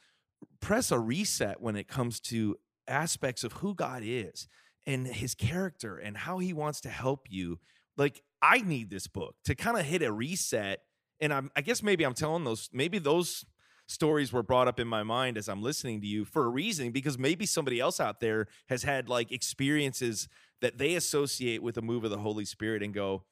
press 0.60 0.92
a 0.92 1.00
reset 1.00 1.62
when 1.62 1.76
it 1.76 1.88
comes 1.88 2.20
to 2.20 2.58
aspects 2.88 3.44
of 3.44 3.54
who 3.54 3.76
God 3.76 4.02
is 4.06 4.48
and 4.86 5.08
his 5.08 5.36
character 5.36 5.98
and 5.98 6.18
how 6.18 6.40
he 6.40 6.54
wants 6.54 6.82
to 6.82 6.90
help 6.90 7.28
you. 7.30 7.60
Like 7.98 8.22
I 8.42 8.60
need 8.60 8.90
this 8.90 9.08
book 9.08 9.36
to 9.46 9.56
kind 9.56 9.78
of 9.78 9.86
hit 9.86 10.02
a 10.02 10.12
reset 10.12 10.80
and 11.20 11.34
I'm 11.34 11.52
I 11.56 11.62
guess 11.62 11.82
maybe 11.82 12.06
I'm 12.06 12.14
telling 12.14 12.44
those 12.44 12.70
maybe 12.72 13.00
those 13.00 13.46
stories 13.88 14.34
were 14.34 14.44
brought 14.44 14.68
up 14.68 14.80
in 14.80 14.88
my 14.88 15.04
mind 15.04 15.38
as 15.38 15.48
I'm 15.48 15.62
listening 15.62 16.02
to 16.02 16.08
you 16.08 16.26
for 16.26 16.46
a 16.46 16.50
reason 16.50 16.92
because 16.92 17.18
maybe 17.18 17.46
somebody 17.46 17.80
else 17.80 18.00
out 18.00 18.20
there 18.20 18.48
has 18.70 18.84
had 18.84 19.10
like 19.10 19.32
experiences 19.32 20.28
that 20.62 20.78
they 20.78 20.96
associate 20.96 21.64
with 21.64 21.78
a 21.78 21.82
move 21.82 22.04
of 22.04 22.12
the 22.12 22.18
Holy 22.18 22.46
Spirit 22.46 22.84
and 22.84 22.94
go, 22.94 23.24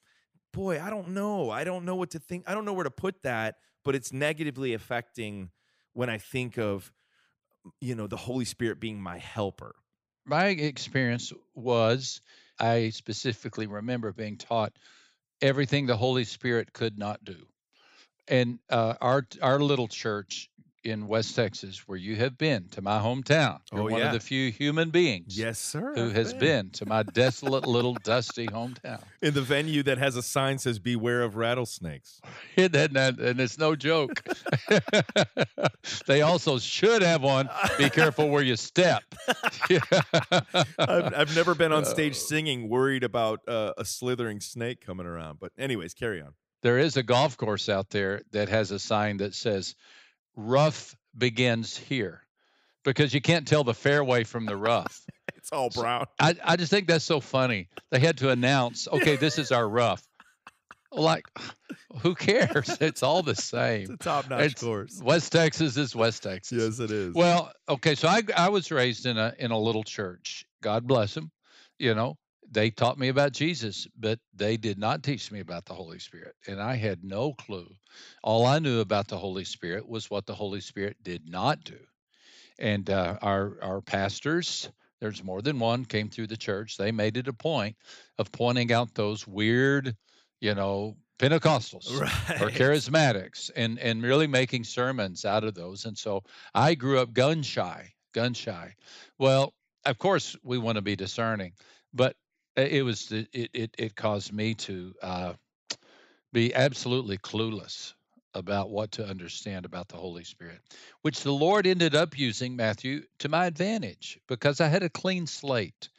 boy, 0.54 0.82
I 0.82 0.89
don't 0.89 1.10
know. 1.10 1.50
I 1.50 1.63
don't 1.63 1.86
know 1.86 1.96
what 1.96 2.12
to 2.12 2.20
think. 2.20 2.46
I 2.48 2.54
don't 2.54 2.65
know 2.65 2.74
where 2.74 2.84
to 2.84 2.91
put 2.91 3.24
that, 3.24 3.56
but 3.84 3.96
it's 3.96 4.13
negatively 4.13 4.74
affecting 4.74 5.50
when 5.94 6.10
I 6.10 6.18
think 6.18 6.58
of, 6.58 6.91
you 7.82 7.95
know, 7.95 8.08
the 8.08 8.17
Holy 8.17 8.45
Spirit 8.45 8.80
being 8.80 9.01
my 9.01 9.17
helper. 9.17 9.75
my 10.25 10.47
experience 10.47 11.32
was 11.54 12.21
I 12.60 12.89
specifically 12.89 13.67
remember 13.67 14.12
being 14.13 14.38
taught 14.38 14.73
everything 15.41 15.86
the 15.86 15.97
Holy 15.97 16.23
Spirit 16.23 16.73
could 16.73 16.97
not 16.97 17.23
do. 17.23 17.47
And 18.28 18.60
uh, 18.69 18.95
our 19.01 19.28
our 19.41 19.60
little 19.60 19.88
church 19.88 20.49
in 20.86 21.08
West 21.08 21.36
Texas, 21.36 21.88
where 21.88 21.98
you 21.98 22.15
have 22.17 22.38
been 22.38 22.67
to 22.69 22.82
my 22.82 23.00
hometown, 23.00 23.60
you're 23.71 23.82
Oh, 23.82 23.84
one 23.86 24.00
yeah. 24.00 24.08
of 24.08 24.13
the 24.13 24.19
few 24.19 24.52
human 24.52 24.89
beings 24.91 25.38
yes, 25.38 25.58
sir. 25.60 25.93
who 25.95 26.10
has 26.10 26.34
been 26.34 26.69
to 26.71 26.86
my 26.86 27.04
desolate 27.04 27.65
little 27.67 27.95
dusty 28.04 28.48
hometown. 28.48 29.02
in 29.21 29.34
the 29.34 29.41
venue 29.41 29.82
that 29.84 29.98
has 29.98 30.15
a 30.15 30.21
sign 30.21 30.58
says 30.60 30.78
"Beware 30.80 31.24
of 31.24 31.36
rattlesnakes." 31.36 32.21
And, 32.58 32.74
and, 32.76 33.19
and 33.19 33.39
it's 33.41 33.58
no 33.58 33.76
joke. 33.76 34.24
they 36.08 36.21
also 36.21 36.58
should 36.58 37.02
have 37.02 37.21
one. 37.21 37.50
Be 37.78 37.89
careful 37.89 38.30
where 38.30 38.41
you 38.43 38.56
step. 38.56 39.04
I've, 40.80 41.13
I've 41.13 41.36
never 41.36 41.56
been 41.56 41.71
on 41.71 41.86
stage 41.86 42.13
Oh. 42.15 42.19
singing, 42.19 42.69
worried 42.69 43.04
about 43.04 43.41
uh, 43.48 43.74
a 43.78 43.84
slithering 43.86 44.39
snake 44.39 44.80
coming 44.86 45.06
around. 45.06 45.39
But 45.39 45.52
anyways, 45.58 45.93
carry 45.93 46.21
on. 46.21 46.34
there 46.62 46.78
is 46.78 46.98
a 46.98 47.04
golf 47.04 47.38
course 47.38 47.67
out 47.69 47.89
there 47.89 48.21
that 48.32 48.50
has 48.50 48.71
a 48.71 48.80
sign 48.80 49.17
that 49.17 49.34
says 49.34 49.76
rough 50.36 50.95
begins 51.17 51.78
here 51.78 52.21
because 52.84 53.13
you 53.13 53.21
can't 53.21 53.48
tell 53.48 53.63
the 53.63 53.74
fairway 53.74 54.24
from 54.24 54.45
the 54.45 54.56
rough. 54.58 55.02
It's 55.38 55.52
all 55.52 55.69
brown. 55.69 56.06
I, 56.19 56.36
I 56.43 56.56
just 56.56 56.71
think 56.71 56.88
that's 56.88 57.06
so 57.06 57.19
funny. 57.19 57.69
They 57.91 58.00
had 58.00 58.17
to 58.17 58.32
announce, 58.32 58.88
okay, 58.91 59.15
this 59.15 59.38
is 59.38 59.52
our 59.52 59.67
rough. 59.67 60.02
Like, 60.91 61.26
who 62.02 62.15
cares? 62.15 62.78
It's 62.82 63.04
all 63.04 63.21
the 63.21 63.32
It's 63.34 63.41
a 63.54 63.58
same. 63.88 63.98
top-notch 64.00 64.56
course. 64.56 65.00
West 65.04 65.32
Texas 65.32 65.78
is 65.78 65.95
West 65.95 66.24
Texas. 66.24 66.58
Yes, 66.60 66.80
it 66.80 66.89
is. 66.89 67.13
Well, 67.13 67.52
okay, 67.69 67.93
so 67.93 68.08
I 68.08 68.24
I 68.36 68.50
was 68.50 68.71
raised 68.71 69.06
in 69.06 69.19
a 69.19 69.34
in 69.38 69.52
a 69.52 69.60
little 69.60 69.84
church. 69.84 70.45
God 70.63 70.88
bless 70.88 71.13
them. 71.13 71.30
You 71.78 71.93
know, 71.93 72.17
they 72.56 72.72
taught 72.72 72.98
me 72.98 73.10
about 73.10 73.34
Jesus, 73.34 73.86
but 74.00 74.18
they 74.34 74.56
did 74.56 74.80
not 74.80 75.04
teach 75.04 75.30
me 75.30 75.41
about 75.41 75.65
the 75.65 75.74
Holy 75.74 76.00
Spirit, 76.00 76.36
and 76.48 76.62
I 76.62 76.76
had 76.76 77.04
no 77.04 77.34
clue. 77.34 77.68
All 78.24 78.46
I 78.46 78.60
knew 78.60 78.80
about 78.80 79.10
the 79.10 79.18
Holy 79.18 79.44
Spirit 79.44 79.88
was 79.88 80.10
what 80.10 80.26
the 80.26 80.34
Holy 80.34 80.62
Spirit 80.62 80.96
did 81.04 81.28
not 81.28 81.65
do. 81.65 81.78
And 82.58 82.89
uh, 82.89 83.18
our 83.22 83.58
our 83.62 83.82
pastors, 83.82 84.70
there's 85.02 85.22
more 85.22 85.41
than 85.41 85.60
one, 85.60 85.84
came 85.84 86.10
through 86.10 86.28
the 86.28 86.38
church. 86.38 86.78
They 86.78 86.94
made 86.94 87.18
it 87.18 87.28
a 87.28 87.34
point 87.34 87.76
of 88.18 88.32
pointing 88.32 88.72
out 88.72 88.96
those 88.96 89.28
weird, 89.28 89.94
you 90.39 90.56
know, 90.56 90.96
Pentecostals 91.20 92.00
right. 92.00 92.41
or 92.41 92.50
charismatics 92.50 93.52
and 93.54 93.80
and 93.80 94.02
really 94.02 94.28
making 94.28 94.63
sermons 94.63 95.26
out 95.26 95.44
of 95.46 95.56
those 95.56 95.86
and 95.86 95.98
so 95.98 96.22
i 96.54 96.76
grew 96.76 97.00
up 97.00 97.13
gun 97.13 97.41
shy 97.41 97.94
gun 98.13 98.34
shy 98.34 98.76
well 99.18 99.54
of 99.86 99.98
course 99.98 100.36
we 100.44 100.58
want 100.58 100.76
to 100.76 100.82
be 100.82 100.98
discerning 100.98 101.54
but 101.94 102.18
it 102.56 102.84
was 102.84 103.12
it 103.12 103.30
it, 103.34 103.76
it 103.78 103.96
caused 103.96 104.34
me 104.34 104.54
to 104.54 104.94
uh, 105.02 105.34
be 106.34 106.54
absolutely 106.54 107.17
clueless 107.17 107.94
about 108.34 108.69
what 108.69 108.92
to 108.92 109.06
understand 109.06 109.65
about 109.65 109.88
the 109.88 109.98
holy 109.98 110.23
spirit 110.23 110.60
which 111.02 111.21
the 111.21 111.32
lord 111.32 111.65
ended 111.65 111.96
up 111.96 112.17
using 112.17 112.56
matthew 112.56 113.02
to 113.19 113.29
my 113.29 113.46
advantage 113.46 114.19
because 114.27 114.60
i 114.60 114.67
had 114.67 114.84
a 114.84 114.90
clean 114.90 115.25
slate 115.27 115.90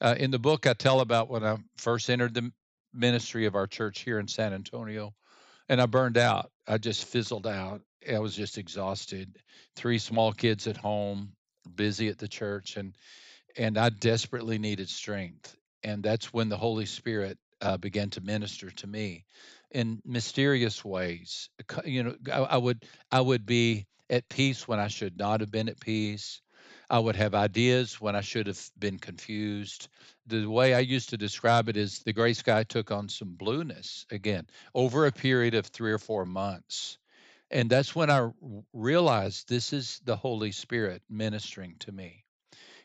uh, 0.00 0.14
in 0.18 0.30
the 0.30 0.38
book 0.38 0.66
i 0.66 0.72
tell 0.72 1.00
about 1.00 1.28
when 1.28 1.44
i 1.44 1.56
first 1.76 2.08
entered 2.08 2.34
the 2.34 2.50
ministry 2.94 3.46
of 3.46 3.54
our 3.54 3.66
church 3.66 4.00
here 4.00 4.18
in 4.18 4.28
san 4.28 4.54
antonio 4.54 5.14
and 5.68 5.80
I 5.80 5.86
burned 5.86 6.18
out. 6.18 6.50
I 6.66 6.78
just 6.78 7.04
fizzled 7.06 7.46
out. 7.46 7.80
I 8.10 8.18
was 8.18 8.34
just 8.34 8.58
exhausted. 8.58 9.38
Three 9.76 9.98
small 9.98 10.32
kids 10.32 10.66
at 10.66 10.76
home, 10.76 11.32
busy 11.74 12.08
at 12.08 12.18
the 12.18 12.28
church, 12.28 12.76
and 12.76 12.94
and 13.56 13.78
I 13.78 13.90
desperately 13.90 14.58
needed 14.58 14.88
strength. 14.88 15.56
And 15.84 16.02
that's 16.02 16.32
when 16.32 16.48
the 16.48 16.56
Holy 16.56 16.86
Spirit 16.86 17.38
uh, 17.60 17.76
began 17.76 18.10
to 18.10 18.20
minister 18.20 18.70
to 18.70 18.86
me 18.86 19.24
in 19.70 20.00
mysterious 20.04 20.84
ways. 20.84 21.48
You 21.84 22.02
know, 22.02 22.16
I, 22.32 22.38
I 22.40 22.56
would 22.56 22.84
I 23.10 23.20
would 23.20 23.46
be 23.46 23.86
at 24.10 24.28
peace 24.28 24.68
when 24.68 24.78
I 24.80 24.88
should 24.88 25.18
not 25.18 25.40
have 25.40 25.50
been 25.50 25.68
at 25.68 25.80
peace. 25.80 26.40
I 26.90 26.98
would 26.98 27.16
have 27.16 27.34
ideas 27.34 28.00
when 28.00 28.14
I 28.14 28.20
should 28.20 28.46
have 28.48 28.60
been 28.78 28.98
confused. 28.98 29.88
The 30.26 30.46
way 30.46 30.74
I 30.74 30.80
used 30.80 31.10
to 31.10 31.16
describe 31.16 31.68
it 31.68 31.76
is 31.76 32.00
the 32.00 32.12
gray 32.12 32.34
sky 32.34 32.64
took 32.64 32.90
on 32.90 33.08
some 33.08 33.34
blueness 33.34 34.04
again 34.10 34.46
over 34.74 35.06
a 35.06 35.12
period 35.12 35.54
of 35.54 35.66
three 35.66 35.92
or 35.92 35.98
four 35.98 36.26
months. 36.26 36.98
And 37.50 37.70
that's 37.70 37.94
when 37.94 38.10
I 38.10 38.30
realized 38.72 39.48
this 39.48 39.72
is 39.72 40.00
the 40.04 40.16
Holy 40.16 40.52
Spirit 40.52 41.02
ministering 41.08 41.76
to 41.80 41.92
me. 41.92 42.24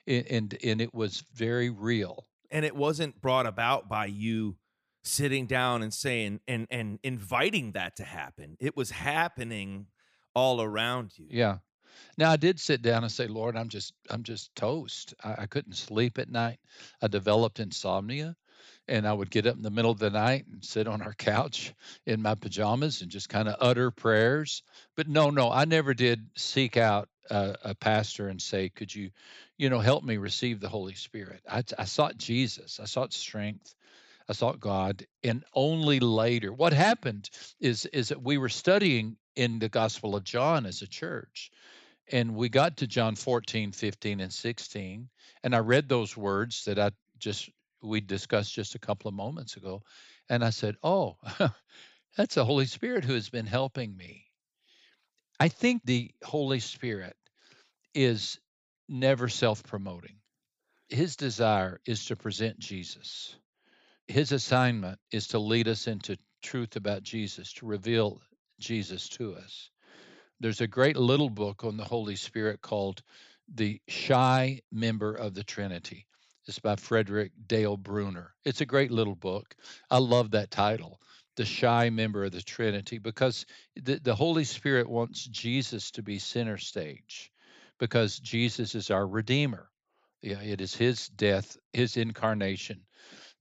A- 0.08 0.36
And, 0.36 0.58
and 0.64 0.82
it 0.82 0.93
was 0.93 1.24
very 1.34 1.70
real. 1.70 2.26
And 2.52 2.66
it 2.66 2.76
wasn't 2.76 3.20
brought 3.22 3.45
about 3.45 3.89
by 3.89 4.06
you 4.06 4.58
sitting 5.04 5.45
down 5.45 5.82
and 5.82 5.93
saying 5.93 6.39
and 6.48 6.68
and 6.70 7.00
inviting 7.04 7.72
that 7.72 7.95
to 7.95 8.04
happen 8.04 8.58
it 8.60 8.76
was 8.76 8.91
happening 8.91 9.88
all 10.36 10.62
around 10.62 11.12
you 11.18 11.28
Yeah. 11.30 11.58
Now 12.18 12.32
I 12.32 12.38
did 12.38 12.60
sit 12.60 12.82
down 12.82 13.04
and 13.04 13.12
say, 13.12 13.28
Lord, 13.28 13.56
I'm 13.58 13.70
just 13.70 13.93
I'm 14.10 14.24
just 14.24 14.54
toast. 14.56 15.14
I, 15.24 15.36
I 15.39 15.45
couldn't 15.48 15.74
sleep 15.74 16.18
at 16.20 16.30
night. 16.30 16.60
I 17.02 17.08
developed 17.08 17.60
insomnia 17.60 18.36
and 18.88 19.08
I 19.08 19.14
would 19.14 19.30
get 19.30 19.45
up 19.45 19.56
in 19.56 19.62
the 19.62 19.70
middle 19.70 19.91
of 19.91 20.00
the 20.00 20.10
night 20.10 20.45
and 20.52 20.64
sit 20.64 20.88
on 20.88 21.02
our 21.02 21.14
couch 21.18 21.74
in 22.06 22.22
my 22.22 22.36
pajamas 22.36 23.02
and 23.02 23.12
just 23.12 23.30
kind 23.30 23.48
of 23.48 23.56
utter 23.60 23.91
prayers. 23.91 24.64
But 24.95 25.08
no, 25.08 25.30
no, 25.30 25.52
I 25.52 25.66
never 25.66 25.93
did 25.93 26.28
seek 26.36 26.78
out 26.78 27.10
a, 27.30 27.56
a 27.64 27.76
pastor 27.76 28.30
and 28.30 28.41
say, 28.41 28.70
could 28.70 28.93
you, 28.93 29.10
you 29.58 29.70
know, 29.70 29.80
help 29.80 30.03
me 30.03 30.18
receive 30.18 30.60
the 30.60 30.70
Holy 30.70 30.93
Spirit? 30.93 31.41
I, 31.49 31.64
I 31.78 31.86
sought 31.86 32.18
Jesus. 32.18 32.80
I 32.80 32.86
sought 32.86 33.14
strength. 33.14 33.76
I 34.30 34.34
sought 34.34 34.60
God, 34.60 35.05
and 35.24 35.45
only 35.53 36.01
later, 36.01 36.51
what 36.51 36.74
happened 36.74 37.30
is 37.62 37.86
is 37.86 38.10
that 38.10 38.22
we 38.22 38.38
were 38.38 38.49
studying 38.49 39.16
in 39.38 39.60
the 39.60 39.70
Gospel 39.70 40.18
of 40.18 40.26
John 40.26 40.66
as 40.66 40.82
a 40.82 40.88
church, 40.88 41.49
and 42.12 42.36
we 42.36 42.49
got 42.49 42.78
to 42.78 42.88
John 42.88 43.16
14, 43.16 43.72
15, 43.72 44.20
and 44.20 44.34
16, 44.34 45.10
and 45.43 45.55
I 45.55 45.60
read 45.60 45.88
those 45.88 46.18
words 46.18 46.66
that 46.66 46.78
I 46.78 46.91
just 47.20 47.49
we 47.82 48.01
discussed 48.01 48.53
just 48.53 48.76
a 48.76 48.80
couple 48.80 49.08
of 49.08 49.16
moments 49.16 49.55
ago, 49.55 49.82
and 50.30 50.43
I 50.43 50.49
said, 50.49 50.76
"Oh, 50.84 51.16
that's 52.18 52.36
the 52.36 52.43
Holy 52.43 52.66
Spirit 52.66 53.05
who 53.05 53.14
has 53.14 53.30
been 53.30 53.47
helping 53.47 53.95
me." 53.95 54.26
I 55.39 55.47
think 55.47 55.84
the 55.86 56.12
Holy 56.22 56.60
Spirit 56.60 57.16
is 57.93 58.39
never 58.88 59.28
self-promoting. 59.28 60.16
His 60.90 61.16
desire 61.16 61.80
is 61.86 62.06
to 62.06 62.16
present 62.16 62.60
Jesus 62.60 63.36
his 64.08 64.32
assignment 64.32 65.00
is 65.12 65.28
to 65.30 65.40
lead 65.40 65.68
us 65.68 65.88
into 65.88 66.18
truth 66.42 66.76
about 66.76 67.04
Jesus, 67.04 67.54
to 67.54 67.66
reveal 67.66 68.22
Jesus 68.60 69.10
to 69.10 69.36
us. 69.36 69.70
There's 70.40 70.62
a 70.62 70.68
great 70.68 70.96
little 70.96 71.30
book 71.30 71.64
on 71.64 71.78
the 71.78 71.84
Holy 71.84 72.16
Spirit 72.16 72.62
called 72.62 73.02
The 73.54 73.82
Shy 73.88 74.62
Member 74.72 75.14
of 75.14 75.34
the 75.34 75.44
Trinity. 75.44 76.06
It's 76.48 76.60
by 76.60 76.78
Frederick 76.78 77.34
Dale 77.48 77.76
Bruner. 77.76 78.34
It's 78.46 78.62
a 78.62 78.66
great 78.66 78.92
little 78.92 79.16
book. 79.16 79.56
I 79.92 79.98
love 79.98 80.32
that 80.32 80.52
title, 80.52 81.02
The 81.36 81.46
Shy 81.46 81.90
Member 81.90 82.24
of 82.24 82.32
the 82.32 82.42
Trinity, 82.42 83.00
because 83.00 83.46
the, 83.76 84.00
the 84.00 84.16
Holy 84.16 84.46
Spirit 84.46 84.90
wants 84.90 85.26
Jesus 85.26 85.92
to 85.92 86.04
be 86.04 86.20
center 86.20 86.58
stage 86.58 87.32
because 87.80 88.19
Jesus 88.19 88.75
is 88.75 88.91
our 88.91 89.07
Redeemer. 89.07 89.69
It 90.21 90.61
is 90.61 90.75
his 90.75 91.09
death, 91.09 91.57
his 91.73 91.95
incarnation 91.97 92.82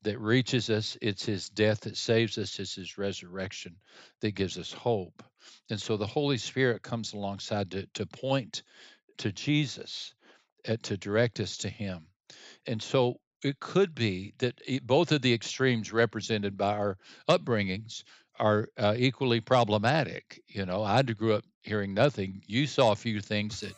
that 0.02 0.20
reaches 0.20 0.70
us. 0.70 0.96
It's 1.00 1.24
his 1.24 1.48
death 1.48 1.80
that 1.80 1.96
saves 1.96 2.38
us. 2.38 2.58
It's 2.58 2.74
his 2.74 2.98
resurrection 2.98 3.76
that 4.20 4.34
gives 4.34 4.58
us 4.58 4.72
hope. 4.72 5.22
And 5.70 5.80
so 5.80 5.96
the 5.96 6.06
Holy 6.06 6.38
Spirit 6.38 6.82
comes 6.82 7.12
alongside 7.12 7.70
to, 7.72 7.86
to 7.94 8.06
point 8.06 8.62
to 9.18 9.32
Jesus, 9.32 10.14
uh, 10.68 10.76
to 10.82 10.96
direct 10.96 11.40
us 11.40 11.56
to 11.58 11.68
him. 11.68 12.06
And 12.66 12.82
so 12.82 13.20
it 13.42 13.58
could 13.60 13.94
be 13.94 14.34
that 14.38 14.60
e- 14.66 14.80
both 14.80 15.12
of 15.12 15.22
the 15.22 15.32
extremes 15.32 15.92
represented 15.92 16.56
by 16.56 16.74
our 16.74 16.98
upbringings 17.28 18.04
are 18.38 18.68
uh, 18.78 18.94
equally 18.96 19.40
problematic. 19.40 20.42
You 20.48 20.66
know, 20.66 20.82
I 20.82 21.02
grew 21.02 21.34
up 21.34 21.44
hearing 21.62 21.94
nothing. 21.94 22.42
You 22.46 22.66
saw 22.66 22.92
a 22.92 22.96
few 22.96 23.20
things 23.20 23.60
that 23.60 23.74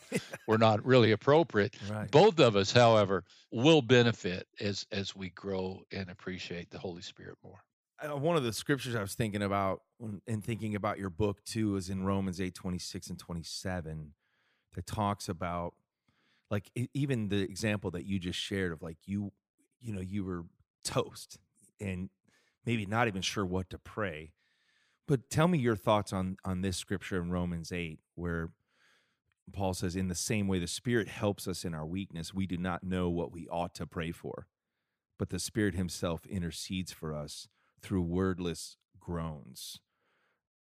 were 0.47 0.59
not 0.59 0.85
really 0.85 1.13
appropriate. 1.13 1.77
right 1.89 2.11
Both 2.11 2.39
of 2.41 2.57
us, 2.57 2.73
however, 2.73 3.25
will 3.53 3.83
benefit 3.83 4.47
as 4.61 4.87
as 4.93 5.15
we 5.17 5.31
grow 5.31 5.83
and 5.93 6.11
appreciate 6.11 6.71
the 6.71 6.79
Holy 6.79 7.03
Spirit 7.03 7.37
more. 7.43 7.63
uh, 8.03 8.17
one 8.17 8.37
of 8.37 8.43
the 8.45 8.53
scriptures 8.53 8.95
i 8.95 9.01
was 9.01 9.15
thinking 9.15 9.43
about 9.43 9.83
and 10.27 10.45
thinking 10.45 10.75
about 10.75 10.99
your 10.99 11.11
book 11.11 11.43
too 11.45 11.77
is 11.77 11.89
in 11.91 12.05
romans 12.05 12.41
8 12.41 12.55
26 12.55 13.09
and 13.11 13.19
27 13.19 14.13
that 14.75 14.87
talks 14.87 15.29
about 15.29 15.75
like 16.51 16.71
even 16.95 17.29
the 17.29 17.41
example 17.43 17.91
that 17.93 18.05
you 18.05 18.19
just 18.19 18.39
shared 18.39 18.73
of 18.73 18.83
like 18.83 18.99
you 19.07 19.33
you 19.81 19.93
know 19.93 20.01
you 20.01 20.25
were 20.25 20.45
toast 20.85 21.39
and 21.81 22.11
maybe 22.65 22.87
not 22.87 23.09
even 23.09 23.23
sure 23.23 23.45
what 23.45 23.71
to 23.71 23.79
pray 23.79 24.33
but 25.09 25.29
tell 25.29 25.49
me 25.49 25.59
your 25.59 25.75
thoughts 25.75 26.13
on 26.13 26.37
on 26.45 26.61
this 26.61 26.77
scripture 26.77 27.21
in 27.21 27.31
romans 27.31 27.73
8 27.73 27.99
where 28.15 28.51
paul 29.53 29.75
says 29.75 29.97
in 29.97 30.07
the 30.07 30.15
same 30.15 30.47
way 30.47 30.61
the 30.61 30.69
spirit 30.69 31.09
helps 31.09 31.49
us 31.49 31.65
in 31.65 31.75
our 31.75 31.87
weakness 31.87 32.33
we 32.33 32.47
do 32.47 32.57
not 32.57 32.85
know 32.85 33.09
what 33.09 33.33
we 33.33 33.49
ought 33.49 33.75
to 33.75 33.87
pray 33.87 34.13
for 34.13 34.47
but 35.19 35.31
the 35.31 35.39
spirit 35.39 35.75
himself 35.75 36.25
intercedes 36.27 36.93
for 36.93 37.13
us 37.13 37.49
through 37.83 38.03
wordless 38.03 38.77
groans. 39.01 39.81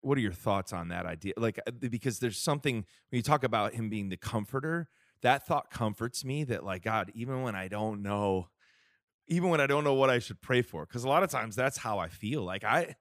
What 0.01 0.17
are 0.17 0.21
your 0.21 0.31
thoughts 0.31 0.71
on 0.71 0.89
that 0.89 1.05
idea? 1.05 1.33
Like 1.38 1.59
uh, 1.67 1.71
because 1.71 2.19
there's 2.19 2.38
something 2.38 2.75
when 2.75 3.17
you 3.17 3.21
talk 3.21 3.43
about 3.43 3.73
him 3.73 3.89
being 3.89 4.09
the 4.09 4.17
comforter 4.17 4.89
that 5.21 5.45
thought 5.47 5.71
comforts 5.71 6.23
me 6.23 6.43
that 6.43 6.63
like 6.63 6.83
god 6.83 7.11
even 7.15 7.41
when 7.41 7.55
i 7.55 7.67
don't 7.67 8.03
know 8.03 8.49
even 9.27 9.49
when 9.49 9.59
i 9.59 9.65
don't 9.65 9.83
know 9.83 9.95
what 9.95 10.11
i 10.11 10.19
should 10.19 10.39
pray 10.39 10.61
for 10.61 10.85
because 10.85 11.03
a 11.03 11.09
lot 11.09 11.23
of 11.23 11.31
times 11.31 11.55
that's 11.55 11.77
how 11.77 11.97
i 11.97 12.07
feel. 12.07 12.43
Like 12.43 12.63
i 12.63 12.95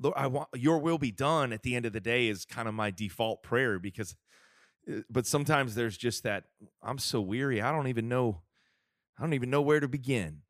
Lord, 0.00 0.14
i 0.16 0.26
want 0.26 0.48
your 0.54 0.78
will 0.78 0.98
be 0.98 1.10
done 1.12 1.52
at 1.52 1.62
the 1.62 1.76
end 1.76 1.86
of 1.86 1.92
the 1.92 2.00
day 2.00 2.28
is 2.28 2.44
kind 2.44 2.68
of 2.68 2.74
my 2.74 2.90
default 2.90 3.42
prayer 3.42 3.78
because 3.78 4.16
uh, 4.90 5.00
but 5.10 5.26
sometimes 5.26 5.74
there's 5.74 5.96
just 5.96 6.22
that 6.22 6.44
i'm 6.82 6.98
so 6.98 7.20
weary 7.20 7.60
i 7.60 7.70
don't 7.70 7.88
even 7.88 8.08
know 8.08 8.40
i 9.18 9.22
don't 9.22 9.34
even 9.34 9.50
know 9.50 9.62
where 9.62 9.80
to 9.80 9.88
begin 9.88 10.42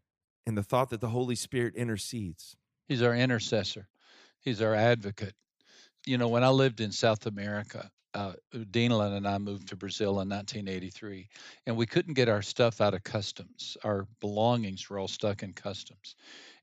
and 0.46 0.56
the 0.56 0.62
thought 0.62 0.90
that 0.90 1.00
the 1.00 1.08
holy 1.08 1.34
spirit 1.34 1.74
intercedes 1.74 2.56
He's 2.90 3.02
our 3.02 3.14
intercessor. 3.14 3.86
He's 4.40 4.60
our 4.60 4.74
advocate. 4.74 5.36
You 6.06 6.18
know, 6.18 6.26
when 6.26 6.42
I 6.42 6.48
lived 6.48 6.80
in 6.80 6.90
South 6.90 7.24
America, 7.26 7.88
uh, 8.14 8.32
Denalyn 8.52 9.16
and 9.16 9.28
I 9.28 9.38
moved 9.38 9.68
to 9.68 9.76
Brazil 9.76 10.20
in 10.20 10.28
1983, 10.28 11.28
and 11.66 11.76
we 11.76 11.86
couldn't 11.86 12.14
get 12.14 12.28
our 12.28 12.42
stuff 12.42 12.80
out 12.80 12.94
of 12.94 13.04
customs. 13.04 13.76
Our 13.84 14.08
belongings 14.18 14.90
were 14.90 14.98
all 14.98 15.06
stuck 15.06 15.44
in 15.44 15.52
customs, 15.52 16.16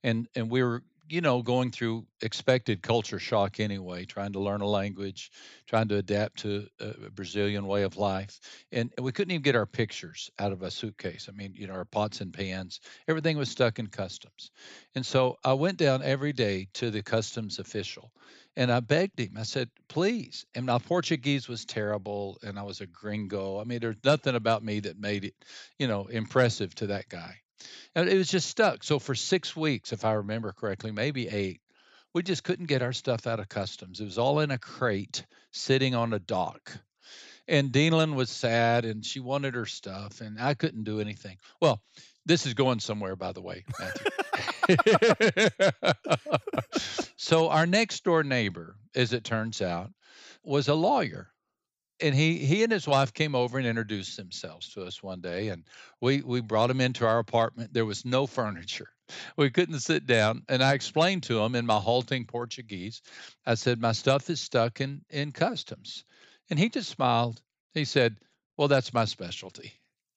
and 0.03 0.27
and 0.35 0.51
we 0.51 0.63
were, 0.63 0.83
you 1.09 1.21
know, 1.21 1.41
going 1.41 1.71
through 1.71 2.05
expected 2.21 2.81
culture 2.81 3.19
shock 3.19 3.59
anyway, 3.59 4.05
trying 4.05 4.33
to 4.33 4.39
learn 4.39 4.61
a 4.61 4.67
language, 4.67 5.31
trying 5.67 5.87
to 5.87 5.95
adapt 5.97 6.39
to 6.39 6.67
a 6.79 7.09
Brazilian 7.09 7.65
way 7.67 7.83
of 7.83 7.97
life, 7.97 8.39
and 8.71 8.91
we 8.99 9.11
couldn't 9.11 9.31
even 9.31 9.41
get 9.41 9.55
our 9.55 9.65
pictures 9.65 10.29
out 10.39 10.51
of 10.51 10.63
a 10.63 10.71
suitcase. 10.71 11.27
I 11.29 11.35
mean, 11.35 11.53
you 11.55 11.67
know, 11.67 11.73
our 11.73 11.85
pots 11.85 12.21
and 12.21 12.33
pans, 12.33 12.79
everything 13.07 13.37
was 13.37 13.49
stuck 13.49 13.79
in 13.79 13.87
customs. 13.87 14.51
And 14.95 15.05
so 15.05 15.37
I 15.43 15.53
went 15.53 15.77
down 15.77 16.03
every 16.03 16.33
day 16.33 16.67
to 16.75 16.91
the 16.91 17.03
customs 17.03 17.59
official 17.59 18.11
and 18.55 18.71
I 18.71 18.79
begged 18.79 19.19
him. 19.19 19.37
I 19.37 19.43
said, 19.43 19.69
please. 19.87 20.45
And 20.55 20.65
my 20.65 20.79
Portuguese 20.79 21.47
was 21.47 21.65
terrible 21.65 22.39
and 22.43 22.57
I 22.57 22.63
was 22.63 22.81
a 22.81 22.87
gringo. 22.87 23.59
I 23.59 23.63
mean, 23.63 23.79
there's 23.79 24.03
nothing 24.03 24.35
about 24.35 24.63
me 24.63 24.79
that 24.81 24.99
made 24.99 25.25
it, 25.25 25.35
you 25.77 25.87
know, 25.87 26.07
impressive 26.07 26.73
to 26.75 26.87
that 26.87 27.07
guy. 27.07 27.35
And 27.95 28.09
it 28.09 28.17
was 28.17 28.29
just 28.29 28.49
stuck. 28.49 28.83
So 28.83 28.99
for 28.99 29.15
six 29.15 29.55
weeks, 29.55 29.93
if 29.93 30.05
I 30.05 30.13
remember 30.13 30.51
correctly, 30.51 30.91
maybe 30.91 31.27
eight, 31.27 31.61
we 32.13 32.23
just 32.23 32.43
couldn't 32.43 32.65
get 32.65 32.81
our 32.81 32.93
stuff 32.93 33.27
out 33.27 33.39
of 33.39 33.49
customs. 33.49 33.99
It 33.99 34.05
was 34.05 34.17
all 34.17 34.39
in 34.39 34.51
a 34.51 34.57
crate 34.57 35.25
sitting 35.51 35.95
on 35.95 36.13
a 36.13 36.19
dock. 36.19 36.77
And 37.47 37.71
Denalyn 37.71 38.15
was 38.15 38.29
sad 38.29 38.85
and 38.85 39.05
she 39.05 39.19
wanted 39.19 39.55
her 39.55 39.65
stuff 39.65 40.21
and 40.21 40.39
I 40.39 40.53
couldn't 40.53 40.83
do 40.83 40.99
anything. 40.99 41.37
Well, 41.61 41.81
this 42.25 42.45
is 42.45 42.53
going 42.53 42.81
somewhere, 42.81 43.15
by 43.15 43.31
the 43.31 43.41
way, 43.41 43.63
so 47.15 47.49
our 47.49 47.65
next 47.65 48.03
door 48.03 48.23
neighbor, 48.23 48.75
as 48.93 49.13
it 49.13 49.23
turns 49.23 49.61
out, 49.61 49.91
was 50.43 50.67
a 50.67 50.73
lawyer. 50.73 51.29
And 51.99 52.13
he, 52.13 52.37
he 52.37 52.63
and 52.63 52.71
his 52.71 52.87
wife 52.87 53.13
came 53.13 53.33
over 53.33 53.57
and 53.57 53.67
introduced 53.67 54.17
themselves 54.17 54.69
to 54.73 54.83
us 54.83 55.01
one 55.01 55.21
day. 55.21 55.49
And 55.49 55.63
we, 55.99 56.21
we 56.21 56.41
brought 56.41 56.69
him 56.69 56.81
into 56.81 57.07
our 57.07 57.19
apartment. 57.19 57.73
There 57.73 57.85
was 57.85 58.05
no 58.05 58.27
furniture. 58.27 58.89
We 59.35 59.49
couldn't 59.49 59.79
sit 59.79 60.05
down. 60.05 60.43
And 60.49 60.63
I 60.63 60.73
explained 60.73 61.23
to 61.23 61.39
him 61.39 61.55
in 61.55 61.65
my 61.65 61.77
halting 61.77 62.25
Portuguese, 62.25 63.01
I 63.45 63.55
said, 63.55 63.79
My 63.79 63.93
stuff 63.93 64.29
is 64.29 64.41
stuck 64.41 64.81
in, 64.81 65.01
in 65.09 65.31
customs. 65.31 66.03
And 66.49 66.59
he 66.59 66.69
just 66.69 66.89
smiled. 66.89 67.41
He 67.73 67.85
said, 67.85 68.17
Well, 68.57 68.67
that's 68.67 68.93
my 68.93 69.05
specialty. 69.05 69.73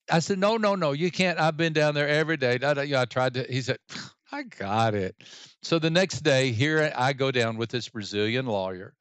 I 0.09 0.19
said, 0.19 0.39
No, 0.39 0.57
no, 0.57 0.75
no, 0.75 0.91
you 0.91 1.09
can't. 1.09 1.39
I've 1.39 1.57
been 1.57 1.73
down 1.73 1.95
there 1.95 2.07
every 2.07 2.37
day. 2.37 2.57
Da, 2.57 2.73
da, 2.73 2.81
yeah, 2.81 3.01
I 3.01 3.05
tried 3.05 3.35
to. 3.35 3.43
He 3.43 3.61
said, 3.61 3.77
I 4.31 4.43
got 4.43 4.93
it. 4.93 5.15
So 5.61 5.79
the 5.79 5.89
next 5.89 6.21
day, 6.21 6.51
here 6.51 6.91
I 6.95 7.13
go 7.13 7.31
down 7.31 7.57
with 7.57 7.69
this 7.69 7.89
Brazilian 7.89 8.45
lawyer. 8.45 8.93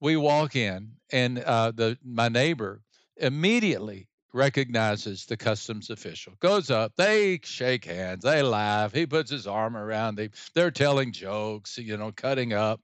We 0.00 0.16
walk 0.16 0.56
in, 0.56 0.96
and 1.12 1.38
uh, 1.40 1.72
the 1.72 1.98
my 2.04 2.28
neighbor 2.28 2.82
immediately 3.16 4.09
recognizes 4.32 5.26
the 5.26 5.36
customs 5.36 5.90
official, 5.90 6.32
goes 6.40 6.70
up, 6.70 6.92
they 6.96 7.40
shake 7.42 7.84
hands, 7.84 8.22
they 8.22 8.42
laugh, 8.42 8.92
he 8.92 9.06
puts 9.06 9.30
his 9.30 9.46
arm 9.46 9.76
around 9.76 10.16
them, 10.16 10.30
they're 10.54 10.70
telling 10.70 11.12
jokes, 11.12 11.78
you 11.78 11.96
know, 11.96 12.12
cutting 12.12 12.52
up. 12.52 12.80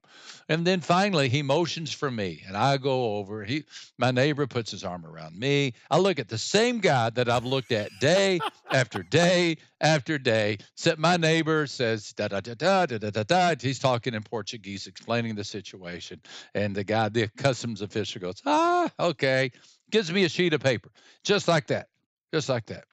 And 0.49 0.67
then 0.67 0.81
finally 0.81 1.29
he 1.29 1.43
motions 1.43 1.93
for 1.93 2.11
me 2.11 2.43
and 2.47 2.57
I 2.57 2.77
go 2.77 3.17
over. 3.17 3.45
He 3.45 3.65
my 3.99 4.11
neighbor 4.11 4.47
puts 4.47 4.71
his 4.71 4.85
arm 4.85 5.05
around 5.05 5.39
me. 5.39 5.75
I 5.91 5.99
look 5.99 6.19
at 6.19 6.29
the 6.29 6.39
same 6.39 6.79
guy 6.79 7.11
that 7.11 7.29
I've 7.29 7.45
looked 7.45 7.73
at 7.73 7.91
day 8.01 8.41
after 8.71 9.03
day 9.03 9.59
after 9.81 10.19
day. 10.19 10.59
Set 10.75 10.99
my 10.99 11.17
neighbor 11.17 11.67
says 11.67 12.13
da 12.13 12.29
da 12.29 12.41
da 12.41 12.55
da 12.55 12.87
da 12.87 12.99
da 12.99 13.23
da 13.23 13.55
He's 13.61 13.79
talking 13.79 14.15
in 14.15 14.23
Portuguese, 14.23 14.87
explaining 14.87 15.35
the 15.35 15.45
situation. 15.45 16.21
And 16.55 16.75
the 16.75 16.85
guy, 16.85 17.09
the 17.09 17.29
customs 17.37 17.83
official 17.83 18.21
goes, 18.21 18.43
ah, 18.47 18.91
okay 18.99 19.51
gives 19.91 20.11
me 20.13 20.25
a 20.25 20.29
sheet 20.29 20.53
of 20.55 20.61
paper, 20.61 20.91
just 21.25 21.49
like 21.49 21.69
that, 21.69 21.89
just 22.33 22.49
like 22.49 22.67
that. 22.67 22.85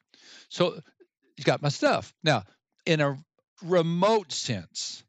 So 0.48 0.78
he's 1.36 1.44
got 1.44 1.62
my 1.62 1.68
stuff 1.68 2.14
now. 2.22 2.44
In 2.86 3.00
a 3.00 3.16
remote 3.62 4.30
sense, 4.32 5.02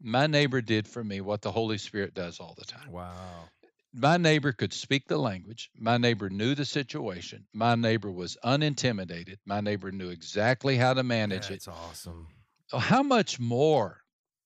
my 0.00 0.26
neighbor 0.26 0.60
did 0.60 0.86
for 0.86 1.02
me 1.02 1.20
what 1.20 1.42
the 1.42 1.50
Holy 1.50 1.78
Spirit 1.78 2.14
does 2.14 2.40
all 2.40 2.54
the 2.58 2.64
time 2.64 2.90
Wow. 2.90 3.48
my 3.94 4.16
neighbor 4.16 4.52
could 4.52 4.72
speak 4.72 5.06
the 5.08 5.18
language. 5.18 5.70
My 5.78 5.96
neighbor 5.98 6.28
knew 6.28 6.54
the 6.54 6.64
situation. 6.64 7.46
My 7.52 7.74
neighbor 7.74 8.10
was 8.10 8.36
unintimidated. 8.44 9.38
My 9.46 9.60
neighbor 9.60 9.92
knew 9.92 10.10
exactly 10.10 10.76
how 10.76 10.94
to 10.94 11.02
manage 11.02 11.46
it. 11.46 11.64
That's 11.64 11.68
awesome. 11.68 12.26
How 12.70 13.02
much 13.02 13.38
more 13.38 14.01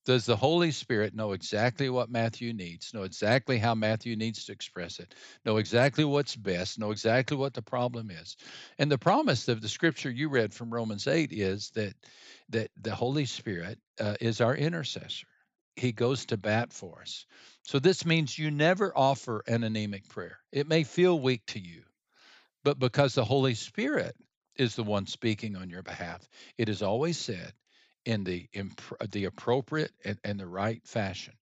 does 0.06 0.24
the 0.24 0.36
Holy 0.36 0.70
Spirit 0.70 1.14
know 1.14 1.32
exactly 1.32 1.90
what 1.90 2.08
Matthew 2.08 2.52
needs, 2.52 2.94
know 2.94 3.02
exactly 3.02 3.58
how 3.58 3.74
Matthew 3.74 4.16
needs 4.16 4.44
to 4.44 4.52
express 4.52 5.00
it, 5.00 5.14
know 5.44 5.56
exactly 5.56 6.04
what's 6.04 6.36
best, 6.36 6.78
know 6.78 6.92
exactly 6.92 7.36
what 7.36 7.52
the 7.52 7.60
problem 7.60 8.10
is? 8.10 8.36
And 8.78 8.90
the 8.90 8.98
promise 8.98 9.48
of 9.48 9.60
the 9.60 9.68
scripture 9.68 10.08
you 10.08 10.28
read 10.28 10.54
from 10.54 10.72
Romans 10.72 11.08
8 11.08 11.32
is 11.32 11.70
that 11.74 11.94
that 12.50 12.70
the 12.80 12.94
Holy 12.94 13.24
Spirit 13.24 13.78
uh, 14.00 14.14
is 14.20 14.40
our 14.40 14.54
intercessor. 14.54 15.26
He 15.74 15.90
goes 15.90 16.26
to 16.26 16.36
bat 16.36 16.72
for 16.72 17.00
us. 17.02 17.26
So 17.62 17.80
this 17.80 18.06
means 18.06 18.38
you 18.38 18.52
never 18.52 18.96
offer 18.96 19.42
an 19.48 19.64
anemic 19.64 20.08
prayer. 20.08 20.38
It 20.52 20.68
may 20.68 20.84
feel 20.84 21.18
weak 21.18 21.44
to 21.48 21.58
you, 21.58 21.82
but 22.62 22.78
because 22.78 23.14
the 23.14 23.24
Holy 23.24 23.54
Spirit 23.54 24.14
is 24.54 24.76
the 24.76 24.84
one 24.84 25.06
speaking 25.06 25.56
on 25.56 25.68
your 25.68 25.82
behalf, 25.82 26.26
it 26.56 26.68
is 26.68 26.82
always 26.82 27.18
said 27.18 27.52
in 28.06 28.24
the 28.24 28.48
imp- 28.54 29.10
the 29.10 29.26
appropriate 29.26 29.92
and, 30.04 30.18
and 30.24 30.40
the 30.40 30.46
right 30.46 30.80
fashion. 30.86 31.34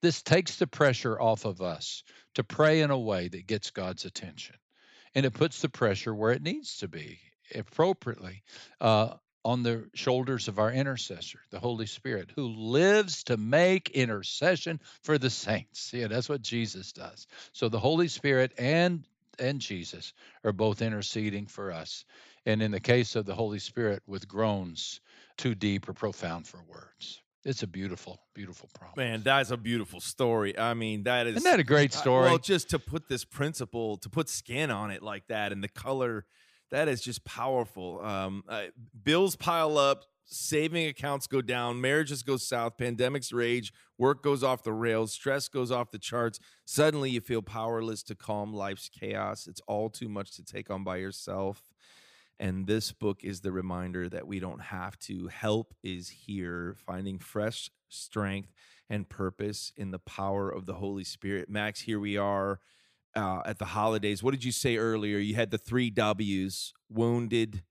This 0.00 0.22
takes 0.22 0.56
the 0.56 0.66
pressure 0.66 1.20
off 1.20 1.44
of 1.44 1.60
us 1.60 2.04
to 2.34 2.44
pray 2.44 2.80
in 2.80 2.90
a 2.90 2.98
way 2.98 3.28
that 3.28 3.46
gets 3.46 3.70
God's 3.70 4.04
attention, 4.04 4.56
and 5.14 5.26
it 5.26 5.34
puts 5.34 5.60
the 5.60 5.68
pressure 5.68 6.14
where 6.14 6.32
it 6.32 6.42
needs 6.42 6.78
to 6.78 6.88
be 6.88 7.18
appropriately 7.54 8.42
uh, 8.80 9.14
on 9.44 9.62
the 9.62 9.88
shoulders 9.94 10.48
of 10.48 10.58
our 10.58 10.70
intercessor, 10.70 11.40
the 11.50 11.58
Holy 11.58 11.86
Spirit, 11.86 12.30
who 12.36 12.46
lives 12.46 13.24
to 13.24 13.36
make 13.36 13.90
intercession 13.90 14.80
for 15.02 15.18
the 15.18 15.30
saints. 15.30 15.92
Yeah, 15.92 16.06
that's 16.06 16.28
what 16.28 16.42
Jesus 16.42 16.92
does. 16.92 17.26
So 17.52 17.68
the 17.68 17.80
Holy 17.80 18.08
Spirit 18.08 18.52
and 18.56 19.04
and 19.38 19.60
Jesus 19.60 20.12
are 20.44 20.52
both 20.52 20.82
interceding 20.82 21.46
for 21.46 21.72
us. 21.72 22.04
And 22.44 22.62
in 22.62 22.70
the 22.70 22.80
case 22.80 23.16
of 23.16 23.24
the 23.24 23.34
Holy 23.34 23.58
Spirit, 23.58 24.02
with 24.06 24.28
groans 24.28 25.00
too 25.36 25.54
deep 25.54 25.88
or 25.88 25.92
profound 25.92 26.46
for 26.46 26.58
words. 26.68 27.20
It's 27.44 27.64
a 27.64 27.66
beautiful, 27.66 28.20
beautiful 28.34 28.68
promise. 28.72 28.96
Man, 28.96 29.22
that's 29.22 29.50
a 29.50 29.56
beautiful 29.56 30.00
story. 30.00 30.56
I 30.56 30.74
mean, 30.74 31.02
that 31.04 31.26
is 31.26 31.36
Isn't 31.36 31.50
that 31.50 31.58
a 31.58 31.64
great 31.64 31.92
story? 31.92 32.26
well, 32.26 32.38
just 32.38 32.70
to 32.70 32.78
put 32.78 33.08
this 33.08 33.24
principle, 33.24 33.96
to 33.98 34.08
put 34.08 34.28
skin 34.28 34.70
on 34.70 34.92
it 34.92 35.02
like 35.02 35.26
that, 35.26 35.50
and 35.50 35.62
the 35.62 35.68
color, 35.68 36.24
that 36.70 36.86
is 36.86 37.00
just 37.00 37.24
powerful. 37.24 38.00
Um, 38.00 38.44
uh, 38.48 38.66
bills 39.02 39.34
pile 39.34 39.76
up, 39.76 40.04
saving 40.24 40.86
accounts 40.86 41.26
go 41.26 41.42
down, 41.42 41.80
marriages 41.80 42.22
go 42.22 42.36
south, 42.36 42.76
pandemics 42.76 43.34
rage, 43.34 43.72
work 43.98 44.22
goes 44.22 44.44
off 44.44 44.62
the 44.62 44.72
rails, 44.72 45.12
stress 45.12 45.48
goes 45.48 45.72
off 45.72 45.90
the 45.90 45.98
charts. 45.98 46.38
Suddenly, 46.64 47.10
you 47.10 47.20
feel 47.20 47.42
powerless 47.42 48.04
to 48.04 48.14
calm 48.14 48.54
life's 48.54 48.88
chaos. 48.88 49.48
It's 49.48 49.60
all 49.66 49.90
too 49.90 50.08
much 50.08 50.36
to 50.36 50.44
take 50.44 50.70
on 50.70 50.84
by 50.84 50.98
yourself. 50.98 51.71
And 52.42 52.66
this 52.66 52.90
book 52.90 53.22
is 53.22 53.42
the 53.42 53.52
reminder 53.52 54.08
that 54.08 54.26
we 54.26 54.40
don't 54.40 54.62
have 54.62 54.98
to. 55.00 55.28
Help 55.28 55.74
is 55.84 56.08
here, 56.08 56.74
finding 56.76 57.20
fresh 57.20 57.70
strength 57.88 58.52
and 58.90 59.08
purpose 59.08 59.72
in 59.76 59.92
the 59.92 60.00
power 60.00 60.50
of 60.50 60.66
the 60.66 60.74
Holy 60.74 61.04
Spirit. 61.04 61.48
Max, 61.48 61.82
here 61.82 62.00
we 62.00 62.16
are 62.16 62.58
uh, 63.14 63.42
at 63.46 63.60
the 63.60 63.66
holidays. 63.66 64.24
What 64.24 64.32
did 64.32 64.42
you 64.42 64.50
say 64.50 64.76
earlier? 64.76 65.18
You 65.18 65.36
had 65.36 65.52
the 65.52 65.56
three 65.56 65.88
W's 65.88 66.74
wounded, 66.90 67.62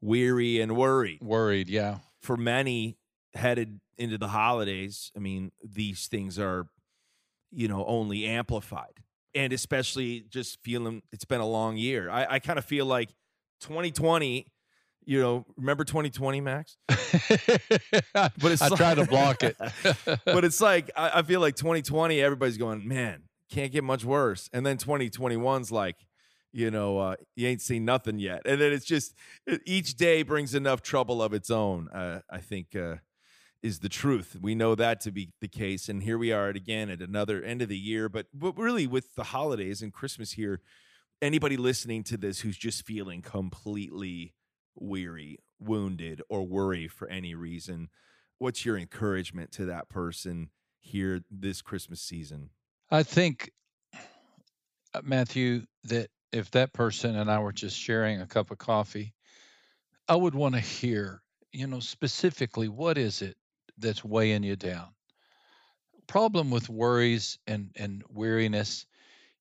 weary, 0.00 0.60
and 0.60 0.76
worried. 0.76 1.18
Worried, 1.20 1.68
yeah. 1.68 1.98
For 2.20 2.36
many 2.36 2.98
headed 3.34 3.80
into 3.98 4.18
the 4.18 4.28
holidays, 4.28 5.10
I 5.16 5.18
mean, 5.18 5.50
these 5.64 6.06
things 6.06 6.38
are, 6.38 6.68
you 7.50 7.66
know, 7.66 7.84
only 7.86 8.24
amplified. 8.24 9.02
And 9.34 9.52
especially 9.52 10.26
just 10.30 10.62
feeling 10.62 11.02
it's 11.10 11.24
been 11.24 11.40
a 11.40 11.48
long 11.48 11.76
year. 11.76 12.08
I, 12.08 12.34
I 12.34 12.38
kind 12.38 12.60
of 12.60 12.64
feel 12.64 12.86
like 12.86 13.08
2020, 13.62 14.46
you 15.04 15.20
know, 15.20 15.44
remember 15.56 15.84
2020, 15.84 16.40
Max? 16.40 16.76
but 16.88 18.32
it's 18.44 18.62
I 18.62 18.68
try 18.76 18.94
to 18.94 19.06
block 19.06 19.42
it. 19.42 19.56
but 20.24 20.44
it's 20.44 20.60
like 20.60 20.90
I, 20.96 21.18
I 21.20 21.22
feel 21.22 21.40
like 21.40 21.56
2020, 21.56 22.20
everybody's 22.20 22.58
going, 22.58 22.86
man, 22.86 23.22
can't 23.50 23.72
get 23.72 23.84
much 23.84 24.04
worse. 24.04 24.48
And 24.52 24.64
then 24.64 24.76
2021's 24.76 25.72
like, 25.72 25.96
you 26.52 26.70
know, 26.70 26.98
uh, 26.98 27.16
you 27.34 27.48
ain't 27.48 27.62
seen 27.62 27.84
nothing 27.84 28.18
yet. 28.18 28.42
And 28.44 28.60
then 28.60 28.72
it's 28.72 28.84
just 28.84 29.14
it- 29.46 29.62
each 29.64 29.94
day 29.94 30.22
brings 30.22 30.54
enough 30.54 30.82
trouble 30.82 31.22
of 31.22 31.32
its 31.32 31.50
own. 31.50 31.88
Uh, 31.88 32.20
I 32.30 32.38
think 32.38 32.76
uh, 32.76 32.96
is 33.62 33.78
the 33.78 33.88
truth. 33.88 34.36
We 34.40 34.54
know 34.54 34.74
that 34.74 35.00
to 35.02 35.10
be 35.10 35.30
the 35.40 35.48
case, 35.48 35.88
and 35.88 36.02
here 36.02 36.18
we 36.18 36.32
are 36.32 36.48
at 36.50 36.56
again 36.56 36.90
at 36.90 37.00
another 37.00 37.42
end 37.42 37.62
of 37.62 37.68
the 37.68 37.78
year. 37.78 38.08
But 38.08 38.26
but 38.34 38.56
really, 38.58 38.86
with 38.86 39.14
the 39.14 39.24
holidays 39.24 39.82
and 39.82 39.92
Christmas 39.92 40.32
here, 40.32 40.60
anybody 41.22 41.56
listening 41.56 42.02
to 42.04 42.16
this 42.18 42.40
who's 42.40 42.58
just 42.58 42.84
feeling 42.84 43.22
completely 43.22 44.34
weary, 44.74 45.38
wounded, 45.60 46.20
or 46.28 46.46
worry 46.46 46.88
for 46.88 47.08
any 47.08 47.34
reason, 47.34 47.88
what's 48.38 48.64
your 48.64 48.76
encouragement 48.76 49.52
to 49.52 49.66
that 49.66 49.88
person 49.88 50.50
here 50.80 51.20
this 51.30 51.62
Christmas 51.62 52.02
season? 52.02 52.50
I 52.90 53.04
think, 53.04 53.52
uh, 54.92 55.00
Matthew, 55.02 55.62
that 55.84 56.08
if 56.32 56.50
that 56.50 56.72
person 56.72 57.16
and 57.16 57.30
I 57.30 57.38
were 57.38 57.52
just 57.52 57.78
sharing 57.78 58.20
a 58.20 58.26
cup 58.26 58.50
of 58.50 58.58
coffee, 58.58 59.14
I 60.08 60.16
would 60.16 60.34
want 60.34 60.56
to 60.56 60.60
hear, 60.60 61.22
you 61.52 61.66
know, 61.66 61.80
specifically 61.80 62.68
what 62.68 62.98
is 62.98 63.22
it 63.22 63.36
that's 63.78 64.04
weighing 64.04 64.42
you 64.42 64.56
down? 64.56 64.88
Problem 66.06 66.50
with 66.50 66.68
worries 66.68 67.38
and, 67.46 67.70
and 67.76 68.02
weariness 68.08 68.86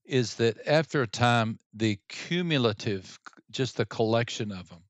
is 0.05 0.35
that 0.35 0.57
after 0.67 1.01
a 1.01 1.07
time, 1.07 1.59
the 1.73 1.99
cumulative, 2.09 3.19
just 3.51 3.77
the 3.77 3.85
collection 3.85 4.51
of 4.51 4.69
them, 4.69 4.83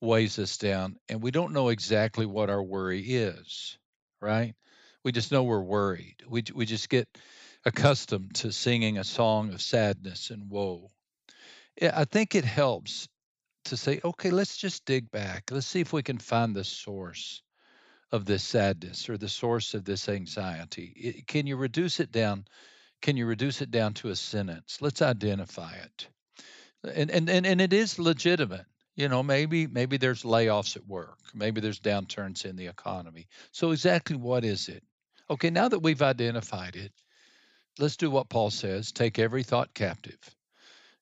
weighs 0.00 0.38
us 0.38 0.58
down, 0.58 0.96
and 1.08 1.22
we 1.22 1.30
don't 1.30 1.52
know 1.52 1.68
exactly 1.68 2.26
what 2.26 2.50
our 2.50 2.62
worry 2.62 3.00
is, 3.00 3.78
right? 4.20 4.54
We 5.04 5.12
just 5.12 5.32
know 5.32 5.44
we're 5.44 5.62
worried. 5.62 6.16
We, 6.28 6.44
we 6.54 6.66
just 6.66 6.88
get 6.88 7.08
accustomed 7.64 8.34
to 8.36 8.52
singing 8.52 8.98
a 8.98 9.04
song 9.04 9.52
of 9.52 9.62
sadness 9.62 10.30
and 10.30 10.50
woe. 10.50 10.90
I 11.80 12.04
think 12.04 12.34
it 12.34 12.44
helps 12.44 13.08
to 13.66 13.76
say, 13.76 14.00
okay, 14.04 14.30
let's 14.30 14.56
just 14.56 14.84
dig 14.84 15.10
back. 15.10 15.44
Let's 15.50 15.66
see 15.66 15.80
if 15.80 15.92
we 15.92 16.02
can 16.02 16.18
find 16.18 16.54
the 16.54 16.64
source 16.64 17.42
of 18.10 18.24
this 18.24 18.44
sadness 18.44 19.08
or 19.08 19.16
the 19.16 19.28
source 19.28 19.74
of 19.74 19.84
this 19.84 20.08
anxiety. 20.08 21.24
Can 21.26 21.46
you 21.46 21.56
reduce 21.56 22.00
it 22.00 22.12
down? 22.12 22.44
Can 23.02 23.16
you 23.16 23.26
reduce 23.26 23.60
it 23.60 23.70
down 23.70 23.94
to 23.94 24.08
a 24.08 24.16
sentence? 24.16 24.78
Let's 24.80 25.02
identify 25.02 25.74
it. 25.74 26.08
And 26.94 27.10
and 27.10 27.28
and, 27.28 27.46
and 27.46 27.60
it 27.60 27.72
is 27.72 27.98
legitimate. 27.98 28.64
You 28.94 29.08
know, 29.08 29.22
maybe 29.22 29.66
maybe 29.66 29.96
there's 29.96 30.22
layoffs 30.22 30.76
at 30.76 30.86
work. 30.86 31.18
Maybe 31.34 31.60
there's 31.60 31.80
downturns 31.80 32.44
in 32.44 32.56
the 32.56 32.68
economy. 32.68 33.26
So 33.50 33.72
exactly 33.72 34.16
what 34.16 34.44
is 34.44 34.68
it? 34.68 34.82
Okay, 35.28 35.50
now 35.50 35.68
that 35.68 35.80
we've 35.80 36.02
identified 36.02 36.76
it, 36.76 36.92
let's 37.78 37.96
do 37.96 38.10
what 38.10 38.28
Paul 38.28 38.50
says, 38.50 38.92
take 38.92 39.18
every 39.18 39.42
thought 39.42 39.74
captive 39.74 40.18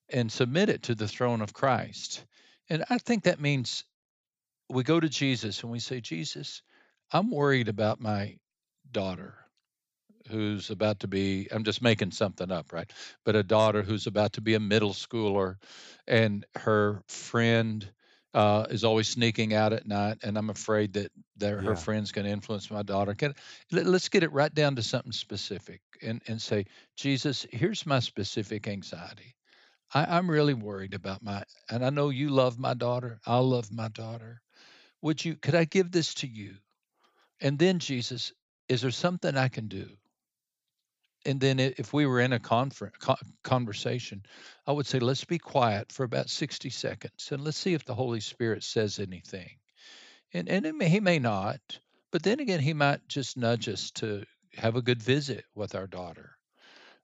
and 0.09 0.31
submit 0.31 0.69
it 0.69 0.85
to 0.85 0.95
the 0.95 1.09
throne 1.09 1.41
of 1.41 1.53
Christ. 1.53 2.25
And 2.69 2.85
I 2.89 2.99
think 2.99 3.25
that 3.25 3.41
means 3.41 3.85
we 4.69 4.85
go 4.85 5.01
to 5.01 5.09
Jesus 5.09 5.63
and 5.63 5.73
we 5.73 5.81
say, 5.81 6.01
Jesus, 6.01 6.63
I'm 7.13 7.31
worried 7.31 7.69
about 7.69 8.01
my 8.01 8.37
daughter 8.91 9.35
who's 10.31 10.71
about 10.71 11.01
to 11.01 11.09
be, 11.09 11.49
I'm 11.51 11.65
just 11.65 11.83
making 11.83 12.13
something 12.13 12.51
up, 12.51 12.73
right? 12.73 12.91
But 13.25 13.37
a 13.37 13.43
daughter 13.43 13.83
who's 13.83 14.07
about 14.07 14.35
to 14.35 14.41
be 14.41 14.55
a 14.55 14.61
middle 14.61 14.93
schooler 14.93 15.57
and 16.07 16.47
her 16.57 17.03
friend 17.09 17.91
uh, 18.35 18.67
is 18.71 18.85
always 18.85 19.09
sneaking 19.09 19.55
out 19.55 19.73
at 19.73 19.87
night, 19.87 20.19
and 20.23 20.39
I'm 20.39 20.51
afraid 20.51 20.95
that 20.95 21.11
that 21.39 21.59
Yeah. 21.59 21.63
her 21.63 21.77
friend's 21.77 22.13
going 22.13 22.27
to 22.27 22.31
influence 22.31 22.71
my 22.71 22.83
daughter. 22.83 23.15
Can, 23.15 23.35
let, 23.73 23.87
us 23.87 24.09
get 24.09 24.23
it 24.23 24.33
right 24.33 24.55
down 24.55 24.77
to 24.77 24.83
something 24.83 25.13
specific, 25.13 25.81
and 26.03 26.23
and 26.29 26.41
say, 26.41 26.67
Jesus, 26.97 27.47
here's 27.51 27.87
my 27.87 27.99
specific 28.01 28.69
anxiety. 28.69 29.35
I, 29.95 30.05
I'm 30.17 30.31
really 30.31 30.55
worried 30.55 30.95
about 30.95 31.23
my, 31.23 31.45
and 31.71 31.85
I 31.85 31.91
know 31.91 32.11
you 32.11 32.31
love 32.31 32.59
my 32.59 32.75
daughter. 32.75 33.21
I 33.27 33.39
love 33.39 33.73
my 33.73 33.89
daughter. 33.89 34.43
Would 35.03 35.25
you? 35.25 35.37
Could 35.37 35.57
I 35.57 35.65
give 35.65 35.91
this 35.91 36.15
to 36.15 36.29
you? 36.29 36.57
And 37.41 37.59
then 37.59 37.79
Jesus, 37.81 38.33
is 38.69 38.83
there 38.83 38.91
something 38.93 39.37
I 39.37 39.49
can 39.49 39.69
do? 39.69 39.89
And 41.27 41.41
then 41.41 41.61
if 41.61 41.93
we 41.93 42.07
were 42.07 42.21
in 42.21 42.33
a 42.33 42.39
confer- 42.39 42.93
co- 42.99 43.17
conversation, 43.43 44.23
I 44.67 44.73
would 44.73 44.87
say, 44.87 44.99
let's 44.99 45.25
be 45.25 45.39
quiet 45.39 45.93
for 45.93 46.05
about 46.05 46.31
60 46.31 46.71
seconds 46.71 47.29
and 47.31 47.45
let's 47.45 47.59
see 47.59 47.75
if 47.75 47.85
the 47.85 47.95
Holy 47.95 48.21
Spirit 48.21 48.63
says 48.63 48.99
anything. 48.99 49.51
And, 50.33 50.49
and 50.49 50.79
may, 50.79 50.89
he 50.89 51.01
may 51.01 51.19
not, 51.19 51.61
but 52.11 52.23
then 52.23 52.41
again, 52.41 52.61
he 52.61 52.73
might 52.73 53.07
just 53.09 53.37
nudge 53.37 53.69
us 53.69 53.91
to 53.93 54.25
have 54.57 54.77
a 54.77 54.83
good 54.83 55.03
visit 55.03 55.45
with 55.55 55.75
our 55.75 55.87
daughter 55.87 56.37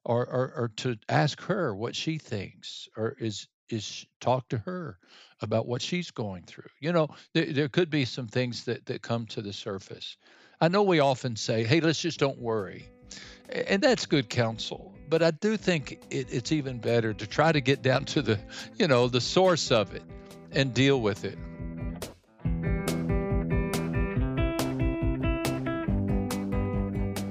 or, 0.05 0.25
or, 0.27 0.53
or 0.57 0.69
to 0.77 0.97
ask 1.09 1.41
her 1.43 1.75
what 1.75 1.95
she 1.95 2.19
thinks 2.19 2.89
or 2.97 3.17
is, 3.21 3.49
is 3.69 4.07
talk 4.21 4.49
to 4.49 4.59
her 4.59 4.99
about 5.43 5.67
what 5.67 5.83
she's 5.83 6.11
going 6.11 6.45
through. 6.45 6.71
You 6.81 6.93
know, 6.93 7.09
there, 7.35 7.53
there 7.53 7.69
could 7.69 7.91
be 7.91 8.05
some 8.05 8.29
things 8.29 8.65
that, 8.65 8.87
that 8.87 9.03
come 9.03 9.27
to 9.27 9.43
the 9.43 9.53
surface. 9.53 10.17
I 10.61 10.69
know 10.69 10.85
we 10.85 11.01
often 11.01 11.37
say, 11.37 11.65
hey, 11.65 11.81
let's 11.81 12.01
just 12.01 12.19
don't 12.19 12.39
worry. 12.39 12.89
And 13.49 13.83
that's 13.83 14.07
good 14.07 14.29
counsel. 14.29 14.93
But 15.09 15.23
I 15.23 15.31
do 15.31 15.57
think 15.57 16.01
it, 16.11 16.33
it's 16.33 16.53
even 16.53 16.79
better 16.79 17.15
to 17.15 17.27
try 17.27 17.53
to 17.53 17.61
get 17.61 17.83
down 17.83 18.05
to 18.07 18.23
the, 18.23 18.39
you 18.77 18.89
know, 18.89 19.09
the 19.09 19.21
source 19.21 19.71
of 19.71 19.95
it 19.95 20.03
and 20.51 20.75
deal 20.75 21.01
with 21.01 21.25
it. 21.25 21.39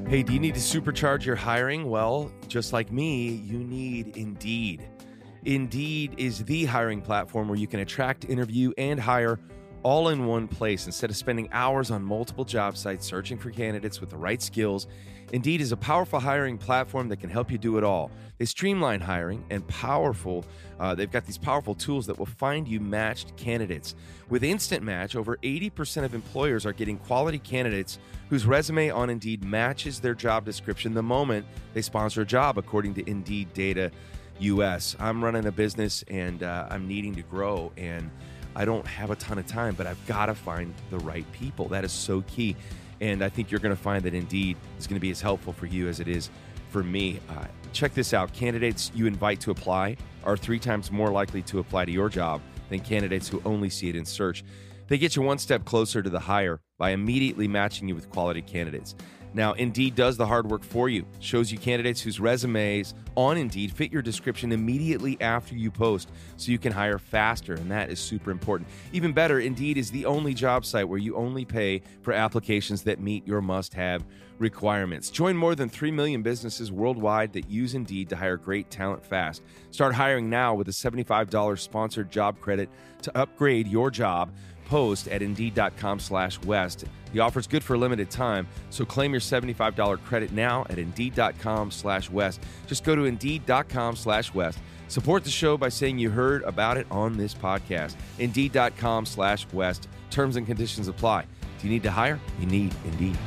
Hey, 0.08 0.24
do 0.24 0.34
you 0.34 0.40
need 0.40 0.54
to 0.54 0.62
supercharge 0.62 1.26
your 1.26 1.36
hiring? 1.36 1.90
Well, 1.90 2.32
just 2.48 2.72
like 2.72 2.92
me, 2.92 3.28
you 3.28 3.58
need 3.58 4.16
Indeed. 4.16 4.88
Indeed 5.44 6.16
is 6.18 6.44
the 6.46 6.66
hiring 6.66 7.02
platform 7.02 7.50
where 7.50 7.58
you 7.58 7.68
can 7.68 7.80
attract, 7.80 8.24
interview, 8.26 8.72
and 8.78 9.00
hire 9.00 9.40
all 9.86 10.10
in 10.10 10.26
one 10.26 10.48
place 10.48 10.88
instead 10.88 11.12
of 11.12 11.16
spending 11.16 11.48
hours 11.52 11.92
on 11.92 12.04
multiple 12.04 12.44
job 12.44 12.76
sites 12.76 13.06
searching 13.06 13.38
for 13.38 13.52
candidates 13.52 14.02
with 14.02 14.10
the 14.10 14.18
right 14.18 14.42
skills. 14.42 14.88
Indeed 15.32 15.62
is 15.62 15.72
a 15.72 15.78
powerful 15.78 16.20
hiring 16.20 16.58
platform 16.58 17.08
that 17.10 17.18
can 17.18 17.30
help 17.30 17.52
you 17.52 17.60
do 17.60 17.78
it 17.78 17.84
all. 17.84 18.10
They 18.40 18.46
streamline 18.46 19.00
hiring 19.00 19.46
and 19.52 19.66
powerful. 19.68 20.44
Uh, 20.80 20.96
they've 20.96 21.12
got 21.12 21.28
these 21.28 21.38
powerful 21.38 21.76
tools 21.76 22.08
that 22.08 22.18
will 22.18 22.26
find 22.26 22.68
you 22.68 22.80
matched 22.80 23.38
candidates. 23.38 23.94
With 24.28 24.44
Instant 24.44 24.84
Match, 24.84 25.16
over 25.16 25.38
80% 25.38 26.04
of 26.04 26.16
employers 26.16 26.66
are 26.66 26.74
getting 26.74 26.98
quality 26.98 27.38
candidates 27.38 28.00
whose 28.30 28.48
resume 28.48 28.90
on 28.90 29.12
Indeed 29.12 29.44
matches 29.44 30.00
their 30.00 30.16
job 30.16 30.46
description 30.46 30.96
the 30.96 31.04
moment 31.04 31.46
they 31.76 31.84
sponsor 31.84 32.22
a 32.22 32.26
job, 32.26 32.58
according 32.58 32.96
to 32.96 33.08
Indeed 33.08 33.54
data 33.54 33.92
US. 34.40 34.96
I'm 35.00 35.24
running 35.24 35.46
a 35.46 35.52
business 35.52 36.04
and 36.08 36.42
uh, 36.42 36.66
I'm 36.72 36.88
needing 36.88 37.14
to 37.16 37.22
grow, 37.22 37.72
and 37.78 38.10
I 38.56 38.66
don't 38.66 38.86
have 38.88 39.12
a 39.12 39.16
ton 39.16 39.38
of 39.38 39.48
time, 39.48 39.76
but 39.76 39.88
I've 39.88 40.04
got 40.08 40.28
to 40.28 40.36
find 40.36 40.74
the 40.90 41.00
right 41.00 41.30
people. 41.32 41.68
That 41.68 41.84
is 41.84 41.92
so 41.92 42.22
key. 42.22 42.56
And 43.02 43.24
I 43.24 43.30
think 43.30 43.52
you're 43.52 43.60
going 43.60 43.76
to 43.76 43.82
find 43.82 44.04
that 44.04 44.14
Indeed 44.14 44.58
is 44.80 44.88
going 44.88 44.96
to 44.96 45.02
be 45.02 45.12
as 45.12 45.22
helpful 45.22 45.52
for 45.54 45.66
you 45.66 45.88
as 45.88 46.00
it 46.00 46.08
is 46.08 46.30
for 46.70 46.84
me. 46.84 47.20
Uh, 47.30 47.46
check 47.74 47.94
this 47.94 48.14
out 48.14 48.32
candidates 48.34 48.92
you 48.96 49.06
invite 49.06 49.42
to 49.42 49.52
apply 49.52 49.98
are 50.24 50.38
three 50.38 50.60
times 50.60 50.92
more 50.92 51.10
likely 51.12 51.42
to 51.44 51.60
apply 51.60 51.86
to 51.86 51.92
your 51.92 52.10
job 52.10 52.42
than 52.70 52.80
candidates 52.80 53.28
who 53.28 53.42
only 53.46 53.70
see 53.70 53.90
it 53.90 53.96
in 53.96 54.06
search. 54.06 54.44
They 54.88 54.98
get 54.98 55.16
you 55.16 55.22
one 55.22 55.38
step 55.38 55.66
closer 55.66 56.02
to 56.02 56.10
the 56.10 56.20
hire 56.20 56.62
by 56.78 56.92
immediately 56.92 57.48
matching 57.48 57.88
you 57.88 57.96
with 57.96 58.10
quality 58.10 58.42
candidates. 58.42 58.96
Now, 59.36 59.52
Indeed 59.52 59.96
does 59.96 60.16
the 60.16 60.26
hard 60.26 60.50
work 60.50 60.64
for 60.64 60.88
you, 60.88 61.06
shows 61.20 61.52
you 61.52 61.58
candidates 61.58 62.00
whose 62.00 62.22
resumes 62.22 62.94
on 63.16 63.38
Indeed 63.38 63.74
fit 63.74 63.92
your 63.92 64.02
description 64.02 64.54
immediately 64.54 65.18
after 65.20 65.56
you 65.56 65.70
post 65.70 66.10
so 66.38 66.54
you 66.54 66.58
can 66.58 66.72
hire 66.72 66.98
faster, 66.98 67.54
and 67.54 67.70
that 67.70 67.90
is 67.90 68.00
super 68.00 68.32
important. 68.32 68.70
Even 68.94 69.12
better, 69.12 69.42
Indeed 69.42 69.78
is 69.78 69.92
the 69.92 70.06
only 70.06 70.34
job 70.34 70.66
site 70.66 70.88
where 70.88 71.00
you 71.00 71.18
only 71.18 71.44
pay 71.44 71.82
for 72.02 72.14
applications 72.14 72.84
that 72.84 73.02
meet 73.02 73.28
your 73.28 73.42
must 73.42 73.74
have 73.74 74.06
requirements. 74.40 75.10
Join 75.10 75.36
more 75.36 75.54
than 75.54 75.68
3 75.68 75.92
million 75.92 76.22
businesses 76.22 76.72
worldwide 76.72 77.34
that 77.34 77.50
use 77.50 77.74
Indeed 77.74 78.08
to 78.10 78.16
hire 78.16 78.38
great 78.38 78.70
talent 78.70 79.06
fast. 79.06 79.44
Start 79.72 79.94
hiring 79.94 80.30
now 80.30 80.54
with 80.56 80.70
a 80.70 80.72
$75 80.72 81.60
sponsored 81.60 82.10
job 82.10 82.40
credit 82.40 82.70
to 83.02 83.18
upgrade 83.18 83.68
your 83.68 83.92
job 83.92 84.32
post 84.66 85.08
at 85.08 85.22
indeed.com 85.22 86.00
slash 86.00 86.42
west. 86.42 86.86
The 87.14 87.20
offer 87.20 87.40
is 87.40 87.48
good 87.48 87.64
for 87.64 87.76
a 87.76 87.78
limited 87.78 88.10
time 88.10 88.48
so 88.70 88.84
claim 88.84 89.12
your 89.12 89.22
$75 89.22 90.04
credit 90.04 90.32
now 90.32 90.66
at 90.70 90.78
indeed.com 90.78 91.72
slash 91.72 92.10
west. 92.10 92.42
Just 92.68 92.84
go 92.84 92.96
to 92.96 93.06
indeed.com 93.06 93.96
slash 93.96 94.34
west. 94.34 94.60
Support 94.88 95.24
the 95.24 95.30
show 95.32 95.58
by 95.58 95.70
saying 95.70 95.98
you 95.98 96.10
heard 96.10 96.44
about 96.44 96.78
it 96.78 96.88
on 96.92 97.18
this 97.18 97.34
podcast. 97.34 97.96
Indeed.com 98.20 99.06
slash 99.06 99.46
west. 99.54 99.88
Terms 100.12 100.36
and 100.36 100.46
conditions 100.46 100.88
apply. 100.88 101.22
Do 101.60 101.68
you 101.68 101.74
need 101.74 101.84
to 101.84 101.92
hire? 101.92 102.20
You 102.40 102.48
need 102.48 102.76
indeed 102.86 103.18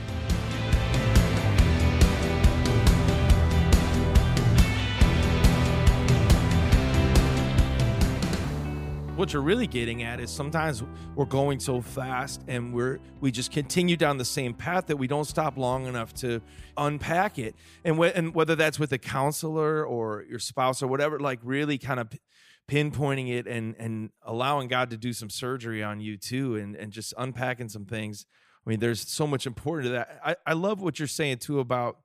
what 9.18 9.32
you're 9.32 9.42
really 9.42 9.66
getting 9.66 10.04
at 10.04 10.20
is 10.20 10.30
sometimes 10.30 10.84
we're 11.16 11.24
going 11.24 11.58
so 11.58 11.80
fast 11.80 12.40
and 12.46 12.72
we're 12.72 13.00
we 13.20 13.32
just 13.32 13.50
continue 13.50 13.96
down 13.96 14.16
the 14.16 14.24
same 14.24 14.54
path 14.54 14.86
that 14.86 14.96
we 14.96 15.08
don't 15.08 15.24
stop 15.24 15.56
long 15.56 15.86
enough 15.86 16.14
to 16.14 16.40
unpack 16.76 17.36
it. 17.36 17.56
And 17.84 17.96
wh- 17.98 18.12
and 18.14 18.32
whether 18.32 18.54
that's 18.54 18.78
with 18.78 18.92
a 18.92 18.98
counselor 18.98 19.84
or 19.84 20.24
your 20.30 20.38
spouse 20.38 20.84
or 20.84 20.86
whatever 20.86 21.18
like 21.18 21.40
really 21.42 21.78
kind 21.78 21.98
of 21.98 22.10
pinpointing 22.70 23.28
it 23.28 23.48
and 23.48 23.74
and 23.80 24.10
allowing 24.22 24.68
God 24.68 24.90
to 24.90 24.96
do 24.96 25.12
some 25.12 25.30
surgery 25.30 25.82
on 25.82 25.98
you 25.98 26.16
too 26.16 26.54
and 26.54 26.76
and 26.76 26.92
just 26.92 27.12
unpacking 27.18 27.68
some 27.68 27.86
things. 27.86 28.24
I 28.64 28.70
mean 28.70 28.78
there's 28.78 29.00
so 29.00 29.26
much 29.26 29.48
important 29.48 29.86
to 29.86 29.92
that. 29.94 30.20
I 30.24 30.36
I 30.46 30.52
love 30.52 30.80
what 30.80 31.00
you're 31.00 31.08
saying 31.08 31.38
too 31.38 31.58
about 31.58 31.98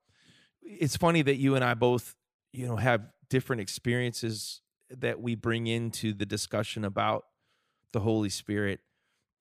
it's 0.63 0.97
funny 0.97 1.21
that 1.21 1.35
you 1.35 1.53
and 1.53 1.63
I 1.63 1.75
both 1.75 2.15
you 2.51 2.65
know 2.65 2.77
have 2.77 3.03
different 3.29 3.61
experiences 3.61 4.62
that 4.99 5.21
we 5.21 5.35
bring 5.35 5.67
into 5.67 6.13
the 6.13 6.25
discussion 6.25 6.83
about 6.85 7.25
the 7.91 8.01
Holy 8.01 8.29
Spirit. 8.29 8.79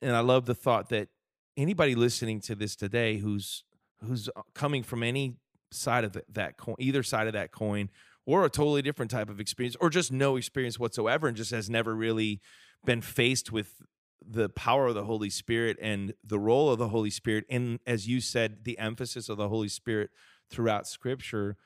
And 0.01 0.15
I 0.15 0.19
love 0.19 0.45
the 0.45 0.55
thought 0.55 0.89
that 0.89 1.09
anybody 1.57 1.95
listening 1.95 2.39
to 2.41 2.55
this 2.55 2.75
today 2.75 3.17
who's 3.17 3.63
who's 4.03 4.29
uh, 4.35 4.41
coming 4.53 4.83
from 4.83 5.01
any 5.01 5.37
side 5.71 6.03
of 6.03 6.13
the, 6.13 6.23
that 6.31 6.57
coin, 6.57 6.75
either 6.77 7.03
side 7.03 7.27
of 7.27 7.33
that 7.33 7.51
coin, 7.51 7.89
or 8.25 8.45
a 8.45 8.49
totally 8.49 8.81
different 8.81 9.11
type 9.11 9.29
of 9.29 9.39
experience, 9.39 9.77
or 9.79 9.89
just 9.89 10.11
no 10.11 10.35
experience 10.35 10.77
whatsoever, 10.77 11.27
and 11.27 11.37
just 11.37 11.51
has 11.51 11.69
never 11.69 11.95
really 11.95 12.41
been 12.85 13.01
faced 13.01 13.51
with 13.51 13.81
the 14.25 14.49
power 14.49 14.87
of 14.87 14.95
the 14.95 15.05
Holy 15.05 15.29
Spirit 15.29 15.77
and 15.81 16.13
the 16.23 16.39
role 16.39 16.69
of 16.69 16.79
the 16.79 16.89
Holy 16.89 17.09
Spirit, 17.09 17.45
and 17.49 17.79
as 17.85 18.07
you 18.07 18.21
said, 18.21 18.63
the 18.63 18.77
emphasis 18.77 19.29
of 19.29 19.37
the 19.37 19.49
Holy 19.49 19.67
Spirit 19.67 20.09
throughout 20.49 20.87
Scripture. 20.87 21.57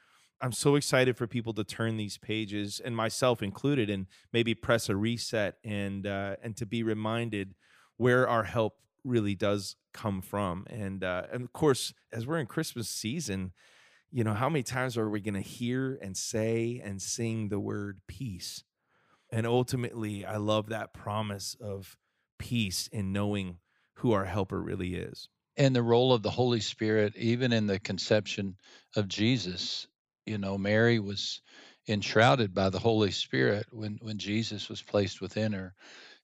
I'm 0.42 0.52
so 0.52 0.76
excited 0.76 1.18
for 1.18 1.26
people 1.26 1.54
to 1.54 1.64
turn 1.64 1.98
these 1.98 2.18
pages, 2.18 2.80
and 2.84 2.96
myself 2.96 3.42
included, 3.42 3.90
and 3.90 4.08
maybe 4.32 4.54
press 4.54 4.90
a 4.90 4.96
reset 4.96 5.58
and 5.64 6.06
uh, 6.06 6.36
and 6.44 6.56
to 6.58 6.66
be 6.66 6.84
reminded 6.84 7.56
where 7.98 8.28
our 8.28 8.44
help 8.44 8.76
really 9.04 9.36
does 9.36 9.76
come 9.94 10.22
from. 10.22 10.66
And 10.70 11.04
uh, 11.04 11.24
and 11.32 11.44
of 11.44 11.54
course, 11.54 11.94
as 12.12 12.28
we're 12.28 12.40
in 12.40 12.46
Christmas 12.46 12.88
season, 12.90 13.54
you 14.12 14.24
know 14.24 14.34
how 14.34 14.50
many 14.50 14.64
times 14.64 14.98
are 14.98 15.10
we 15.10 15.22
going 15.22 15.34
to 15.34 15.42
hear 15.42 15.98
and 16.02 16.16
say 16.16 16.82
and 16.84 17.02
sing 17.02 17.50
the 17.50 17.60
word 17.60 18.02
peace? 18.08 18.64
And 19.32 19.46
ultimately, 19.46 20.26
I 20.26 20.38
love 20.38 20.70
that 20.70 20.94
promise 20.94 21.56
of 21.60 21.98
peace 22.38 22.88
in 22.92 23.12
knowing 23.12 23.58
who 23.96 24.14
our 24.14 24.26
helper 24.26 24.62
really 24.62 24.96
is. 24.96 25.28
And 25.58 25.76
the 25.76 25.84
role 25.84 26.14
of 26.14 26.22
the 26.22 26.30
Holy 26.30 26.60
Spirit, 26.60 27.16
even 27.18 27.52
in 27.52 27.66
the 27.66 27.80
conception 27.80 28.58
of 28.96 29.08
Jesus, 29.08 29.88
you 30.28 30.38
know, 30.38 30.58
Mary 30.58 31.00
was 31.00 31.42
enshrouded 31.88 32.54
by 32.54 32.70
the 32.70 32.80
Holy 32.80 33.12
Spirit 33.12 33.68
when, 33.72 34.00
when 34.02 34.20
Jesus 34.20 34.70
was 34.70 34.82
placed 34.82 35.22
within 35.22 35.54
her. 35.54 35.74